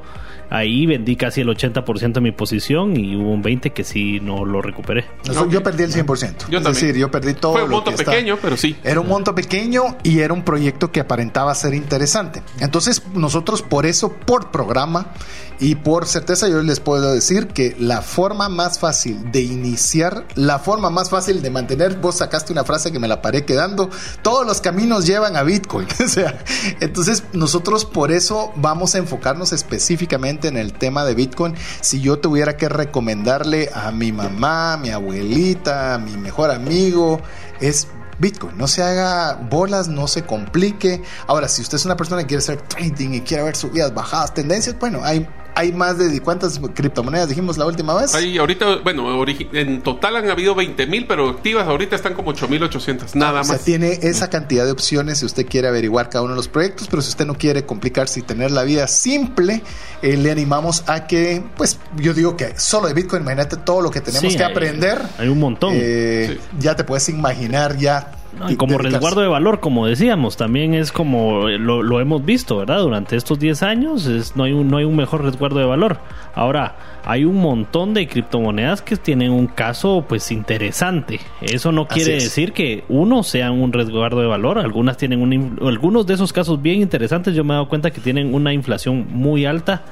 Ahí 0.49 0.85
vendí 0.85 1.15
casi 1.15 1.41
el 1.41 1.47
80% 1.47 2.13
de 2.13 2.21
mi 2.21 2.31
posición 2.31 2.95
y 2.95 3.15
hubo 3.15 3.31
un 3.31 3.43
20% 3.43 3.73
que 3.73 3.83
sí 3.83 4.19
no 4.19 4.45
lo 4.45 4.61
recuperé. 4.61 5.05
Yo 5.49 5.63
perdí 5.63 5.83
el 5.83 5.91
100%. 5.91 6.49
Yo 6.49 6.59
es 6.59 6.63
decir, 6.63 6.95
yo 6.95 7.09
perdí 7.09 7.33
todo. 7.33 7.53
Fue 7.53 7.63
un 7.63 7.71
monto 7.71 7.91
pequeño, 7.91 8.37
pero 8.39 8.55
sí. 8.55 8.75
Era 8.83 8.99
un 8.99 9.07
monto 9.07 9.33
pequeño 9.33 9.97
y 10.03 10.19
era 10.19 10.31
un 10.31 10.43
proyecto 10.43 10.91
que 10.91 10.99
aparentaba 10.99 11.55
ser 11.55 11.73
interesante. 11.73 12.43
Entonces, 12.59 13.01
nosotros 13.15 13.63
por 13.63 13.87
eso, 13.87 14.13
por 14.13 14.51
programa 14.51 15.13
y 15.59 15.75
por 15.75 16.07
certeza, 16.07 16.47
yo 16.47 16.61
les 16.61 16.79
puedo 16.79 17.13
decir 17.13 17.47
que 17.47 17.75
la 17.79 18.01
forma 18.01 18.49
más 18.49 18.79
fácil 18.79 19.31
de 19.31 19.41
iniciar, 19.41 20.25
la 20.35 20.59
forma 20.59 20.89
más 20.89 21.09
fácil 21.09 21.41
de 21.41 21.49
mantener, 21.49 21.97
vos 21.97 22.17
sacaste 22.17 22.51
una 22.51 22.63
frase 22.63 22.91
que 22.91 22.99
me 22.99 23.07
la 23.07 23.21
paré 23.21 23.45
quedando, 23.45 23.89
todos 24.21 24.45
los 24.45 24.61
caminos 24.61 25.05
llevan 25.05 25.35
a 25.35 25.43
Bitcoin. 25.43 25.87
o 26.05 26.07
sea, 26.07 26.43
entonces 26.79 27.23
nosotros 27.33 27.85
por 27.85 28.11
eso 28.11 28.51
vamos 28.55 28.95
a 28.95 28.97
enfocarnos 28.97 29.53
específicamente 29.53 30.47
en 30.47 30.57
el 30.57 30.73
tema 30.73 31.05
de 31.05 31.15
Bitcoin, 31.15 31.55
si 31.81 32.01
yo 32.01 32.19
tuviera 32.19 32.57
que 32.57 32.69
recomendarle 32.69 33.69
a 33.73 33.91
mi 33.91 34.11
mamá, 34.11 34.77
mi 34.77 34.89
abuelita, 34.89 35.95
a 35.95 35.97
mi 35.97 36.17
mejor 36.17 36.51
amigo, 36.51 37.21
es 37.59 37.87
Bitcoin. 38.19 38.57
No 38.57 38.67
se 38.67 38.83
haga 38.83 39.35
bolas, 39.49 39.87
no 39.87 40.07
se 40.07 40.23
complique. 40.23 41.01
Ahora, 41.27 41.47
si 41.47 41.61
usted 41.61 41.75
es 41.75 41.85
una 41.85 41.97
persona 41.97 42.21
que 42.21 42.27
quiere 42.27 42.39
hacer 42.39 42.61
trading 42.61 43.13
y 43.13 43.21
quiere 43.21 43.43
ver 43.43 43.55
subidas, 43.55 43.93
bajadas, 43.93 44.33
tendencias, 44.33 44.77
bueno, 44.79 45.01
hay 45.03 45.27
hay 45.55 45.71
más 45.71 45.97
de 45.97 46.19
cuántas 46.21 46.59
criptomonedas 46.73 47.29
dijimos 47.29 47.57
la 47.57 47.65
última 47.65 47.93
vez. 47.95 48.13
Hay 48.15 48.37
ahorita, 48.37 48.77
bueno, 48.83 49.23
en 49.53 49.81
total 49.81 50.15
han 50.15 50.29
habido 50.29 50.55
20 50.55 50.87
mil, 50.87 51.05
pero 51.07 51.29
activas 51.29 51.67
ahorita 51.67 51.95
están 51.95 52.13
como 52.13 52.33
8.800, 52.33 53.15
nada 53.15 53.33
más. 53.33 53.49
O 53.49 53.53
sea, 53.53 53.63
tiene 53.63 53.99
esa 54.01 54.29
cantidad 54.29 54.65
de 54.65 54.71
opciones 54.71 55.19
si 55.19 55.25
usted 55.25 55.45
quiere 55.45 55.67
averiguar 55.67 56.09
cada 56.09 56.23
uno 56.23 56.33
de 56.33 56.37
los 56.37 56.47
proyectos, 56.47 56.87
pero 56.89 57.01
si 57.01 57.09
usted 57.09 57.25
no 57.25 57.35
quiere 57.35 57.65
complicarse 57.65 58.19
y 58.19 58.23
tener 58.23 58.51
la 58.51 58.63
vida 58.63 58.87
simple, 58.87 59.61
eh, 60.01 60.17
le 60.17 60.31
animamos 60.31 60.83
a 60.87 61.07
que, 61.07 61.43
pues 61.55 61.79
yo 61.97 62.13
digo 62.13 62.35
que 62.35 62.57
solo 62.57 62.87
de 62.87 62.93
Bitcoin, 62.93 63.23
imagínate 63.23 63.57
todo 63.57 63.81
lo 63.81 63.91
que 63.91 64.01
tenemos 64.01 64.35
que 64.35 64.43
aprender. 64.43 65.01
Hay 65.17 65.27
un 65.27 65.39
montón. 65.39 65.73
Eh, 65.75 66.39
ya 66.59 66.75
te 66.75 66.83
puedes 66.83 67.09
imaginar 67.09 67.77
ya 67.77 68.11
y 68.49 68.55
como 68.55 68.77
resguardo 68.77 69.21
de 69.21 69.27
valor, 69.27 69.59
como 69.59 69.85
decíamos, 69.85 70.37
también 70.37 70.73
es 70.73 70.91
como 70.91 71.49
lo, 71.49 71.83
lo 71.83 71.99
hemos 71.99 72.25
visto, 72.25 72.57
¿verdad? 72.57 72.79
Durante 72.79 73.15
estos 73.15 73.39
10 73.39 73.63
años 73.63 74.05
es, 74.05 74.35
no, 74.35 74.43
hay 74.43 74.53
un, 74.53 74.67
no 74.67 74.77
hay 74.77 74.85
un 74.85 74.95
mejor 74.95 75.23
resguardo 75.23 75.59
de 75.59 75.65
valor. 75.65 75.97
Ahora, 76.35 76.75
hay 77.05 77.25
un 77.25 77.41
montón 77.41 77.93
de 77.93 78.07
criptomonedas 78.07 78.81
que 78.81 78.95
tienen 78.95 79.31
un 79.31 79.47
caso 79.47 80.05
pues 80.07 80.31
interesante. 80.31 81.19
Eso 81.41 81.71
no 81.71 81.87
quiere 81.87 82.13
decir 82.13 82.53
que 82.53 82.83
uno 82.87 83.23
sea 83.23 83.51
un 83.51 83.73
resguardo 83.73 84.21
de 84.21 84.27
valor. 84.27 84.59
Algunas 84.59 84.97
tienen 84.97 85.21
un, 85.21 85.59
algunos 85.61 86.07
de 86.07 86.13
esos 86.13 86.31
casos 86.31 86.61
bien 86.61 86.81
interesantes. 86.81 87.35
Yo 87.35 87.43
me 87.43 87.53
he 87.53 87.55
dado 87.55 87.67
cuenta 87.67 87.91
que 87.91 87.99
tienen 87.99 88.33
una 88.33 88.53
inflación 88.53 89.07
muy 89.09 89.45
alta 89.45 89.83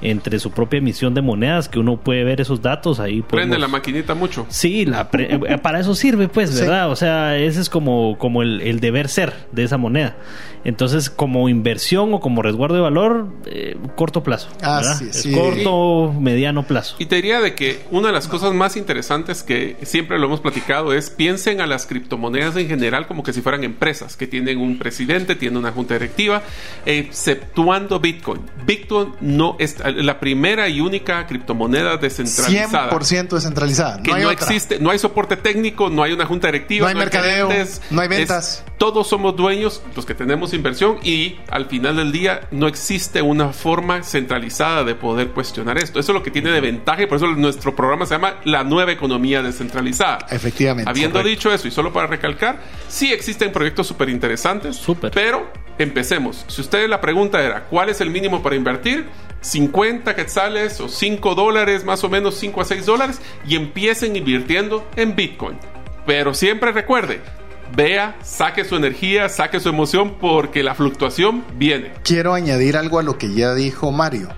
entre 0.00 0.38
su 0.38 0.50
propia 0.50 0.78
emisión 0.78 1.14
de 1.14 1.22
monedas, 1.22 1.68
que 1.68 1.78
uno 1.78 1.96
puede 1.96 2.24
ver 2.24 2.40
esos 2.40 2.62
datos 2.62 3.00
ahí. 3.00 3.22
Prende 3.22 3.58
la 3.58 3.68
maquinita 3.68 4.14
mucho. 4.14 4.46
Sí, 4.48 4.84
la 4.84 5.08
eh, 5.12 5.58
para 5.62 5.80
eso 5.80 5.94
sirve, 5.94 6.28
pues, 6.28 6.58
¿verdad? 6.58 6.90
O 6.90 6.96
sea, 6.96 7.36
ese 7.36 7.60
es 7.60 7.68
como, 7.68 8.16
como 8.18 8.42
el, 8.42 8.80
deber 8.80 9.08
ser 9.08 9.32
de 9.52 9.64
esa 9.64 9.76
moneda. 9.78 10.16
Entonces, 10.64 11.10
como 11.10 11.48
inversión 11.48 12.12
o 12.14 12.20
como 12.20 12.42
resguardo 12.42 12.76
de 12.76 12.82
valor, 12.82 13.28
eh, 13.46 13.76
corto 13.96 14.22
plazo. 14.22 14.48
Ah, 14.62 14.82
sí, 15.10 15.32
corto, 15.32 16.12
mediano 16.18 16.66
plazo. 16.66 16.96
Y 16.98 17.06
te 17.06 17.16
diría 17.16 17.40
de 17.40 17.54
que 17.54 17.80
una 17.90 18.08
de 18.08 18.12
las 18.12 18.28
cosas 18.28 18.52
más 18.52 18.76
interesantes 18.76 19.42
que 19.42 19.76
siempre 19.82 20.18
lo 20.18 20.26
hemos 20.26 20.40
platicado 20.40 20.92
es 20.92 21.10
piensen 21.10 21.60
a 21.60 21.66
las 21.66 21.86
criptomonedas 21.86 22.56
en 22.56 22.68
general 22.68 23.06
como 23.06 23.22
que 23.22 23.32
si 23.32 23.40
fueran 23.40 23.64
empresas 23.64 24.16
que 24.16 24.26
tienen 24.26 24.58
un 24.58 24.78
presidente, 24.78 25.34
tienen 25.34 25.58
una 25.58 25.72
junta 25.72 25.94
directiva, 25.94 26.42
exceptuando 26.86 28.00
Bitcoin. 28.00 28.42
Bitcoin 28.66 29.14
no 29.20 29.56
es 29.58 29.76
la 29.80 30.20
primera 30.20 30.68
y 30.68 30.80
única 30.80 31.26
criptomoneda 31.26 31.96
descentralizada. 31.96 32.90
100% 32.90 33.28
descentralizada. 33.28 34.02
Que 34.02 34.10
no, 34.12 34.30
existe, 34.30 34.78
no 34.78 34.90
hay 34.90 34.98
soporte 34.98 35.36
técnico, 35.36 35.88
no 35.88 36.02
hay 36.02 36.12
una 36.12 36.26
junta 36.26 36.48
directiva, 36.48 36.84
no 36.84 36.88
hay 36.88 36.94
mercadeo, 36.94 37.48
no 37.90 38.00
hay 38.00 38.08
ventas. 38.08 38.64
todos 38.76 39.08
somos 39.08 39.36
dueños, 39.36 39.82
los 39.94 40.04
que 40.04 40.14
tenemos 40.14 40.47
inversión 40.56 40.98
y 41.02 41.36
al 41.50 41.66
final 41.66 41.96
del 41.96 42.12
día 42.12 42.48
no 42.50 42.66
existe 42.66 43.22
una 43.22 43.52
forma 43.52 44.02
centralizada 44.02 44.84
de 44.84 44.94
poder 44.94 45.28
cuestionar 45.28 45.78
esto. 45.78 45.98
Eso 46.00 46.12
es 46.12 46.14
lo 46.14 46.22
que 46.22 46.30
tiene 46.30 46.50
de 46.50 46.60
ventaja 46.60 47.02
y 47.02 47.06
por 47.06 47.16
eso 47.16 47.26
nuestro 47.28 47.74
programa 47.74 48.06
se 48.06 48.14
llama 48.14 48.36
La 48.44 48.64
Nueva 48.64 48.92
Economía 48.92 49.42
Descentralizada. 49.42 50.26
Efectivamente. 50.30 50.90
Habiendo 50.90 51.22
dicho 51.22 51.52
eso 51.52 51.68
y 51.68 51.70
solo 51.70 51.92
para 51.92 52.06
recalcar, 52.06 52.60
sí 52.88 53.12
existen 53.12 53.52
proyectos 53.52 53.86
súper 53.86 54.08
interesantes, 54.08 54.80
pero 55.12 55.50
empecemos. 55.78 56.44
Si 56.48 56.60
usted 56.60 56.88
la 56.88 57.00
pregunta 57.00 57.42
era, 57.42 57.64
¿cuál 57.64 57.88
es 57.88 58.00
el 58.00 58.10
mínimo 58.10 58.42
para 58.42 58.56
invertir? 58.56 59.06
50 59.40 60.14
quetzales 60.16 60.80
o 60.80 60.88
5 60.88 61.34
dólares, 61.34 61.84
más 61.84 62.02
o 62.04 62.08
menos 62.08 62.34
5 62.36 62.60
a 62.60 62.64
6 62.64 62.86
dólares, 62.86 63.20
y 63.46 63.56
empiecen 63.56 64.16
invirtiendo 64.16 64.86
en 64.96 65.14
Bitcoin. 65.14 65.58
Pero 66.06 66.34
siempre 66.34 66.72
recuerde, 66.72 67.20
vea, 67.74 68.18
saque 68.22 68.64
su 68.64 68.76
energía, 68.76 69.28
saque 69.28 69.60
su 69.60 69.68
emoción, 69.68 70.16
porque 70.20 70.62
la 70.62 70.74
fluctuación 70.74 71.44
viene. 71.56 71.92
Quiero 72.02 72.34
añadir 72.34 72.76
algo 72.76 72.98
a 72.98 73.02
lo 73.02 73.18
que 73.18 73.32
ya 73.32 73.54
dijo 73.54 73.92
Mario. 73.92 74.28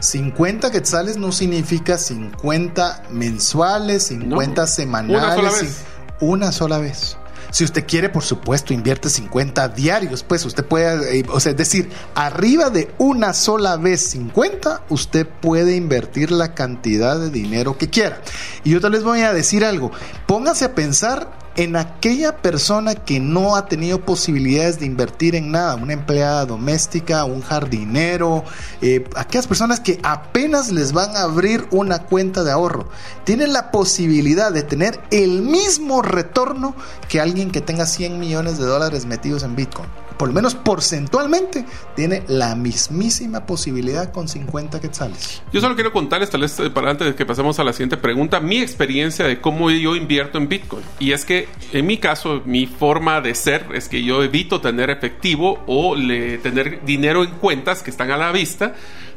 50 0.00 0.70
quetzales 0.70 1.16
no 1.16 1.32
significa 1.32 1.98
50 1.98 3.04
mensuales, 3.10 4.04
50 4.04 4.66
semanales. 4.66 5.22
Una 5.22 5.34
sola 5.34 5.50
vez. 5.50 5.84
Una 6.20 6.52
sola 6.52 6.78
vez. 6.78 7.16
Si 7.50 7.64
usted 7.64 7.84
quiere, 7.86 8.08
por 8.08 8.22
supuesto, 8.22 8.72
invierte 8.72 9.10
50 9.10 9.68
diarios, 9.70 10.22
pues 10.22 10.44
usted 10.44 10.64
puede, 10.64 11.18
eh, 11.18 11.24
o 11.28 11.40
sea, 11.40 11.50
es 11.50 11.58
decir, 11.58 11.90
arriba 12.14 12.70
de 12.70 12.92
una 12.98 13.32
sola 13.32 13.76
vez 13.76 14.02
50, 14.10 14.82
usted 14.88 15.26
puede 15.26 15.74
invertir 15.74 16.30
la 16.30 16.54
cantidad 16.54 17.18
de 17.18 17.30
dinero 17.30 17.76
que 17.76 17.90
quiera. 17.90 18.20
Y 18.62 18.70
yo 18.70 18.80
tal 18.80 18.92
vez 18.92 19.02
voy 19.02 19.22
a 19.22 19.32
decir 19.32 19.64
algo, 19.64 19.90
póngase 20.26 20.66
a 20.66 20.74
pensar 20.74 21.39
en 21.56 21.76
aquella 21.76 22.36
persona 22.38 22.94
que 22.94 23.20
no 23.20 23.56
ha 23.56 23.66
tenido 23.66 24.00
posibilidades 24.04 24.78
de 24.78 24.86
invertir 24.86 25.34
en 25.34 25.50
nada, 25.50 25.74
una 25.74 25.92
empleada 25.92 26.46
doméstica, 26.46 27.24
un 27.24 27.42
jardinero, 27.42 28.44
eh, 28.80 29.04
aquellas 29.16 29.46
personas 29.46 29.80
que 29.80 29.98
apenas 30.02 30.70
les 30.70 30.92
van 30.92 31.16
a 31.16 31.22
abrir 31.22 31.66
una 31.70 32.00
cuenta 32.00 32.44
de 32.44 32.52
ahorro, 32.52 32.88
tienen 33.24 33.52
la 33.52 33.70
posibilidad 33.70 34.52
de 34.52 34.62
tener 34.62 35.00
el 35.10 35.42
mismo 35.42 36.02
retorno 36.02 36.74
que 37.08 37.20
alguien 37.20 37.50
que 37.50 37.60
tenga 37.60 37.86
100 37.86 38.18
millones 38.18 38.58
de 38.58 38.66
dólares 38.66 39.06
metidos 39.06 39.42
en 39.42 39.56
Bitcoin 39.56 39.88
por 40.20 40.28
lo 40.28 40.34
menos 40.34 40.54
porcentualmente, 40.54 41.64
tiene 41.96 42.24
la 42.28 42.54
mismísima 42.54 43.46
posibilidad 43.46 44.12
con 44.12 44.28
50 44.28 44.78
quetzales. 44.78 45.42
Yo 45.50 45.62
solo 45.62 45.74
quiero 45.76 45.94
contarles, 45.94 46.28
tal 46.28 46.42
vez 46.42 46.60
para 46.74 46.90
antes 46.90 47.06
de 47.06 47.14
que 47.14 47.24
pasemos 47.24 47.58
a 47.58 47.64
la 47.64 47.72
siguiente 47.72 47.96
pregunta, 47.96 48.38
mi 48.38 48.58
experiencia 48.58 49.24
de 49.26 49.40
cómo 49.40 49.70
yo 49.70 49.96
invierto 49.96 50.36
en 50.36 50.46
Bitcoin. 50.46 50.84
Y 50.98 51.12
es 51.12 51.24
que 51.24 51.48
en 51.72 51.86
mi 51.86 51.96
caso, 51.96 52.42
mi 52.44 52.66
forma 52.66 53.22
de 53.22 53.34
ser 53.34 53.64
es 53.72 53.88
que 53.88 54.04
yo 54.04 54.22
evito 54.22 54.60
tener 54.60 54.90
efectivo 54.90 55.64
o 55.66 55.96
tener 56.42 56.84
dinero 56.84 57.24
en 57.24 57.30
cuentas 57.30 57.82
que 57.82 57.88
están 57.88 58.10
a 58.10 58.18
la 58.18 58.30
vista 58.30 58.74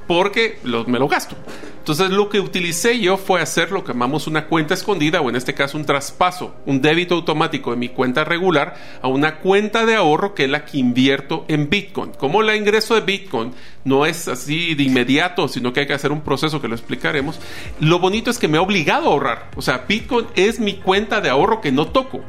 porque 0.08 0.60
me 0.64 1.00
lo 1.00 1.08
gasto. 1.08 1.36
Entonces 1.84 2.12
lo 2.12 2.30
que 2.30 2.40
utilicé 2.40 2.98
yo 3.02 3.18
fue 3.18 3.42
hacer 3.42 3.74
lo 3.74 3.84
que 3.84 3.92
llamamos 3.92 4.28
una 4.28 4.46
cuenta 4.46 4.74
escondida 4.74 5.20
o 5.20 5.30
en 5.30 5.36
este 5.36 5.54
caso 5.54 5.78
un 5.78 5.86
traspaso, 5.86 6.56
un 6.66 6.82
débito 6.82 7.16
automático 7.16 7.72
de 7.72 7.78
mi 7.78 7.90
cuenta 7.90 8.24
regular 8.24 8.76
a 9.02 9.10
una 9.10 9.40
cuenta 9.40 9.86
de 9.86 9.96
ahorro 9.96 10.34
que 10.34 10.46
es 10.46 10.50
la 10.50 10.64
que 10.64 10.78
invierto 10.78 11.44
en 11.50 11.70
Bitcoin. 11.70 12.12
Como 12.12 12.42
el 12.42 12.56
ingreso 12.56 12.96
de 12.96 13.02
Bitcoin 13.02 13.52
no 13.84 14.06
es 14.06 14.30
así 14.30 14.76
de 14.76 14.84
inmediato, 14.84 15.50
sino 15.50 15.74
que 15.74 15.82
hay 15.82 15.88
que 15.88 15.94
hacer 15.94 16.14
un 16.14 16.22
proceso 16.22 16.62
que 16.62 16.70
lo 16.70 16.76
explicaremos, 16.76 17.40
lo 17.82 18.00
bonito 18.00 18.32
es 18.32 18.40
que 18.40 18.48
me 18.48 18.58
ha 18.58 18.62
obligado 18.62 19.10
a 19.10 19.12
ahorrar. 19.12 19.52
O 19.58 19.62
sea, 19.62 19.84
Bitcoin 19.86 20.28
es 20.36 20.62
mi 20.62 20.76
cuenta 20.76 21.20
de 21.20 21.30
ahorro 21.30 21.60
que 21.60 21.74
no 21.74 21.88
toco 21.88 22.24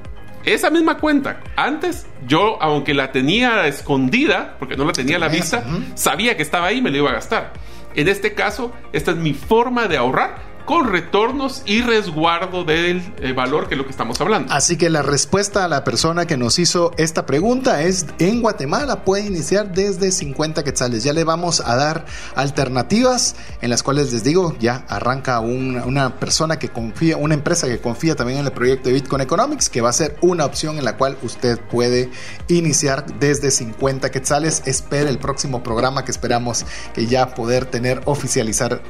esa 0.45 0.70
misma 0.70 0.99
cuenta, 0.99 1.40
antes 1.57 2.07
yo, 2.26 2.59
aunque 2.61 2.95
la 2.95 3.12
tenía 3.12 3.66
escondida, 3.66 4.57
porque 4.59 4.76
no 4.76 4.84
la 4.84 4.92
tenía 4.92 5.16
a 5.16 5.20
la 5.20 5.28
vista, 5.28 5.64
sabía 5.95 6.36
que 6.36 6.42
estaba 6.42 6.66
ahí 6.66 6.78
y 6.78 6.82
me 6.82 6.90
lo 6.90 6.99
iba 6.99 7.11
a 7.11 7.14
gastar. 7.14 7.53
En 7.95 8.09
este 8.09 8.34
caso, 8.34 8.72
esta 8.92 9.12
es 9.12 9.16
mi 9.16 9.34
forma 9.34 9.86
de 9.86 9.97
ahorrar 9.97 10.54
con 10.65 10.89
retornos 10.89 11.62
y 11.67 11.83
resguardo 11.83 12.65
del 12.65 13.03
eh, 13.19 13.33
valor 13.33 13.69
que 13.69 13.75
es 13.75 13.79
lo 13.79 13.85
que 13.85 13.91
estamos 13.91 14.21
hablando. 14.21 14.53
Así 14.53 14.77
que 14.77 14.89
la 14.91 15.03
respuesta 15.03 15.65
a 15.65 15.69
la 15.69 15.85
persona 15.85 16.27
que 16.27 16.37
nos 16.37 16.59
hizo 16.59 16.93
esta 16.97 17.27
pregunta 17.27 17.83
es 17.83 18.07
en 18.19 18.41
Guatemala 18.41 19.05
puede 19.05 19.27
iniciar 19.27 19.73
desde 19.73 20.11
50 20.11 20.65
quetzales. 20.65 21.05
Ya 21.05 21.12
le 21.12 21.25
vamos 21.25 21.61
a 21.61 21.77
dar 21.77 22.07
alternativas 22.35 23.37
en 23.61 23.71
las 23.71 23.83
cuales 23.83 24.12
les 24.12 24.25
digo, 24.25 24.57
ya 24.59 24.85
arranca 24.89 25.41
una 25.41 26.17
persona 26.19 26.59
que 26.59 26.69
confía, 26.69 27.17
una 27.17 27.35
empresa 27.35 27.67
que 27.67 27.79
confía 27.79 28.17
también 28.17 28.41
en 28.41 28.47
el 28.47 28.53
proyecto 28.53 28.89
de 28.89 28.95
Bitcoin 28.95 29.21
Economics, 29.23 29.69
que 29.69 29.81
va 29.81 29.91
a 29.91 29.93
ser 29.93 30.17
una 30.23 30.45
opción 30.45 30.79
en 30.79 30.85
la 30.85 30.97
cual 30.97 31.19
usted 31.23 31.61
puede 31.61 32.11
iniciar 32.49 33.05
desde 33.19 33.51
50 33.51 34.11
quetzales. 34.11 34.62
Espere 34.65 35.11
el 35.11 35.19
próximo 35.19 35.62
programa 35.62 36.05
que 36.05 36.11
esperamos 36.11 36.65
que 36.95 37.07
ya 37.07 37.35
poder 37.35 37.67
tener 37.67 38.01
oficializar 38.07 38.83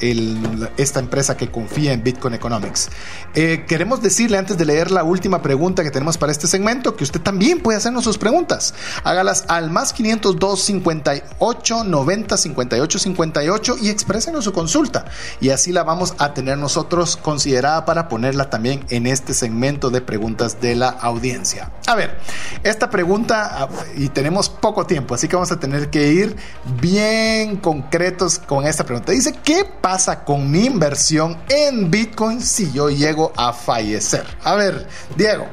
esta 0.76 1.00
empresa 1.00 1.36
que 1.36 1.50
confía 1.50 1.63
confía 1.64 1.94
en 1.94 2.02
Bitcoin 2.02 2.34
Economics. 2.34 2.90
Eh, 3.34 3.64
queremos 3.66 4.02
decirle 4.02 4.36
antes 4.36 4.58
de 4.58 4.66
leer 4.66 4.90
la 4.90 5.02
última 5.02 5.40
pregunta 5.40 5.82
que 5.82 5.90
tenemos 5.90 6.18
para 6.18 6.30
este 6.30 6.46
segmento 6.46 6.94
que 6.94 7.04
usted 7.04 7.20
también 7.20 7.60
puede 7.60 7.78
hacernos 7.78 8.04
sus 8.04 8.18
preguntas. 8.18 8.74
Hágalas 9.02 9.46
al 9.48 9.70
más 9.70 9.94
502 9.94 10.62
58 10.62 11.84
90 11.84 12.36
58 12.36 12.98
58 12.98 13.76
y 13.80 13.88
exprésenos 13.88 14.44
su 14.44 14.52
consulta. 14.52 15.06
Y 15.40 15.50
así 15.50 15.72
la 15.72 15.84
vamos 15.84 16.14
a 16.18 16.34
tener 16.34 16.58
nosotros 16.58 17.16
considerada 17.16 17.86
para 17.86 18.08
ponerla 18.08 18.50
también 18.50 18.84
en 18.90 19.06
este 19.06 19.32
segmento 19.32 19.88
de 19.88 20.02
preguntas 20.02 20.60
de 20.60 20.74
la 20.74 20.90
audiencia. 20.90 21.70
A 21.86 21.94
ver, 21.94 22.18
esta 22.62 22.90
pregunta, 22.90 23.62
ah, 23.62 23.68
y 23.96 24.10
tenemos 24.10 24.50
poco 24.50 24.84
tiempo, 24.84 25.14
así 25.14 25.28
que 25.28 25.36
vamos 25.36 25.50
a 25.50 25.58
tener 25.58 25.88
que 25.88 26.12
ir 26.12 26.36
bien 26.80 27.56
concretos 27.56 28.38
con 28.38 28.66
esta 28.66 28.84
pregunta. 28.84 29.12
Dice, 29.12 29.34
¿qué 29.42 29.64
pasa 29.80 30.24
con 30.24 30.50
mi 30.50 30.66
inversión 30.66 31.38
en 31.54 31.90
Bitcoin 31.90 32.40
si 32.40 32.72
yo 32.72 32.90
llego 32.90 33.32
a 33.36 33.52
fallecer? 33.52 34.24
A 34.42 34.54
ver, 34.54 34.86
Diego. 35.16 35.46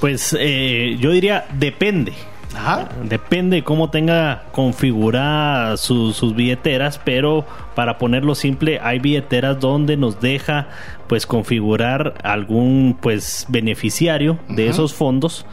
Pues 0.00 0.36
eh, 0.38 0.96
yo 1.00 1.10
diría 1.10 1.46
depende. 1.58 2.12
Depende 3.04 3.56
de 3.56 3.64
cómo 3.64 3.90
tenga 3.90 4.44
configuradas 4.52 5.80
sus 5.80 6.34
billeteras, 6.34 7.00
pero 7.02 7.46
para 7.74 7.96
ponerlo 7.96 8.34
simple, 8.34 8.80
hay 8.82 8.98
billeteras 8.98 9.60
donde 9.60 9.96
nos 9.96 10.20
deja 10.20 10.68
pues 11.06 11.26
configurar 11.26 12.14
algún 12.22 12.98
pues 13.00 13.46
beneficiario 13.48 14.38
de 14.48 14.68
esos 14.68 14.94
fondos 14.94 15.46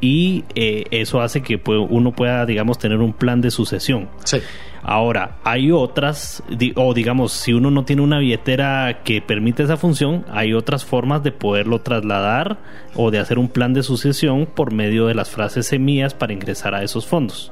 y 0.00 0.44
eh, 0.54 0.84
eso 0.90 1.20
hace 1.20 1.42
que 1.42 1.58
pues, 1.58 1.80
uno 1.88 2.12
pueda 2.12 2.46
digamos 2.46 2.78
tener 2.78 2.98
un 2.98 3.12
plan 3.12 3.40
de 3.40 3.50
sucesión. 3.50 4.08
Sí. 4.24 4.38
Ahora, 4.86 5.38
hay 5.44 5.72
otras, 5.72 6.42
o 6.76 6.92
digamos, 6.92 7.32
si 7.32 7.54
uno 7.54 7.70
no 7.70 7.86
tiene 7.86 8.02
una 8.02 8.18
billetera 8.18 9.00
que 9.02 9.22
permite 9.22 9.62
esa 9.62 9.78
función, 9.78 10.26
hay 10.30 10.52
otras 10.52 10.84
formas 10.84 11.22
de 11.22 11.32
poderlo 11.32 11.80
trasladar 11.80 12.58
o 12.94 13.10
de 13.10 13.18
hacer 13.18 13.38
un 13.38 13.48
plan 13.48 13.72
de 13.72 13.82
sucesión 13.82 14.46
por 14.46 14.74
medio 14.74 15.06
de 15.06 15.14
las 15.14 15.30
frases 15.30 15.66
semillas 15.66 16.12
para 16.12 16.34
ingresar 16.34 16.74
a 16.74 16.82
esos 16.82 17.06
fondos. 17.06 17.50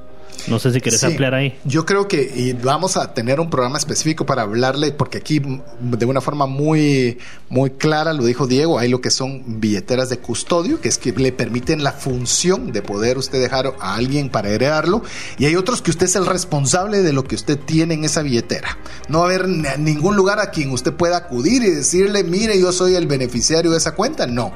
No 0.48 0.58
sé 0.58 0.72
si 0.72 0.80
quieres 0.80 1.02
ampliar 1.04 1.34
ahí. 1.34 1.58
Yo 1.64 1.86
creo 1.86 2.08
que 2.08 2.56
vamos 2.62 2.96
a 2.96 3.14
tener 3.14 3.40
un 3.40 3.50
programa 3.50 3.78
específico 3.78 4.26
para 4.26 4.42
hablarle, 4.42 4.92
porque 4.92 5.18
aquí 5.18 5.40
de 5.80 6.06
una 6.06 6.20
forma 6.20 6.46
muy, 6.46 7.18
muy 7.48 7.70
clara 7.70 8.12
lo 8.12 8.24
dijo 8.24 8.46
Diego, 8.46 8.78
hay 8.78 8.88
lo 8.88 9.00
que 9.00 9.10
son 9.10 9.60
billeteras 9.60 10.08
de 10.08 10.18
custodio, 10.18 10.80
que 10.80 10.88
es 10.88 10.98
que 10.98 11.12
le 11.12 11.32
permiten 11.32 11.84
la 11.84 11.92
función 11.92 12.72
de 12.72 12.82
poder 12.82 13.18
usted 13.18 13.40
dejar 13.40 13.74
a 13.80 13.94
alguien 13.94 14.30
para 14.30 14.50
heredarlo, 14.50 15.02
y 15.38 15.46
hay 15.46 15.56
otros 15.56 15.82
que 15.82 15.90
usted 15.90 16.06
es 16.06 16.16
el 16.16 16.26
responsable 16.26 17.02
de 17.02 17.12
lo 17.12 17.24
que 17.24 17.34
usted 17.34 17.58
tiene 17.58 17.94
en 17.94 18.04
esa 18.04 18.22
billetera. 18.22 18.78
No 19.08 19.18
va 19.18 19.24
a 19.24 19.28
haber 19.28 19.48
ningún 19.78 20.16
lugar 20.16 20.40
a 20.40 20.50
quien 20.50 20.70
usted 20.70 20.92
pueda 20.92 21.16
acudir 21.16 21.62
y 21.62 21.70
decirle, 21.70 22.24
mire, 22.24 22.58
yo 22.58 22.72
soy 22.72 22.94
el 22.94 23.06
beneficiario 23.06 23.70
de 23.70 23.78
esa 23.78 23.94
cuenta. 23.94 24.26
No. 24.26 24.52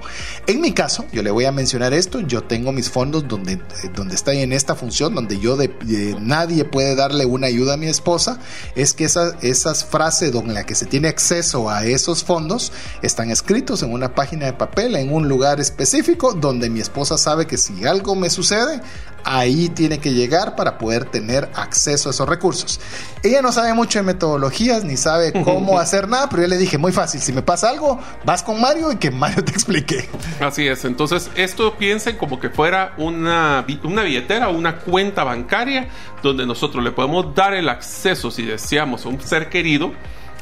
En 0.47 0.61
mi 0.61 0.73
caso, 0.73 1.05
yo 1.13 1.23
le 1.23 1.31
voy 1.31 1.45
a 1.45 1.53
mencionar 1.53 1.93
esto, 1.95 2.21
yo 2.21 2.45
tengo 2.45 2.73
mis 2.73 2.91
fondos 2.91 3.29
donde, 3.29 3.61
donde 3.95 4.15
está 4.15 4.33
en 4.33 4.53
esta 4.53 4.75
función, 4.75 5.15
donde 5.15 5.39
yo 5.39 5.57
de 5.57 5.66
nadie 6.21 6.65
puede 6.65 6.95
darle 6.95 7.27
una 7.27 7.47
ayuda 7.47 7.75
a 7.75 7.77
mi 7.77 7.87
esposa, 7.87 8.39
es 8.75 8.93
que 8.93 9.05
esas 9.05 9.85
frases 9.85 10.33
donde 10.33 10.55
la 10.55 10.65
que 10.65 10.75
se 10.75 10.87
tiene 10.87 11.09
acceso 11.09 11.71
a 11.71 11.85
esos 11.85 12.25
fondos 12.25 12.73
están 13.03 13.31
escritos 13.31 13.83
en 13.83 13.93
una 13.93 14.15
página 14.15 14.47
de 14.47 14.53
papel, 14.53 14.97
en 14.97 15.13
un 15.13 15.29
lugar 15.29 15.61
específico, 15.61 16.33
donde 16.35 16.71
mi 16.71 16.81
esposa 16.81 17.19
sabe 17.19 17.47
que 17.47 17.57
si 17.57 17.87
algo 17.87 18.15
me 18.15 18.31
sucede, 18.31 18.81
ahí 19.27 19.69
tiene 19.69 19.99
que 19.99 20.13
llegar 20.13 20.55
para 20.55 20.79
poder 20.79 21.05
tener 21.05 21.51
acceso 21.55 22.09
a 22.09 22.13
esos 22.13 22.29
recursos. 22.29 22.81
Ella 23.25 23.43
no 23.43 23.51
sabe 23.51 23.75
mucho 23.75 23.99
de 23.99 24.05
metodologías 24.05 24.85
ni 24.85 24.97
sabe 24.97 25.33
cómo 25.33 25.79
hacer 25.81 26.09
nada, 26.09 26.29
pero 26.29 26.43
yo 26.43 26.49
le 26.49 26.57
dije, 26.57 26.79
muy 26.79 26.93
fácil, 26.93 27.21
si 27.21 27.33
me 27.33 27.43
pasa 27.43 27.69
algo, 27.69 27.99
vas 28.25 28.45
con 28.45 28.61
Mario 28.61 28.93
y 28.93 28.97
que 28.97 29.11
Mario 29.11 29.45
te 29.45 29.51
explique. 29.51 30.09
Así 30.41 30.69
es, 30.69 30.85
entonces 30.85 31.29
esto 31.35 31.77
piensen 31.77 32.17
como 32.17 32.39
que 32.39 32.51
fuera 32.51 32.95
una, 32.99 33.67
una 33.83 34.03
billetera 34.05 34.49
o 34.49 34.57
una 34.57 34.79
cuenta 34.79 35.25
bancaria 35.25 35.56
donde 36.23 36.47
nosotros 36.47 36.83
le 36.83 36.91
podemos 36.91 37.35
dar 37.35 37.55
el 37.55 37.69
acceso 37.69 38.31
si 38.31 38.45
deseamos 38.45 39.07
a 39.07 39.09
un 39.09 39.21
ser 39.21 39.49
querido 39.49 39.93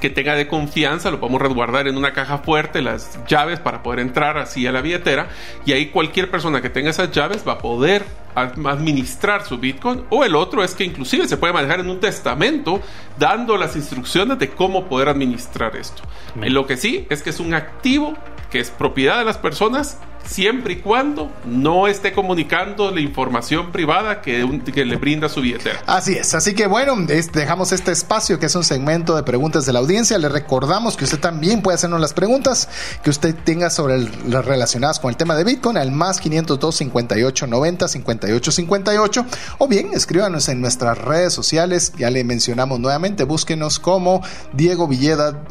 que 0.01 0.11
tenga 0.11 0.35
de 0.35 0.47
confianza, 0.47 1.11
lo 1.11 1.19
podemos 1.19 1.41
resguardar 1.41 1.89
en 1.89 1.97
una 1.97 2.13
caja 2.13 2.39
fuerte, 2.39 2.83
las 2.83 3.19
llaves 3.27 3.59
para 3.59 3.83
poder 3.83 4.01
entrar 4.01 4.37
así 4.37 4.67
a 4.67 4.73
la 4.73 4.83
billetera 4.83 5.29
y 5.65 5.73
ahí 5.73 5.87
cualquier 5.87 6.31
persona 6.31 6.61
que 6.61 6.69
tenga 6.69 6.91
esas 6.91 7.11
llaves 7.11 7.43
va 7.47 7.53
a 7.53 7.59
poder 7.59 8.05
administrar 8.35 9.47
su 9.47 9.59
Bitcoin 9.59 10.05
o 10.11 10.25
el 10.25 10.35
otro 10.35 10.65
es 10.65 10.75
que 10.75 10.85
inclusive 10.85 11.27
se 11.29 11.37
puede 11.37 11.53
manejar 11.53 11.81
en 11.81 11.89
un 11.89 12.01
testamento 12.01 12.81
dando 13.19 13.57
las 13.57 13.77
instrucciones 13.77 14.39
de 14.39 14.51
cómo 14.51 14.89
poder 14.89 15.09
administrar 15.09 15.77
esto. 15.77 16.03
Lo 16.35 16.67
que 16.67 16.77
sí 16.77 17.07
es 17.09 17.23
que 17.23 17.31
es 17.31 17.41
un 17.41 17.55
activo 17.55 18.15
que 18.55 18.61
es 18.61 18.71
propiedad 18.71 19.19
de 19.19 19.25
las 19.25 19.37
personas 19.37 19.97
siempre 20.25 20.75
y 20.75 20.77
cuando 20.77 21.29
no 21.45 21.89
esté 21.89 22.13
comunicando 22.13 22.93
la 22.93 23.01
información 23.01 23.73
privada 23.73 24.23
que, 24.23 24.47
le 24.85 24.97
brinda 24.97 25.29
su 25.29 25.41
billetera. 25.41 25.83
Así 25.87 26.15
es, 26.15 26.37
así 26.37 26.55
que 26.55 26.69
bueno, 26.69 26.95
dejamos 27.33 27.73
este 27.73 27.91
espacio 27.91 28.39
que 28.39 28.47
es 28.47 28.55
un 28.55 28.63
segmento 28.63 29.17
de 29.17 29.25
preguntas 29.25 29.67
de 29.67 29.73
la 29.73 29.81
audiencia. 29.81 30.19
Le 30.19 30.29
recordamos 30.29 30.97
que 30.97 31.03
usted 31.03 31.19
también 31.19 31.63
puede 31.63 31.75
hacernos 31.75 32.01
las 32.01 32.13
preguntas 32.13 32.69
que 33.03 33.11
usted 33.11 33.35
tenga 33.35 33.71
sobre 33.71 33.99
las 34.29 34.45
relacionadas 34.45 35.01
con 35.01 35.11
el 35.11 35.17
tema 35.17 35.35
de 35.35 35.43
Bitcoin 35.43 35.77
al 35.77 35.91
más 35.91 36.21
502 36.21 36.77
58 36.77 37.49
90 37.49 37.89
58 37.89 38.53
58 38.53 39.27
o 39.59 39.67
bien 39.67 39.91
escríbanos 39.95 40.49
en 40.49 40.61
nuestras 40.61 40.97
redes 40.97 41.33
sociales, 41.33 41.93
ya 41.99 42.09
le 42.11 42.23
mencionamos 42.23 42.79
nuevamente, 42.79 43.25
búsquenos 43.25 43.81
como 43.81 44.23
Diego 44.53 44.87
Villeda 44.87 45.43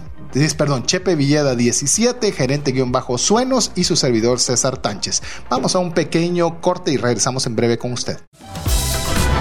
perdón, 0.56 0.86
Chepe 0.86 1.16
Villeda 1.16 1.56
17, 1.56 2.32
gerente 2.32 2.72
guion 2.72 2.92
bajo 2.92 3.18
Suenos 3.18 3.72
y 3.76 3.84
su 3.84 3.96
servidor 3.96 4.40
César 4.40 4.78
Tánchez. 4.78 5.22
Vamos 5.50 5.76
a 5.76 5.80
un 5.80 5.94
pequeño 5.94 6.60
corte 6.60 6.92
y 6.92 6.98
regresamos 6.98 7.46
en 7.46 7.56
breve 7.56 7.78
con 7.78 7.94
usted. 7.94 8.20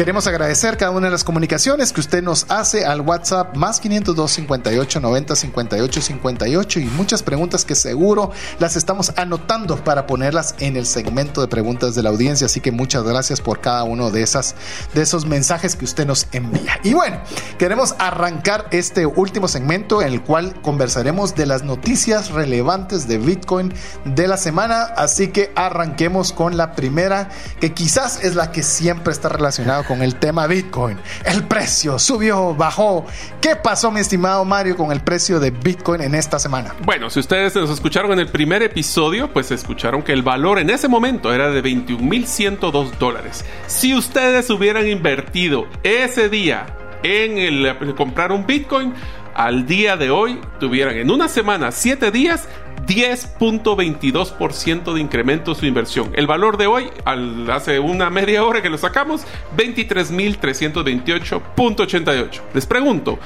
Queremos 0.00 0.26
agradecer 0.26 0.78
cada 0.78 0.92
una 0.92 1.08
de 1.08 1.10
las 1.10 1.24
comunicaciones 1.24 1.92
que 1.92 2.00
usted 2.00 2.22
nos 2.22 2.46
hace 2.48 2.86
al 2.86 3.02
WhatsApp 3.02 3.54
más 3.54 3.80
502 3.80 4.30
58 4.30 4.98
90 4.98 5.36
58 5.36 6.00
58 6.00 6.80
y 6.80 6.84
muchas 6.86 7.22
preguntas 7.22 7.66
que 7.66 7.74
seguro 7.74 8.30
las 8.58 8.76
estamos 8.76 9.12
anotando 9.16 9.76
para 9.84 10.06
ponerlas 10.06 10.54
en 10.58 10.78
el 10.78 10.86
segmento 10.86 11.42
de 11.42 11.48
preguntas 11.48 11.94
de 11.94 12.02
la 12.02 12.08
audiencia. 12.08 12.46
Así 12.46 12.62
que 12.62 12.72
muchas 12.72 13.04
gracias 13.04 13.42
por 13.42 13.60
cada 13.60 13.84
uno 13.84 14.10
de, 14.10 14.22
esas, 14.22 14.54
de 14.94 15.02
esos 15.02 15.26
mensajes 15.26 15.76
que 15.76 15.84
usted 15.84 16.06
nos 16.06 16.28
envía. 16.32 16.80
Y 16.82 16.94
bueno, 16.94 17.20
queremos 17.58 17.94
arrancar 17.98 18.68
este 18.70 19.04
último 19.04 19.48
segmento 19.48 20.00
en 20.00 20.14
el 20.14 20.22
cual 20.22 20.62
conversaremos 20.62 21.34
de 21.34 21.44
las 21.44 21.62
noticias 21.62 22.30
relevantes 22.30 23.06
de 23.06 23.18
Bitcoin 23.18 23.74
de 24.06 24.28
la 24.28 24.38
semana. 24.38 24.84
Así 24.96 25.28
que 25.28 25.52
arranquemos 25.56 26.32
con 26.32 26.56
la 26.56 26.72
primera, 26.72 27.28
que 27.60 27.74
quizás 27.74 28.24
es 28.24 28.34
la 28.34 28.50
que 28.50 28.62
siempre 28.62 29.12
está 29.12 29.28
relacionada 29.28 29.89
con 29.90 30.02
el 30.02 30.14
tema 30.14 30.46
Bitcoin. 30.46 30.98
El 31.24 31.42
precio 31.48 31.98
subió, 31.98 32.54
bajó. 32.54 33.04
¿Qué 33.40 33.56
pasó, 33.56 33.90
mi 33.90 33.98
estimado 33.98 34.44
Mario, 34.44 34.76
con 34.76 34.92
el 34.92 35.00
precio 35.00 35.40
de 35.40 35.50
Bitcoin 35.50 36.00
en 36.00 36.14
esta 36.14 36.38
semana? 36.38 36.76
Bueno, 36.84 37.10
si 37.10 37.18
ustedes 37.18 37.56
nos 37.56 37.70
escucharon 37.70 38.12
en 38.12 38.20
el 38.20 38.28
primer 38.28 38.62
episodio, 38.62 39.32
pues 39.32 39.50
escucharon 39.50 40.04
que 40.04 40.12
el 40.12 40.22
valor 40.22 40.60
en 40.60 40.70
ese 40.70 40.86
momento 40.86 41.34
era 41.34 41.50
de 41.50 41.60
21.102 41.64 42.98
dólares. 43.00 43.44
Si 43.66 43.92
ustedes 43.92 44.48
hubieran 44.50 44.86
invertido 44.86 45.66
ese 45.82 46.28
día 46.28 46.66
en 47.02 47.38
el, 47.38 47.76
comprar 47.96 48.30
un 48.30 48.46
Bitcoin, 48.46 48.94
al 49.34 49.66
día 49.66 49.96
de 49.96 50.10
hoy 50.10 50.40
tuvieran 50.60 50.96
en 50.98 51.10
una 51.10 51.26
semana, 51.26 51.72
siete 51.72 52.12
días, 52.12 52.48
10.22% 52.86 54.94
de 54.94 55.00
incremento 55.00 55.54
su 55.54 55.66
inversión. 55.66 56.10
El 56.14 56.26
valor 56.26 56.56
de 56.56 56.66
hoy, 56.66 56.90
al, 57.04 57.50
hace 57.50 57.78
una 57.78 58.08
media 58.10 58.44
hora 58.44 58.62
que 58.62 58.70
lo 58.70 58.78
sacamos, 58.78 59.22
23.328.88. 59.56 62.40
Les 62.54 62.64
pregunto, 62.66 63.18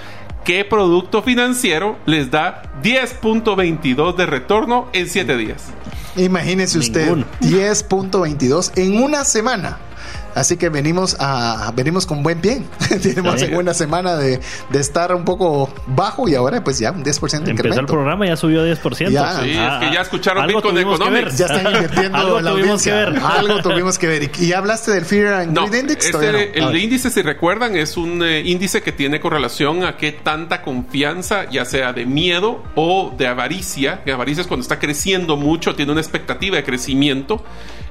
¿qué 0.45 0.65
producto 0.65 1.23
financiero 1.23 1.99
les 2.07 2.31
da 2.31 2.63
10.22 2.83 4.17
de 4.17 4.27
retorno 4.27 4.89
en 4.93 5.09
7 5.09 5.37
días? 5.37 5.69
Imagínese 6.17 6.79
usted, 6.79 7.11
10.22 7.41 8.73
en 8.77 9.03
una 9.03 9.25
semana. 9.25 9.79
Así 10.35 10.57
que 10.57 10.69
venimos 10.69 11.17
a 11.21 11.73
venimos 11.75 12.07
con 12.07 12.23
buen 12.23 12.41
pie. 12.41 12.63
Tenemos 13.03 13.41
una 13.43 13.55
buena 13.55 13.75
semana 13.75 14.17
de, 14.17 14.41
de, 14.71 14.81
estar 14.81 15.15
un 15.15 15.25
poco 15.25 15.73
bajo 15.87 16.29
y 16.29 16.35
ahora 16.35 16.63
pues 16.63 16.79
ya 16.79 16.91
un 16.91 17.05
10% 17.05 17.05
de 17.05 17.37
incremento. 17.37 17.63
Empezó 17.63 17.81
el 17.81 17.87
programa 17.87 18.27
ya 18.27 18.37
subió 18.37 18.67
10%. 18.67 19.11
Ya, 19.11 19.41
sí, 19.41 19.51
es 19.51 19.89
que 19.89 19.95
ya 19.95 20.01
escucharon 20.01 20.47
Bitcoin 20.47 20.79
Economics. 20.79 21.39
Ya 21.39 21.47
están 21.47 21.73
invirtiendo 21.73 22.41
la 22.41 22.51
audiencia. 22.51 23.05
Algo 23.05 23.63
tuvimos 23.63 23.99
que 23.99 24.07
ver. 24.09 24.31
¿Y 24.41 24.53
hablaste 24.53 24.91
del 24.91 25.05
Fear 25.05 25.35
and 25.35 25.59
Greed 25.59 25.75
Index? 25.81 26.07
Este, 26.07 26.59
El 26.59 26.77
índice, 26.77 27.11
si 27.11 27.23
recuerdan, 27.23 27.77
es 27.77 27.97
un 27.97 28.23
eh, 28.23 28.41
índice 28.41 28.83
que 28.83 28.93
tiene 28.93 29.21
correlación 29.21 29.85
a 29.85 29.97
qué 29.97 30.13
tanta 30.13 30.63
confianza, 30.63 31.49
ya 31.51 31.65
sea 31.65 31.93
de 31.93 32.07
miedo 32.07 32.63
o 32.75 33.13
de 33.17 33.29
avaricia. 33.29 34.03
Que 34.05 34.13
avaricia 34.13 34.43
es 34.43 34.47
cuando 34.47 34.63
está 34.63 34.79
creciendo 34.79 35.37
mucho, 35.37 35.75
tiene 35.75 35.93
una 35.93 36.01
expectativa 36.01 36.57
de 36.57 36.65
crecimiento 36.65 37.45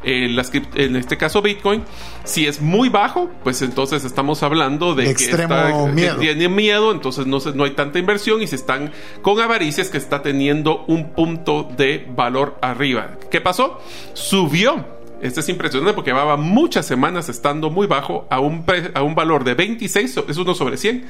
en 0.04 0.95
este 0.95 1.18
caso 1.18 1.41
Bitcoin, 1.41 1.84
si 2.24 2.45
es 2.45 2.62
muy 2.62 2.89
bajo, 2.89 3.30
pues 3.43 3.62
entonces 3.62 4.04
estamos 4.04 4.43
hablando 4.43 4.95
de, 4.95 5.14
que, 5.16 5.47
miedo. 5.93 6.18
tiene 6.18 6.49
miedo, 6.49 6.91
entonces 6.91 7.26
no, 7.26 7.39
no 7.54 7.64
hay 7.64 7.72
tanta 7.72 7.99
inversión 7.99 8.41
y 8.41 8.47
si 8.47 8.56
están 8.56 8.91
con 9.22 9.39
avaricias 9.39 9.89
que 9.89 9.97
está 9.97 10.22
teniendo 10.22 10.86
un 10.88 11.14
punto 11.14 11.70
de 11.78 12.06
valor 12.16 12.58
arriba. 12.62 13.18
¿Qué 13.32 13.41
pasó? 13.41 13.82
Subió 14.14 15.04
este 15.24 15.39
es 15.39 15.47
impresionante 15.47 15.93
porque 15.93 16.12
llevaba 16.12 16.36
muchas 16.36 16.86
semanas 16.86 17.30
estando 17.30 17.70
muy 17.70 17.88
bajo 17.88 18.28
a 18.30 18.41
un, 18.41 18.66
a 18.93 19.04
un 19.04 19.16
valor 19.16 19.45
de 19.45 19.54
26, 19.54 20.20
es 20.28 20.38
uno 20.38 20.54
sobre 20.54 20.76
100. 20.76 21.06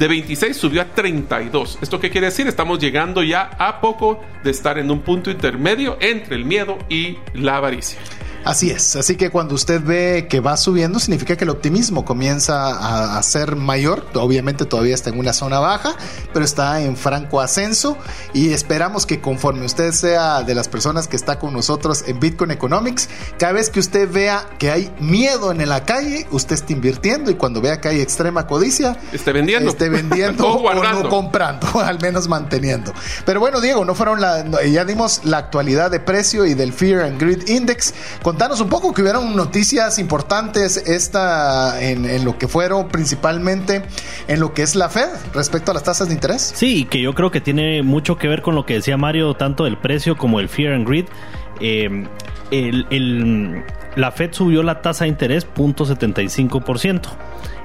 De 0.00 0.08
26 0.08 0.56
subió 0.56 0.82
a 0.82 0.86
32. 0.86 1.78
¿Esto 1.80 2.00
qué 2.00 2.10
quiere 2.10 2.26
decir? 2.26 2.48
Estamos 2.48 2.80
llegando 2.80 3.22
ya 3.22 3.42
a 3.42 3.80
poco 3.80 4.20
de 4.42 4.50
estar 4.50 4.78
en 4.78 4.90
un 4.90 5.02
punto 5.02 5.30
intermedio 5.30 5.96
entre 6.00 6.34
el 6.34 6.44
miedo 6.44 6.76
y 6.88 7.18
la 7.34 7.58
avaricia. 7.58 8.00
Así 8.44 8.70
es, 8.70 8.96
así 8.96 9.16
que 9.16 9.30
cuando 9.30 9.54
usted 9.54 9.80
ve 9.80 10.26
que 10.28 10.40
va 10.40 10.56
subiendo, 10.56 10.98
significa 10.98 11.36
que 11.36 11.44
el 11.44 11.50
optimismo 11.50 12.04
comienza 12.04 13.16
a, 13.16 13.22
ser 13.22 13.54
mayor. 13.54 14.04
Obviamente 14.14 14.64
todavía 14.64 14.94
está 14.94 15.10
en 15.10 15.18
una 15.18 15.32
zona 15.32 15.60
baja, 15.60 15.94
pero 16.32 16.44
está 16.44 16.82
en 16.82 16.96
franco 16.96 17.40
ascenso 17.40 17.96
y 18.32 18.50
esperamos 18.50 19.06
que 19.06 19.20
conforme 19.20 19.64
usted 19.64 19.92
sea 19.92 20.42
de 20.42 20.56
las 20.56 20.68
personas 20.68 21.06
que 21.06 21.14
está 21.14 21.38
con 21.38 21.52
nosotros 21.52 22.04
en 22.08 22.18
Bitcoin 22.18 22.50
Economics, 22.50 23.08
cada 23.38 23.52
vez 23.52 23.70
que 23.70 23.78
usted 23.78 24.10
vea 24.10 24.44
que 24.58 24.72
hay 24.72 24.92
miedo 24.98 25.52
en 25.52 25.68
la 25.68 25.84
calle, 25.84 26.26
usted 26.32 26.54
esté 26.54 26.72
invirtiendo 26.72 27.30
y 27.30 27.34
cuando 27.34 27.60
vea 27.60 27.80
que 27.80 27.88
hay 27.88 28.00
extrema 28.00 28.48
codicia, 28.48 28.96
esté 29.12 29.32
vendiendo, 29.32 29.70
esté 29.70 29.88
vendiendo 29.88 30.48
o, 30.48 30.74
no 30.74 31.08
comprando, 31.08 31.80
al 31.80 32.00
menos 32.00 32.26
manteniendo. 32.26 32.92
Pero 33.24 33.38
bueno, 33.38 33.60
Diego, 33.60 33.84
no 33.84 33.94
fueron 33.94 34.20
la, 34.20 34.44
ya 34.64 34.84
dimos 34.84 35.20
la 35.24 35.38
actualidad 35.38 35.92
de 35.92 36.00
precio 36.00 36.44
y 36.44 36.54
del 36.54 36.72
Fear 36.72 37.04
and 37.04 37.20
Greed 37.20 37.48
Index. 37.48 37.94
Contanos 38.32 38.62
un 38.62 38.70
poco 38.70 38.94
que 38.94 39.02
hubieron 39.02 39.36
noticias 39.36 39.98
importantes 39.98 40.78
esta 40.78 41.82
en, 41.82 42.24
lo 42.24 42.38
que 42.38 42.48
fueron 42.48 42.88
principalmente 42.88 43.82
en 44.26 44.40
lo 44.40 44.54
que 44.54 44.62
es 44.62 44.74
la 44.74 44.88
Fed 44.88 45.10
respecto 45.34 45.70
a 45.70 45.74
las 45.74 45.82
tasas 45.82 46.08
de 46.08 46.14
interés. 46.14 46.50
Sí, 46.54 46.86
que 46.86 47.02
yo 47.02 47.14
creo 47.14 47.30
que 47.30 47.42
tiene 47.42 47.82
mucho 47.82 48.16
que 48.16 48.28
ver 48.28 48.40
con 48.40 48.54
lo 48.54 48.64
que 48.64 48.72
decía 48.72 48.96
Mario, 48.96 49.34
tanto 49.34 49.66
el 49.66 49.76
precio 49.76 50.16
como 50.16 50.40
el 50.40 50.48
fear 50.48 50.72
and 50.72 50.88
greed. 50.88 51.04
El, 51.60 53.64
la 53.96 54.12
Fed 54.12 54.32
subió 54.32 54.62
la 54.62 54.80
tasa 54.80 55.04
de 55.04 55.10
interés 55.10 55.46
0.75%. 55.54 57.02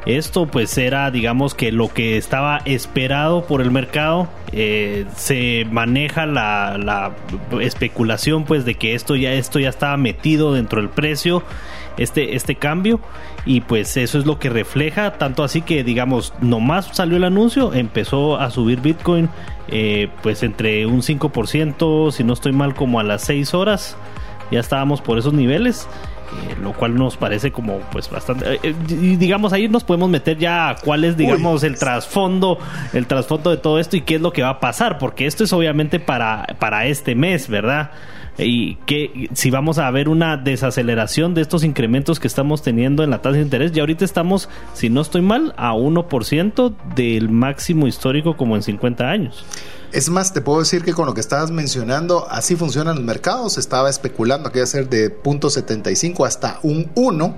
Esto 0.07 0.45
pues 0.45 0.77
era 0.77 1.11
digamos 1.11 1.53
que 1.53 1.73
lo 1.73 1.93
que 1.93 2.15
estaba 2.15 2.61
esperado 2.63 3.45
por 3.45 3.61
el 3.61 3.71
mercado. 3.71 4.29
Eh, 4.53 5.05
se 5.17 5.67
maneja 5.69 6.25
la, 6.25 6.77
la, 6.77 7.11
especulación 7.59 8.45
pues 8.45 8.63
de 8.63 8.75
que 8.75 8.95
esto 8.95 9.17
ya, 9.17 9.33
esto 9.33 9.59
ya 9.59 9.67
estaba 9.67 9.97
metido 9.97 10.53
dentro 10.53 10.79
del 10.79 10.89
precio, 10.89 11.43
este, 11.97 12.37
este 12.37 12.55
cambio. 12.55 13.01
Y 13.45 13.61
pues 13.61 13.97
eso 13.97 14.17
es 14.17 14.25
lo 14.25 14.39
que 14.39 14.49
refleja, 14.49 15.17
tanto 15.17 15.43
así 15.43 15.61
que 15.61 15.83
digamos, 15.83 16.33
nomás 16.39 16.89
salió 16.93 17.17
el 17.17 17.25
anuncio, 17.25 17.73
empezó 17.73 18.39
a 18.39 18.49
subir 18.49 18.79
Bitcoin 18.79 19.29
eh, 19.67 20.09
pues 20.23 20.41
entre 20.43 20.85
un 20.85 21.01
5%, 21.01 22.11
si 22.11 22.23
no 22.23 22.31
estoy 22.31 22.53
mal, 22.53 22.75
como 22.75 23.01
a 23.01 23.03
las 23.03 23.23
6 23.23 23.53
horas. 23.53 23.97
Ya 24.51 24.61
estábamos 24.61 25.01
por 25.01 25.17
esos 25.17 25.33
niveles. 25.33 25.89
Eh, 26.27 26.57
lo 26.61 26.73
cual 26.73 26.95
nos 26.95 27.15
parece 27.15 27.53
como 27.53 27.79
pues 27.89 28.09
bastante 28.09 28.55
eh, 28.55 28.59
eh, 28.61 28.75
y 28.89 29.15
digamos 29.15 29.53
ahí 29.53 29.69
nos 29.69 29.85
podemos 29.85 30.09
meter 30.09 30.37
ya 30.37 30.67
a 30.67 30.75
cuál 30.75 31.05
es 31.05 31.15
digamos 31.15 31.63
el 31.63 31.79
trasfondo 31.79 32.59
el 32.91 33.07
trasfondo 33.07 33.49
de 33.49 33.55
todo 33.55 33.79
esto 33.79 33.95
y 33.95 34.01
qué 34.01 34.15
es 34.15 34.21
lo 34.21 34.33
que 34.33 34.41
va 34.41 34.49
a 34.49 34.59
pasar 34.59 34.97
porque 34.97 35.25
esto 35.25 35.45
es 35.45 35.53
obviamente 35.53 36.01
para 36.01 36.45
para 36.59 36.85
este 36.85 37.15
mes 37.15 37.47
verdad 37.47 37.91
y 38.37 38.75
que 38.85 39.29
si 39.31 39.51
vamos 39.51 39.77
a 39.77 39.89
ver 39.89 40.09
una 40.09 40.35
desaceleración 40.35 41.33
de 41.33 41.43
estos 41.43 41.63
incrementos 41.63 42.19
que 42.19 42.27
estamos 42.27 42.61
teniendo 42.61 43.05
en 43.05 43.09
la 43.09 43.21
tasa 43.21 43.37
de 43.37 43.43
interés 43.43 43.71
ya 43.71 43.83
ahorita 43.83 44.03
estamos 44.03 44.49
si 44.73 44.89
no 44.89 44.99
estoy 44.99 45.21
mal 45.21 45.53
a 45.55 45.75
1% 45.75 46.75
del 46.93 47.29
máximo 47.29 47.87
histórico 47.87 48.35
como 48.35 48.57
en 48.57 48.63
50 48.63 49.09
años 49.09 49.45
es 49.91 50.09
más, 50.09 50.33
te 50.33 50.41
puedo 50.41 50.59
decir 50.59 50.83
que 50.83 50.93
con 50.93 51.05
lo 51.05 51.13
que 51.13 51.21
estabas 51.21 51.51
mencionando, 51.51 52.27
así 52.29 52.55
funcionan 52.55 52.95
los 52.95 53.05
mercados. 53.05 53.57
Estaba 53.57 53.89
especulando 53.89 54.51
que 54.51 54.59
iba 54.59 54.63
a 54.63 54.67
ser 54.67 54.89
de 54.89 55.09
punto 55.09 55.49
.75 55.49 56.25
hasta 56.27 56.59
un 56.63 56.91
1 56.95 57.37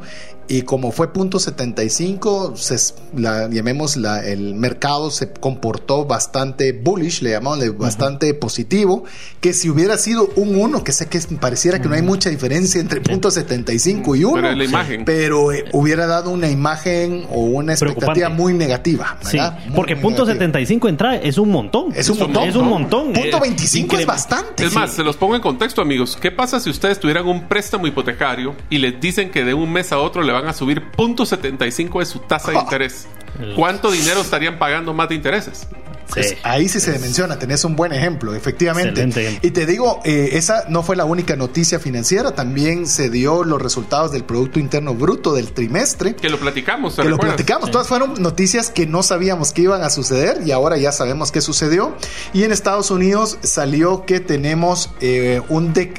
y 0.49 0.63
como 0.63 0.91
fue 0.91 1.13
punto 1.13 1.37
.75, 1.37 2.55
se, 2.57 2.93
la, 3.15 3.47
llamemos 3.49 3.95
la, 3.97 4.25
el 4.25 4.55
mercado 4.55 5.11
se 5.11 5.31
comportó 5.31 6.05
bastante 6.05 6.71
bullish, 6.73 7.21
le 7.21 7.29
llamamos 7.29 7.77
bastante 7.77 8.33
positivo, 8.33 9.03
que 9.41 9.53
si 9.53 9.69
hubiera 9.69 9.95
sido 9.99 10.27
un 10.35 10.55
1, 10.55 10.83
que 10.83 10.91
sé 10.91 11.07
que 11.07 11.19
pareciera 11.39 11.79
que 11.79 11.87
no 11.87 11.93
hay 11.93 12.01
mucha 12.01 12.31
diferencia 12.31 12.81
entre 12.81 12.99
punto 12.99 13.29
.75 13.29 14.17
y 14.17 14.23
1, 14.23 14.33
pero, 14.33 14.55
la 14.55 14.63
imagen. 14.63 15.05
pero 15.05 15.51
eh, 15.51 15.65
hubiera 15.71 16.07
dado 16.07 16.31
una 16.31 16.49
imagen 16.49 17.27
o 17.29 17.41
una 17.41 17.73
expectativa 17.73 18.29
muy 18.29 18.53
negativa. 18.53 19.19
¿verdad? 19.23 19.59
Sí, 19.63 19.71
porque 19.75 19.95
punto 19.97 20.25
.75 20.25 20.89
entra 20.89 21.15
es 21.17 21.37
un 21.37 21.51
montón. 21.51 21.93
Es 21.95 22.09
un 22.09 22.17
montón. 22.17 22.49
Es 22.49 22.55
un 22.55 22.67
montón. 22.67 23.13
Punto 23.13 23.39
25 23.39 23.95
eh, 23.95 23.99
es 23.99 24.05
bastante. 24.07 24.65
Es 24.65 24.73
más, 24.73 24.93
se 24.93 25.03
los 25.03 25.15
pongo 25.15 25.35
en 25.35 25.41
contexto, 25.41 25.79
amigos. 25.79 26.17
¿Qué 26.19 26.31
pasa 26.31 26.59
si 26.59 26.71
ustedes 26.71 26.99
tuvieran 26.99 27.27
un 27.27 27.47
préstamo 27.47 27.85
hipotecario 27.85 28.55
y 28.71 28.79
les 28.79 28.99
dicen 28.99 29.29
que 29.29 29.45
de 29.45 29.53
un 29.53 29.71
mes 29.71 29.91
a 29.91 29.99
otro 29.99 30.23
le 30.23 30.31
van 30.31 30.38
a 30.47 30.53
subir 30.53 30.83
0.75 30.95 31.99
de 31.99 32.05
su 32.05 32.19
tasa 32.19 32.51
de 32.51 32.57
interés. 32.59 33.07
¿Cuánto 33.55 33.91
dinero 33.91 34.21
estarían 34.21 34.57
pagando 34.57 34.93
más 34.93 35.09
de 35.09 35.15
intereses? 35.15 35.67
Pues 36.13 36.37
ahí 36.43 36.67
sí 36.67 36.79
se 36.79 36.97
menciona, 36.99 37.37
tenés 37.37 37.63
un 37.63 37.75
buen 37.75 37.93
ejemplo, 37.93 38.33
efectivamente. 38.33 39.09
Y 39.41 39.51
te 39.51 39.65
digo, 39.65 40.01
eh, 40.03 40.29
esa 40.33 40.65
no 40.69 40.83
fue 40.83 40.95
la 40.95 41.05
única 41.05 41.35
noticia 41.35 41.79
financiera, 41.79 42.31
también 42.31 42.87
se 42.87 43.09
dio 43.09 43.43
los 43.43 43.61
resultados 43.61 44.11
del 44.11 44.23
Producto 44.23 44.59
Interno 44.59 44.93
Bruto 44.95 45.33
del 45.33 45.51
trimestre. 45.51 46.15
Que 46.15 46.29
lo 46.29 46.39
platicamos, 46.39 46.95
Que 46.95 47.09
lo 47.09 47.17
platicamos, 47.17 47.71
todas 47.71 47.87
fueron 47.87 48.21
noticias 48.21 48.69
que 48.69 48.87
no 48.87 49.03
sabíamos 49.03 49.53
que 49.53 49.63
iban 49.63 49.83
a 49.83 49.89
suceder 49.89 50.41
y 50.45 50.51
ahora 50.51 50.77
ya 50.77 50.91
sabemos 50.91 51.31
qué 51.31 51.41
sucedió. 51.41 51.95
Y 52.33 52.43
en 52.43 52.51
Estados 52.51 52.91
Unidos 52.91 53.37
salió 53.41 54.05
que 54.05 54.19
tenemos 54.19 54.91
eh, 55.01 55.41
un... 55.49 55.73
De 55.73 55.93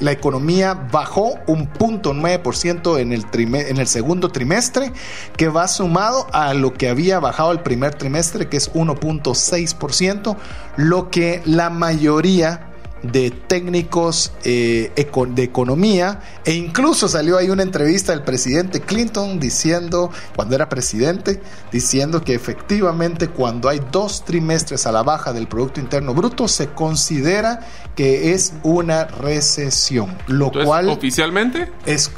la 0.00 0.12
economía 0.12 0.74
bajó 0.74 1.34
un 1.46 1.66
punto 1.66 2.12
9% 2.12 3.00
en 3.00 3.12
el, 3.12 3.24
en 3.32 3.78
el 3.78 3.86
segundo 3.86 4.28
trimestre, 4.30 4.92
que 5.36 5.48
va 5.48 5.68
sumado 5.68 6.26
a 6.32 6.54
lo 6.54 6.74
que 6.74 6.88
había 6.88 7.18
bajado 7.18 7.52
el 7.52 7.60
primer 7.60 7.94
trimestre, 7.94 8.48
que 8.48 8.56
es 8.56 8.72
1.6%, 8.72 9.45
lo 10.76 11.10
que 11.10 11.42
la 11.44 11.70
mayoría 11.70 12.66
de 13.02 13.30
técnicos 13.30 14.32
eh, 14.44 14.90
de 15.28 15.42
economía 15.42 16.20
e 16.44 16.54
incluso 16.54 17.08
salió 17.08 17.38
ahí 17.38 17.50
una 17.50 17.62
entrevista 17.62 18.12
del 18.12 18.22
presidente 18.22 18.80
Clinton 18.80 19.38
diciendo, 19.38 20.10
cuando 20.34 20.54
era 20.54 20.68
presidente, 20.68 21.40
diciendo 21.70 22.22
que 22.22 22.34
efectivamente 22.34 23.28
cuando 23.28 23.68
hay 23.68 23.80
dos 23.92 24.24
trimestres 24.24 24.86
a 24.86 24.92
la 24.92 25.02
baja 25.02 25.32
del 25.32 25.46
Producto 25.46 25.80
Interno 25.80 26.14
Bruto 26.14 26.48
se 26.48 26.68
considera 26.68 27.60
que 27.94 28.32
es 28.32 28.54
una 28.62 29.04
recesión, 29.04 30.16
lo 30.26 30.50
cual 30.50 30.88
oficialmente 30.88 31.70
es 31.84 32.10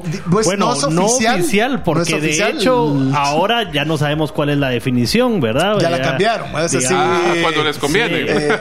pues 0.00 0.46
bueno, 0.46 0.74
no, 0.90 1.06
oficial, 1.06 1.82
porque 1.82 2.20
de 2.20 2.48
hecho 2.48 2.96
ahora 3.14 3.70
ya 3.72 3.84
no 3.84 3.98
sabemos 3.98 4.32
cuál 4.32 4.50
es 4.50 4.58
la 4.58 4.70
definición, 4.70 5.40
¿verdad? 5.40 5.78
Ya, 5.80 5.90
la 5.90 6.00
cambiaron. 6.00 6.50
cuando 6.50 7.64
les 7.64 7.78
conviene. 7.78 8.24
Eh, 8.28 8.58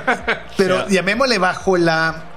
pero 0.58 0.88
llamémosle 0.88 1.38
bajo 1.38 1.78
la 1.78 2.32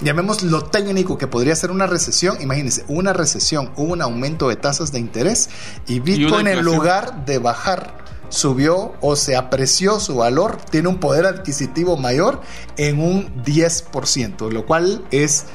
llamemos 0.00 0.42
lo 0.42 0.64
técnico 0.64 1.16
que 1.16 1.26
podría 1.26 1.54
ser 1.56 1.70
una 1.70 1.86
recesión, 1.86 2.40
imagínense, 2.40 2.84
una 2.88 3.12
recesión, 3.12 3.70
hubo 3.76 3.92
un 3.92 4.02
aumento 4.02 4.48
de 4.48 4.56
tasas 4.56 4.92
de 4.92 4.98
interés 4.98 5.48
y 5.86 6.00
Bitcoin 6.00 6.46
en 6.46 6.62
lugar 6.62 7.24
de 7.24 7.38
bajar 7.38 8.04
subió 8.28 8.94
o 9.00 9.16
se 9.16 9.36
apreció 9.36 10.00
su 10.00 10.16
valor, 10.16 10.58
tiene 10.70 10.88
un 10.88 10.98
poder 10.98 11.26
adquisitivo 11.26 11.96
mayor 11.96 12.40
en 12.76 13.00
un 13.00 13.44
10%, 13.44 14.50
lo 14.50 14.66
cual 14.66 15.04
es 15.10 15.46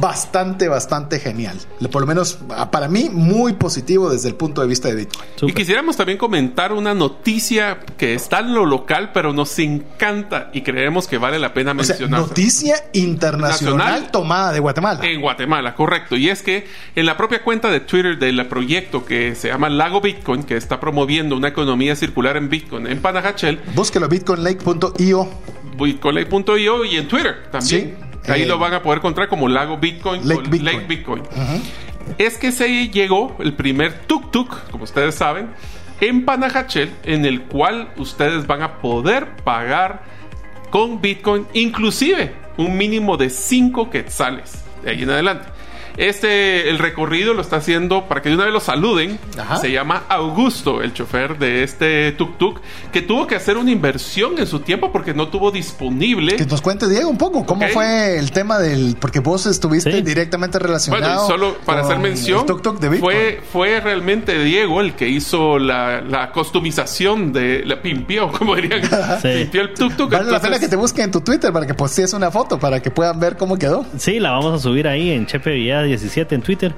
bastante, 0.00 0.68
bastante 0.68 1.18
genial. 1.18 1.58
Por 1.90 2.02
lo 2.02 2.06
menos 2.06 2.38
ah, 2.50 2.70
para 2.70 2.88
mí, 2.88 3.10
muy 3.10 3.54
positivo 3.54 4.10
desde 4.10 4.28
el 4.28 4.34
punto 4.34 4.60
de 4.60 4.66
vista 4.66 4.88
de 4.88 4.94
Bitcoin. 4.94 5.28
Y 5.42 5.52
quisiéramos 5.52 5.96
también 5.96 6.18
comentar 6.18 6.72
una 6.72 6.94
noticia 6.94 7.80
que 7.96 8.14
está 8.14 8.40
en 8.40 8.54
lo 8.54 8.66
local, 8.66 9.10
pero 9.12 9.32
nos 9.32 9.58
encanta 9.58 10.50
y 10.52 10.62
creemos 10.62 11.08
que 11.08 11.18
vale 11.18 11.38
la 11.38 11.54
pena 11.54 11.74
mencionar. 11.74 12.20
noticia 12.20 12.76
internacional 12.92 14.10
tomada 14.10 14.52
de 14.52 14.60
Guatemala. 14.60 15.00
En 15.04 15.20
Guatemala, 15.20 15.74
correcto. 15.74 16.16
Y 16.16 16.28
es 16.28 16.42
que 16.42 16.66
en 16.94 17.06
la 17.06 17.16
propia 17.16 17.42
cuenta 17.42 17.70
de 17.70 17.80
Twitter 17.80 18.18
del 18.18 18.46
proyecto 18.46 19.04
que 19.04 19.34
se 19.34 19.48
llama 19.48 19.68
Lago 19.68 20.00
Bitcoin, 20.00 20.42
que 20.42 20.56
está 20.56 20.80
promoviendo 20.80 21.36
una 21.36 21.48
economía 21.48 21.96
circular 21.96 22.36
en 22.36 22.48
Bitcoin 22.48 22.86
en 22.86 23.00
Panajachel. 23.00 23.60
Búsquelo 23.74 24.08
bitcoinlake.io. 24.08 25.28
Bitcoinlake.io 25.78 26.84
y 26.84 26.96
en 26.96 27.08
Twitter 27.08 27.48
también. 27.50 27.96
Sí. 27.98 28.11
Ahí 28.28 28.44
lo 28.44 28.58
van 28.58 28.74
a 28.74 28.82
poder 28.82 28.98
encontrar 28.98 29.28
como 29.28 29.48
Lago 29.48 29.78
Bitcoin 29.78 30.26
Lake 30.26 30.86
Bitcoin. 30.86 31.22
Es 32.18 32.36
que 32.38 32.52
se 32.52 32.88
llegó 32.88 33.36
el 33.40 33.54
primer 33.54 34.06
tuk-tuk, 34.06 34.70
como 34.70 34.84
ustedes 34.84 35.14
saben, 35.14 35.50
en 36.00 36.24
Panajachel, 36.24 36.90
en 37.04 37.24
el 37.24 37.42
cual 37.42 37.92
ustedes 37.96 38.46
van 38.46 38.62
a 38.62 38.78
poder 38.80 39.36
pagar 39.44 40.02
con 40.70 41.00
Bitcoin, 41.00 41.46
inclusive 41.52 42.34
un 42.56 42.76
mínimo 42.76 43.16
de 43.16 43.30
5 43.30 43.90
quetzales 43.90 44.64
de 44.82 44.90
ahí 44.90 45.02
en 45.02 45.10
adelante. 45.10 45.48
Este, 45.96 46.70
el 46.70 46.78
recorrido 46.78 47.34
lo 47.34 47.42
está 47.42 47.56
haciendo 47.56 48.08
para 48.08 48.22
que 48.22 48.28
de 48.28 48.34
una 48.34 48.44
vez 48.44 48.52
lo 48.52 48.60
saluden. 48.60 49.18
Se 49.60 49.70
llama 49.70 50.04
Augusto, 50.08 50.82
el 50.82 50.92
chofer 50.92 51.38
de 51.38 51.62
este 51.62 52.16
tuk-tuk, 52.16 52.60
que 52.92 53.02
tuvo 53.02 53.26
que 53.26 53.34
hacer 53.34 53.56
una 53.56 53.70
inversión 53.70 54.38
en 54.38 54.46
su 54.46 54.60
tiempo 54.60 54.92
porque 54.92 55.14
no 55.14 55.28
tuvo 55.28 55.50
disponible. 55.50 56.36
Que 56.36 56.46
nos 56.46 56.62
cuente, 56.62 56.88
Diego, 56.88 57.08
un 57.08 57.18
poco, 57.18 57.44
¿cómo 57.44 57.66
fue 57.68 58.18
el 58.18 58.30
tema 58.32 58.58
del. 58.58 58.96
Porque 58.98 59.20
vos 59.20 59.46
estuviste 59.46 60.02
directamente 60.02 60.58
relacionado. 60.58 61.02
Bueno, 61.02 61.26
solo 61.26 61.56
para 61.64 61.82
hacer 61.82 61.98
mención, 61.98 62.46
fue, 63.00 63.40
fue 63.52 63.80
realmente 63.80 64.42
Diego 64.42 64.80
el 64.80 64.94
que 64.94 65.08
hizo 65.08 65.58
la, 65.58 66.00
la 66.00 66.30
customización 66.32 67.32
de. 67.32 67.62
La 67.64 67.80
pimpió, 67.82 68.30
como 68.38 68.56
dirían. 68.56 68.82
Pimpió 69.22 69.62
el 69.62 69.74
tuk-tuk. 69.74 70.10
Vale 70.10 70.30
la 70.30 70.40
pena 70.40 70.58
que 70.58 70.68
te 70.68 70.76
busquen 70.76 71.06
en 71.06 71.10
tu 71.10 71.20
Twitter 71.20 71.52
para 71.52 71.66
que 71.66 71.74
postees 71.74 72.12
una 72.12 72.30
foto 72.30 72.58
para 72.58 72.80
que 72.80 72.90
puedan 72.90 73.18
ver 73.18 73.36
cómo 73.36 73.56
quedó. 73.56 73.84
Sí, 73.98 74.18
la 74.18 74.30
vamos 74.32 74.54
a 74.54 74.58
subir 74.58 74.86
ahí 74.88 75.10
en 75.10 75.26
Chepe 75.26 75.52
Villada 75.52 75.81
17 75.84 76.34
en 76.34 76.42
Twitter. 76.42 76.72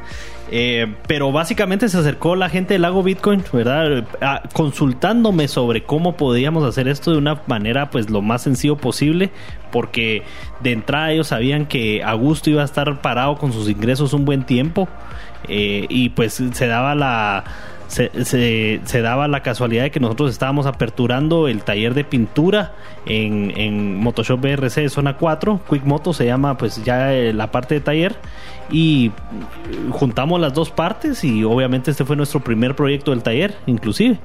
Eh, 0.51 0.95
pero 1.07 1.33
básicamente 1.33 1.89
se 1.89 1.99
acercó 1.99 2.37
la 2.37 2.49
gente 2.49 2.75
del 2.75 2.83
Lago 2.83 3.03
Bitcoin, 3.03 3.43
¿verdad? 3.53 4.05
consultándome 4.53 5.49
sobre 5.49 5.83
cómo 5.83 6.17
podíamos 6.17 6.65
hacer 6.65 6.87
esto 6.87 7.13
de 7.13 7.19
una 7.19 7.41
manera 7.47 7.91
pues 7.91 8.11
lo 8.11 8.21
más 8.21 8.43
sencillo 8.43 8.77
posible, 8.77 9.31
porque 9.73 10.23
de 10.61 10.73
entrada 10.73 11.13
ellos 11.13 11.29
sabían 11.29 11.67
que 11.67 12.03
Augusto 12.05 12.51
iba 12.51 12.63
a 12.63 12.67
estar 12.67 13.01
parado 13.01 13.37
con 13.37 13.53
sus 13.53 13.69
ingresos 13.69 14.13
un 14.13 14.25
buen 14.27 14.45
tiempo 14.45 14.87
eh, 15.49 15.87
y 15.89 16.11
pues 16.11 16.35
se 16.53 16.67
daba 16.67 16.95
la 16.95 17.45
se, 17.95 18.81
se, 18.85 19.01
daba 19.03 19.29
la 19.29 19.43
casualidad 19.43 19.85
de 19.85 19.91
que 19.93 20.01
nosotros 20.01 20.33
estábamos 20.33 20.67
aperturando 20.67 21.47
el 21.47 21.63
taller 21.63 21.95
de 21.95 22.03
pintura 22.03 22.75
en, 23.07 23.53
en 23.57 23.97
Motoshop 23.97 24.41
BRC 24.41 24.89
zona 24.89 25.17
4, 25.17 25.61
Quick 25.71 25.85
Moto 25.85 26.13
se 26.13 26.27
llama 26.27 26.59
pues 26.59 26.83
ya 26.83 27.15
eh, 27.15 27.33
la 27.33 27.53
parte 27.53 27.75
de 27.77 27.81
taller 27.81 28.17
y 28.69 29.13
juntamos 29.91 30.41
las 30.41 30.55
dos 30.55 30.71
partes 30.71 31.23
y 31.23 31.45
obviamente 31.45 31.93
este 31.93 32.05
fue 32.05 32.17
nuestro 32.17 32.41
primer 32.41 32.75
proyecto 32.75 33.13
del 33.13 33.23
taller 33.23 33.57
inclusive. 33.67 34.19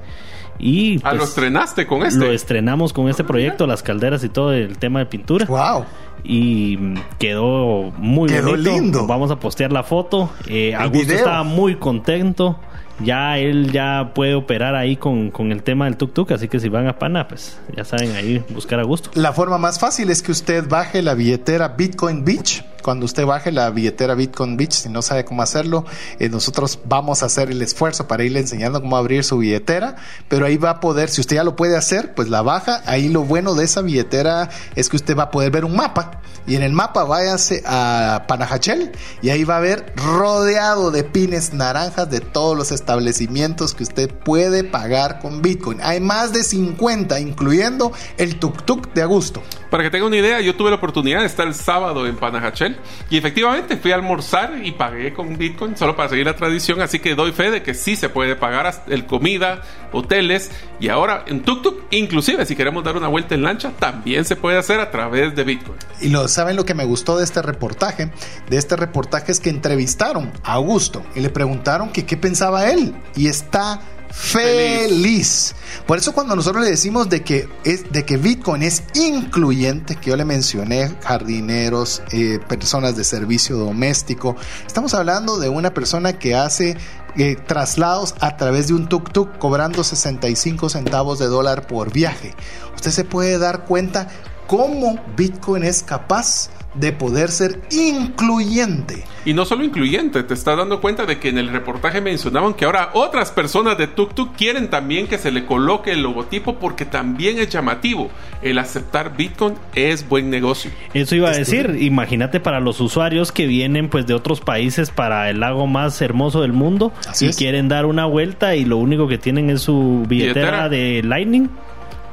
Y 0.58 1.00
ah, 1.04 1.14
lo 1.14 1.20
pues, 1.20 1.30
estrenaste 1.30 1.88
con 1.88 2.04
este. 2.04 2.20
Lo 2.20 2.32
estrenamos 2.32 2.92
con 2.92 3.08
este 3.08 3.24
proyecto, 3.24 3.66
las 3.66 3.82
calderas 3.82 4.24
y 4.26 4.30
todo 4.30 4.52
el 4.52 4.78
tema 4.78 5.00
de 5.00 5.06
pintura. 5.06 5.46
Wow. 5.46 5.86
y 6.24 6.96
quedó 7.18 7.94
muy 7.98 8.30
quedó 8.30 8.58
lindo. 8.58 9.08
Vamos 9.08 9.32
a 9.32 9.40
postear 9.40 9.72
la 9.72 9.84
foto. 9.84 10.32
Eh, 10.48 10.76
Augusto 10.76 11.14
estaba 11.14 11.44
muy 11.44 11.76
contento 11.76 12.60
ya 13.04 13.38
él 13.38 13.72
ya 13.72 14.12
puede 14.14 14.36
operar 14.36 14.76
ahí 14.76 14.96
con, 14.96 15.32
con 15.32 15.52
el 15.52 15.64
tema 15.64 15.86
del 15.86 15.98
tuk-tuk, 15.98 16.34
así 16.34 16.48
que 16.48 16.60
si 16.60 16.70
van 16.70 16.88
a 16.88 16.98
Pana, 16.98 17.28
pues 17.28 17.60
ya 17.76 17.84
saben 17.84 18.12
ahí 18.16 18.44
buscar 18.50 18.80
a 18.80 18.84
gusto. 18.84 19.12
La 19.14 19.34
forma 19.34 19.58
más 19.58 19.80
fácil 19.80 20.10
es 20.10 20.22
que 20.22 20.32
usted 20.32 20.68
baje 20.68 21.02
la 21.02 21.14
billetera 21.14 21.70
Bitcoin 21.70 22.26
Beach 22.26 22.64
cuando 22.82 23.06
usted 23.06 23.26
baje 23.26 23.52
la 23.52 23.70
billetera 23.70 24.16
Bitcoin 24.16 24.58
Beach, 24.58 24.74
si 24.74 24.90
no 24.90 25.02
sabe 25.02 25.26
cómo 25.26 25.42
hacerlo, 25.42 25.86
eh, 26.20 26.30
nosotros 26.30 26.80
vamos 26.86 27.24
a 27.24 27.28
hacer 27.28 27.52
el 27.52 27.62
esfuerzo 27.62 28.08
para 28.08 28.24
irle 28.24 28.40
enseñando 28.40 28.82
cómo 28.82 28.98
abrir 28.98 29.24
su 29.24 29.38
billetera, 29.38 29.96
pero 30.28 30.46
ahí 30.46 30.58
va 30.58 30.72
a 30.72 30.80
poder, 30.80 31.10
si 31.10 31.22
usted 31.22 31.38
ya 31.38 31.44
lo 31.44 31.56
puede 31.56 31.76
hacer, 31.76 32.14
pues 32.16 32.30
la 32.30 32.42
baja. 32.42 32.82
Ahí 32.86 33.10
lo 33.10 33.24
bueno 33.24 33.56
de 33.56 33.66
esa 33.66 33.82
billetera 33.82 34.50
es 34.76 34.90
que 34.90 34.96
usted 34.96 35.18
va 35.18 35.24
a 35.24 35.32
poder 35.32 35.52
ver 35.52 35.66
un 35.66 35.76
mapa 35.76 36.22
y 36.50 36.56
en 36.56 36.64
el 36.64 36.74
mapa 36.74 37.04
váyase 37.04 37.64
a 37.66 38.26
Panajachel 38.28 38.92
y 39.22 39.30
ahí 39.30 39.44
va 39.44 39.58
a 39.58 39.60
ver 39.60 39.94
rodeado 39.96 40.90
de 40.90 41.04
pines 41.04 41.54
naranjas 41.54 42.10
de 42.10 42.22
todos 42.22 42.58
los 42.58 42.72
establecimientos 42.72 43.76
que 43.76 43.84
usted 43.84 44.10
puede 44.12 44.64
pagar 44.64 45.20
con 45.20 45.42
Bitcoin. 45.42 45.80
Hay 45.84 46.00
más 46.00 46.34
de 46.34 46.44
50, 46.44 47.20
incluyendo 47.20 47.92
el 48.18 48.40
tuk 48.40 48.64
tuk 48.64 48.92
de 48.94 49.04
Augusto. 49.04 49.44
Para 49.70 49.84
que 49.84 49.92
tenga 49.92 50.08
una 50.08 50.18
idea, 50.18 50.42
yo 50.42 50.56
tuve 50.56 50.72
la 50.72 50.78
oportunidad 50.78 51.20
de 51.20 51.28
estar 51.28 51.48
el 51.48 51.54
sábado 51.54 52.08
en 52.08 52.18
Panajachel 52.18 52.69
y 53.10 53.18
efectivamente 53.18 53.78
fui 53.78 53.92
a 53.92 53.96
almorzar 53.96 54.54
y 54.64 54.72
pagué 54.72 55.14
con 55.14 55.38
Bitcoin 55.38 55.78
solo 55.78 55.96
para 55.96 56.10
seguir 56.10 56.26
la 56.26 56.36
tradición, 56.36 56.82
así 56.82 57.00
que 57.00 57.16
doy 57.16 57.32
fe 57.32 57.52
de 57.52 57.64
que 57.64 57.74
sí 57.74 57.96
se 57.96 58.10
puede 58.10 58.36
pagar 58.36 58.84
el 58.88 59.06
comida, 59.06 59.62
hoteles 59.92 60.52
y 60.80 60.90
ahora 60.90 61.24
en 61.28 61.44
tuk-tuk, 61.44 61.84
inclusive 61.92 62.46
si 62.46 62.56
queremos 62.56 62.84
dar 62.84 62.98
una 62.98 63.08
vuelta 63.08 63.36
en 63.36 63.44
lancha, 63.44 63.72
también 63.78 64.26
se 64.26 64.36
puede 64.36 64.58
hacer 64.58 64.80
a 64.80 64.92
través 64.92 65.36
de 65.36 65.44
Bitcoin. 65.44 65.78
Y 66.02 66.10
lo 66.10 66.28
saben 66.28 66.56
lo 66.56 66.66
que 66.66 66.74
me 66.74 66.86
gustó 66.86 67.18
de 67.18 67.24
este 67.24 67.42
reportaje, 67.42 68.12
de 68.50 68.58
este 68.58 68.76
reportaje 68.76 69.32
es 69.32 69.40
que 69.40 69.50
entrevistaron 69.50 70.32
a 70.44 70.54
Augusto 70.54 71.04
y 71.16 71.20
le 71.22 71.30
preguntaron 71.30 71.92
qué 71.92 72.18
pensaba 72.18 72.70
él 72.70 72.96
y 73.16 73.28
está 73.28 73.82
feliz. 74.20 75.56
Por 75.88 75.98
eso 75.98 76.14
cuando 76.14 76.36
nosotros 76.36 76.64
le 76.64 76.70
decimos 76.70 77.10
de 77.10 77.24
que, 77.24 77.48
es, 77.64 77.92
de 77.92 78.06
que 78.06 78.18
Bitcoin 78.18 78.62
es 78.62 78.84
incluyente, 78.94 79.96
que 79.96 80.10
yo 80.10 80.18
le 80.18 80.26
mencioné 80.26 80.94
jardineros, 81.02 82.04
eh, 82.12 82.40
personas 82.48 82.96
de 82.98 83.06
servicio 83.06 83.58
doméstico, 83.58 84.36
estamos 84.68 84.94
hablando 84.94 85.40
de 85.40 85.48
una 85.48 85.74
persona 85.74 86.20
que 86.20 86.36
hace 86.36 86.78
eh, 87.18 87.38
traslados 87.48 88.14
a 88.20 88.36
través 88.36 88.68
de 88.68 88.74
un 88.74 88.90
tuk-tuk 88.90 89.38
cobrando 89.40 89.84
65 89.84 90.70
centavos 90.70 91.18
de 91.18 91.28
dólar 91.28 91.66
por 91.66 91.92
viaje. 91.92 92.36
Usted 92.76 92.92
se 92.92 93.06
puede 93.06 93.40
dar 93.40 93.66
cuenta 93.66 94.10
cómo 94.48 95.00
Bitcoin 95.16 95.64
es 95.64 95.82
capaz 95.82 96.50
de 96.74 96.92
poder 96.92 97.30
ser 97.30 97.60
incluyente. 97.72 99.04
Y 99.26 99.34
no 99.34 99.46
solo 99.46 99.64
incluyente, 99.64 100.24
te 100.24 100.34
estás 100.34 100.58
dando 100.58 100.80
cuenta 100.82 101.06
de 101.06 101.20
que 101.20 101.30
en 101.30 101.38
el 101.38 101.50
reportaje 101.50 102.00
mencionaban 102.00 102.54
que 102.54 102.66
ahora 102.66 102.92
otras 102.94 103.32
personas 103.32 103.78
de 103.78 103.88
Tuk 103.88 104.36
quieren 104.36 104.70
también 104.70 105.08
que 105.08 105.18
se 105.18 105.32
le 105.32 105.46
coloque 105.46 105.92
el 105.92 106.02
logotipo 106.02 106.56
porque 106.56 106.86
también 106.86 107.38
es 107.38 107.50
llamativo. 107.50 108.10
El 108.42 108.58
aceptar 108.58 109.18
Bitcoin 109.18 109.56
es 109.76 110.08
buen 110.08 110.30
negocio. 110.30 110.72
Eso 110.94 111.16
iba 111.16 111.30
a 111.30 111.36
decir, 111.36 111.78
imagínate 111.80 112.40
para 112.40 112.60
los 112.60 112.80
usuarios 112.80 113.32
que 113.32 113.46
vienen 113.46 113.90
pues 113.90 114.08
de 114.08 114.14
otros 114.14 114.40
países 114.40 114.90
para 114.90 115.30
el 115.30 115.42
lago 115.42 115.68
más 115.68 116.02
hermoso 116.02 116.42
del 116.42 116.54
mundo 116.54 116.94
y 117.20 117.30
quieren 117.34 117.68
dar 117.68 117.86
una 117.86 118.06
vuelta 118.06 118.56
y 118.56 118.64
lo 118.66 118.78
único 118.78 119.08
que 119.08 119.18
tienen 119.18 119.50
es 119.50 119.62
su 119.62 120.06
billetera. 120.08 120.70
de 120.70 121.02
Lightning 121.04 121.50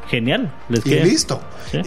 genial. 0.09 0.55
Les 0.69 0.85
y 0.87 0.95
listo. 1.01 1.41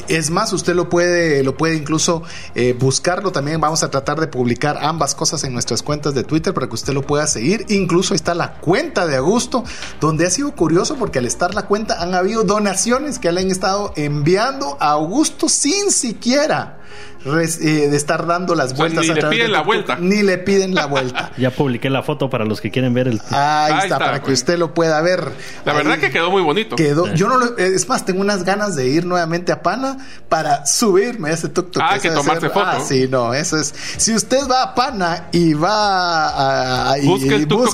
Es 0.08 0.30
más, 0.30 0.54
usted 0.54 0.76
lo 0.76 0.90
puede, 0.90 1.44
lo 1.44 1.56
puede 1.56 1.76
incluso 1.76 2.24
eh, 2.56 2.76
buscarlo 2.78 3.32
también. 3.32 3.62
Vamos 3.62 3.84
a 3.84 3.90
tratar 3.90 4.20
de 4.20 4.28
publicar 4.28 4.78
ambas 4.82 5.16
cosas 5.16 5.44
en 5.44 5.54
nuestras 5.54 5.84
cuentas 5.84 6.14
de 6.14 6.24
Twitter 6.24 6.54
para 6.54 6.68
que 6.68 6.76
usted 6.76 6.94
lo 6.94 7.02
pueda 7.02 7.28
seguir. 7.28 7.66
Incluso 7.70 8.14
está 8.14 8.34
la 8.34 8.54
cuenta 8.56 9.08
de 9.08 9.18
Augusto, 9.18 9.64
donde 10.00 10.26
ha 10.26 10.30
sido 10.30 10.52
curioso 10.56 10.96
porque 10.98 11.20
al 11.20 11.26
estar 11.26 11.54
la 11.54 11.66
cuenta 11.66 12.02
han 12.02 12.14
habido 12.14 12.44
donaciones 12.44 13.20
que 13.20 13.32
le 13.32 13.42
han 13.42 13.52
estado 13.52 13.94
enviando 13.96 14.78
a 14.80 14.92
Augusto 14.92 15.50
sin 15.50 15.92
siquiera 15.92 16.79
eh, 17.26 17.90
de 17.90 17.96
estar 17.96 18.26
dando 18.26 18.56
las 18.56 18.76
vueltas. 18.78 19.06
ni 19.06 19.14
le 19.14 19.24
piden 19.26 19.52
la 19.52 19.62
vuelta. 19.62 19.98
Ni 20.00 20.24
le 20.24 20.38
piden 20.38 20.74
la 20.74 20.86
vuelta. 20.86 21.32
ya 21.38 21.52
publiqué 21.52 21.90
la 21.90 22.04
foto 22.04 22.30
para 22.30 22.46
los 22.46 22.62
que 22.62 22.72
quieren 22.72 22.94
ver 22.94 23.08
el. 23.08 23.22
Ahí, 23.30 23.74
está, 23.84 24.00
para 24.00 24.22
que 24.22 24.32
usted 24.32 24.58
lo 24.58 24.74
pueda 24.74 25.02
ver. 25.02 25.32
La 25.66 25.74
verdad 25.74 26.00
que 26.00 26.12
quedó 26.12 26.32
muy 26.32 26.42
bonito. 26.42 26.76
Quedó. 26.76 27.14
Yo 27.14 27.28
no 27.28 27.38
lo, 27.38 27.58
es 27.58 27.88
más, 27.90 28.06
tengo 28.06 28.22
unas 28.22 28.44
ganas 28.44 28.76
de 28.76 28.88
ir 28.88 29.06
nuevamente 29.06 29.52
a 29.52 29.62
Pana 29.62 29.98
para 30.30 30.66
subirme 30.66 31.30
a 31.30 31.34
ese 31.34 31.50
tuk 31.50 31.72
tuk. 31.72 31.84
Ah, 31.84 32.00
que 32.00 32.10
tomarse 32.10 32.50
foto. 32.50 32.66
Ah, 32.66 32.80
sí, 32.80 33.08
no, 33.10 33.34
eso 33.34 33.58
es. 33.58 33.74
Si 33.98 34.14
usted 34.14 34.48
va 34.50 34.64
a 34.64 34.76
Pana 34.76 35.28
y 35.32 35.54
va 35.54 36.94
a. 36.94 36.98
busque 37.04 37.36
el 37.36 37.48
tuk 37.48 37.74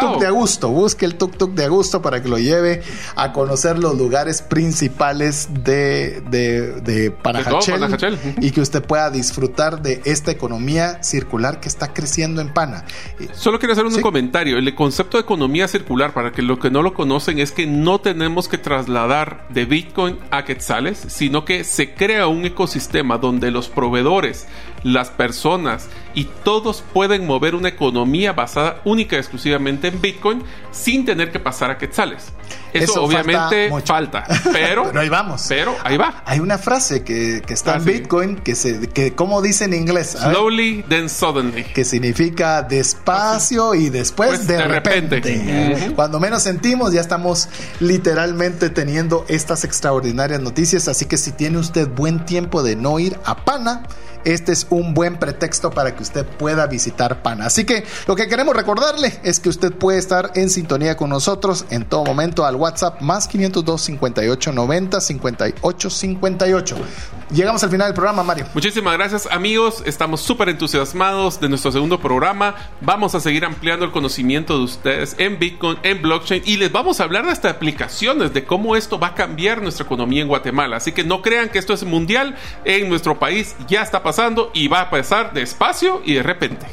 tuk 0.00 0.20
de 0.20 0.26
Augusto, 0.26 0.68
busque 0.70 1.04
el 1.04 1.16
tuk 1.16 1.36
tuk 1.36 1.54
de 1.54 1.64
Augusto 1.64 2.00
para 2.00 2.22
que 2.22 2.28
lo 2.28 2.38
lleve 2.38 2.82
a 3.14 3.32
conocer 3.32 3.78
los 3.78 3.96
lugares 3.96 4.42
principales 4.42 5.48
de, 5.64 6.22
de, 6.30 6.80
de 6.80 7.10
Panajachel, 7.10 8.18
y 8.40 8.50
que 8.56 8.62
usted 8.62 8.82
pueda 8.82 9.10
disfrutar 9.10 9.82
de 9.82 10.00
esta 10.06 10.30
economía 10.30 11.02
circular 11.02 11.60
que 11.60 11.68
está 11.68 11.92
creciendo 11.92 12.40
en 12.40 12.54
Pana. 12.54 12.86
Solo 13.34 13.58
quiero 13.58 13.74
hacer 13.74 13.84
un 13.84 14.00
comentario. 14.00 14.56
El 14.56 14.74
concepto 14.74 15.18
de 15.18 15.24
economía 15.24 15.68
circular, 15.68 16.14
para 16.14 16.32
que 16.32 16.40
los 16.40 16.58
que 16.58 16.70
no 16.70 16.80
lo 16.80 16.94
conocen, 16.94 17.38
es 17.38 17.52
que 17.52 17.66
no 17.66 18.00
tenemos 18.00 18.48
que 18.48 18.56
trasladar 18.56 19.46
de 19.50 19.66
Bitcoin 19.66 20.18
a 20.30 20.46
quetzales, 20.46 20.96
sino 21.06 21.44
que 21.44 21.64
se 21.64 21.92
crea 21.92 22.28
un 22.28 22.46
ecosistema 22.46 23.18
donde 23.18 23.50
los 23.50 23.68
proveedores, 23.68 24.46
las 24.86 25.10
personas 25.10 25.88
y 26.14 26.26
todos 26.44 26.84
pueden 26.92 27.26
mover 27.26 27.56
una 27.56 27.68
economía 27.68 28.32
basada 28.32 28.80
única 28.84 29.16
y 29.16 29.18
exclusivamente 29.18 29.88
en 29.88 30.00
Bitcoin 30.00 30.44
sin 30.70 31.04
tener 31.04 31.32
que 31.32 31.40
pasar 31.40 31.72
a 31.72 31.78
quetzales. 31.78 32.32
Eso, 32.72 33.02
obviamente 33.02 33.70
falta, 33.84 34.24
pero, 34.52 34.92
ahí 34.96 35.08
vamos. 35.08 35.46
Pero 35.48 35.74
ahí 35.82 35.96
va. 35.96 36.22
Hay 36.24 36.38
una 36.38 36.58
frase 36.58 37.02
que, 37.02 37.42
está 37.48 37.76
en 37.76 37.80
ah, 37.80 37.84
Bitcoin 37.84 38.36
que 38.36 38.54
se 38.54 38.88
que 38.88 39.14
como 39.14 39.42
dice 39.42 39.64
en 39.64 39.74
inglés, 39.74 40.16
slowly 40.20 40.84
then 40.88 41.08
suddenly, 41.08 41.64
que 41.64 41.84
significa 41.84 42.62
despacio 42.62 43.74
y 43.74 43.88
después 43.88 44.28
pues, 44.28 44.46
de, 44.46 44.68
repente. 44.68 45.92
Cuando 45.96 46.20
menos 46.20 46.44
sentimos 46.44 46.92
ya 46.92 47.00
estamos 47.00 47.48
literalmente 47.80 48.70
teniendo 48.70 49.24
estas 49.28 49.64
extraordinarias 49.64 50.40
noticias, 50.40 50.86
así 50.86 51.06
que 51.06 51.16
si 51.16 51.32
tiene 51.32 51.58
usted 51.58 51.88
buen 51.88 52.24
tiempo 52.24 52.62
de 52.62 52.76
no 52.76 53.00
ir 53.00 53.18
a 53.24 53.44
Pana, 53.44 53.82
este 54.26 54.50
es 54.50 54.66
un 54.70 54.92
buen 54.92 55.18
pretexto 55.18 55.70
para 55.70 55.94
que 55.94 56.02
usted 56.02 56.26
pueda 56.26 56.66
visitar 56.66 57.22
Pana. 57.22 57.46
Así 57.46 57.64
que 57.64 57.84
lo 58.08 58.16
que 58.16 58.26
queremos 58.26 58.56
recordarle 58.56 59.20
es 59.22 59.38
que 59.38 59.48
usted 59.48 59.72
puede 59.72 59.98
estar 59.98 60.32
en 60.34 60.50
sintonía 60.50 60.96
con 60.96 61.10
nosotros 61.10 61.64
en 61.70 61.84
todo 61.84 62.04
momento 62.04 62.44
al 62.44 62.56
WhatsApp 62.56 63.00
más 63.00 63.28
502 63.28 63.80
58 63.80 64.52
90 64.52 65.00
58 65.00 65.90
58. 65.90 66.76
Llegamos 67.30 67.62
al 67.62 67.70
final 67.70 67.88
del 67.88 67.94
programa, 67.94 68.24
Mario. 68.24 68.46
Muchísimas 68.52 68.94
gracias, 68.94 69.28
amigos. 69.30 69.82
Estamos 69.86 70.20
súper 70.20 70.48
entusiasmados 70.48 71.40
de 71.40 71.48
nuestro 71.48 71.70
segundo 71.70 72.00
programa. 72.00 72.56
Vamos 72.80 73.14
a 73.14 73.20
seguir 73.20 73.44
ampliando 73.44 73.84
el 73.84 73.92
conocimiento 73.92 74.58
de 74.58 74.64
ustedes 74.64 75.14
en 75.18 75.38
Bitcoin, 75.38 75.78
en 75.84 76.02
blockchain 76.02 76.42
y 76.44 76.56
les 76.56 76.72
vamos 76.72 76.98
a 76.98 77.04
hablar 77.04 77.26
de 77.26 77.32
estas 77.32 77.54
aplicaciones, 77.54 78.32
de 78.34 78.44
cómo 78.44 78.74
esto 78.74 78.98
va 78.98 79.08
a 79.08 79.14
cambiar 79.14 79.62
nuestra 79.62 79.86
economía 79.86 80.22
en 80.22 80.28
Guatemala. 80.28 80.78
Así 80.78 80.90
que 80.90 81.04
no 81.04 81.22
crean 81.22 81.48
que 81.48 81.60
esto 81.60 81.74
es 81.74 81.84
mundial. 81.84 82.34
En 82.64 82.88
nuestro 82.88 83.20
país 83.20 83.54
ya 83.68 83.82
está 83.82 84.02
pasando 84.02 84.15
y 84.54 84.68
va 84.68 84.82
a 84.82 84.90
pasar 84.90 85.34
despacio 85.34 86.00
y 86.04 86.14
de 86.14 86.22
repente. 86.22 86.66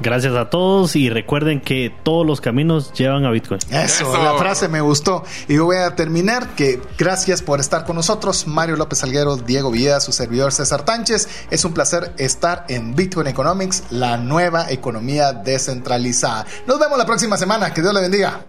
Gracias 0.00 0.34
a 0.34 0.48
todos 0.48 0.96
y 0.96 1.10
recuerden 1.10 1.60
que 1.60 1.94
todos 2.02 2.26
los 2.26 2.40
caminos 2.40 2.92
llevan 2.94 3.26
a 3.26 3.30
Bitcoin. 3.30 3.60
Eso, 3.70 4.10
la 4.16 4.34
frase 4.38 4.66
me 4.66 4.80
gustó. 4.80 5.22
Y 5.46 5.58
voy 5.58 5.76
a 5.76 5.94
terminar 5.94 6.54
que 6.56 6.80
gracias 6.98 7.42
por 7.42 7.60
estar 7.60 7.84
con 7.84 7.96
nosotros, 7.96 8.46
Mario 8.46 8.76
López 8.76 9.02
Alguero, 9.04 9.36
Diego 9.36 9.70
Villa, 9.70 10.00
su 10.00 10.12
servidor 10.12 10.52
César 10.52 10.84
Tánchez. 10.84 11.46
Es 11.50 11.64
un 11.66 11.74
placer 11.74 12.12
estar 12.16 12.64
en 12.68 12.96
Bitcoin 12.96 13.26
Economics, 13.26 13.84
la 13.90 14.16
nueva 14.16 14.70
economía 14.70 15.32
descentralizada. 15.32 16.46
Nos 16.66 16.80
vemos 16.80 16.96
la 16.96 17.04
próxima 17.04 17.36
semana. 17.36 17.72
Que 17.74 17.82
Dios 17.82 17.92
le 17.92 18.00
bendiga. 18.00 18.46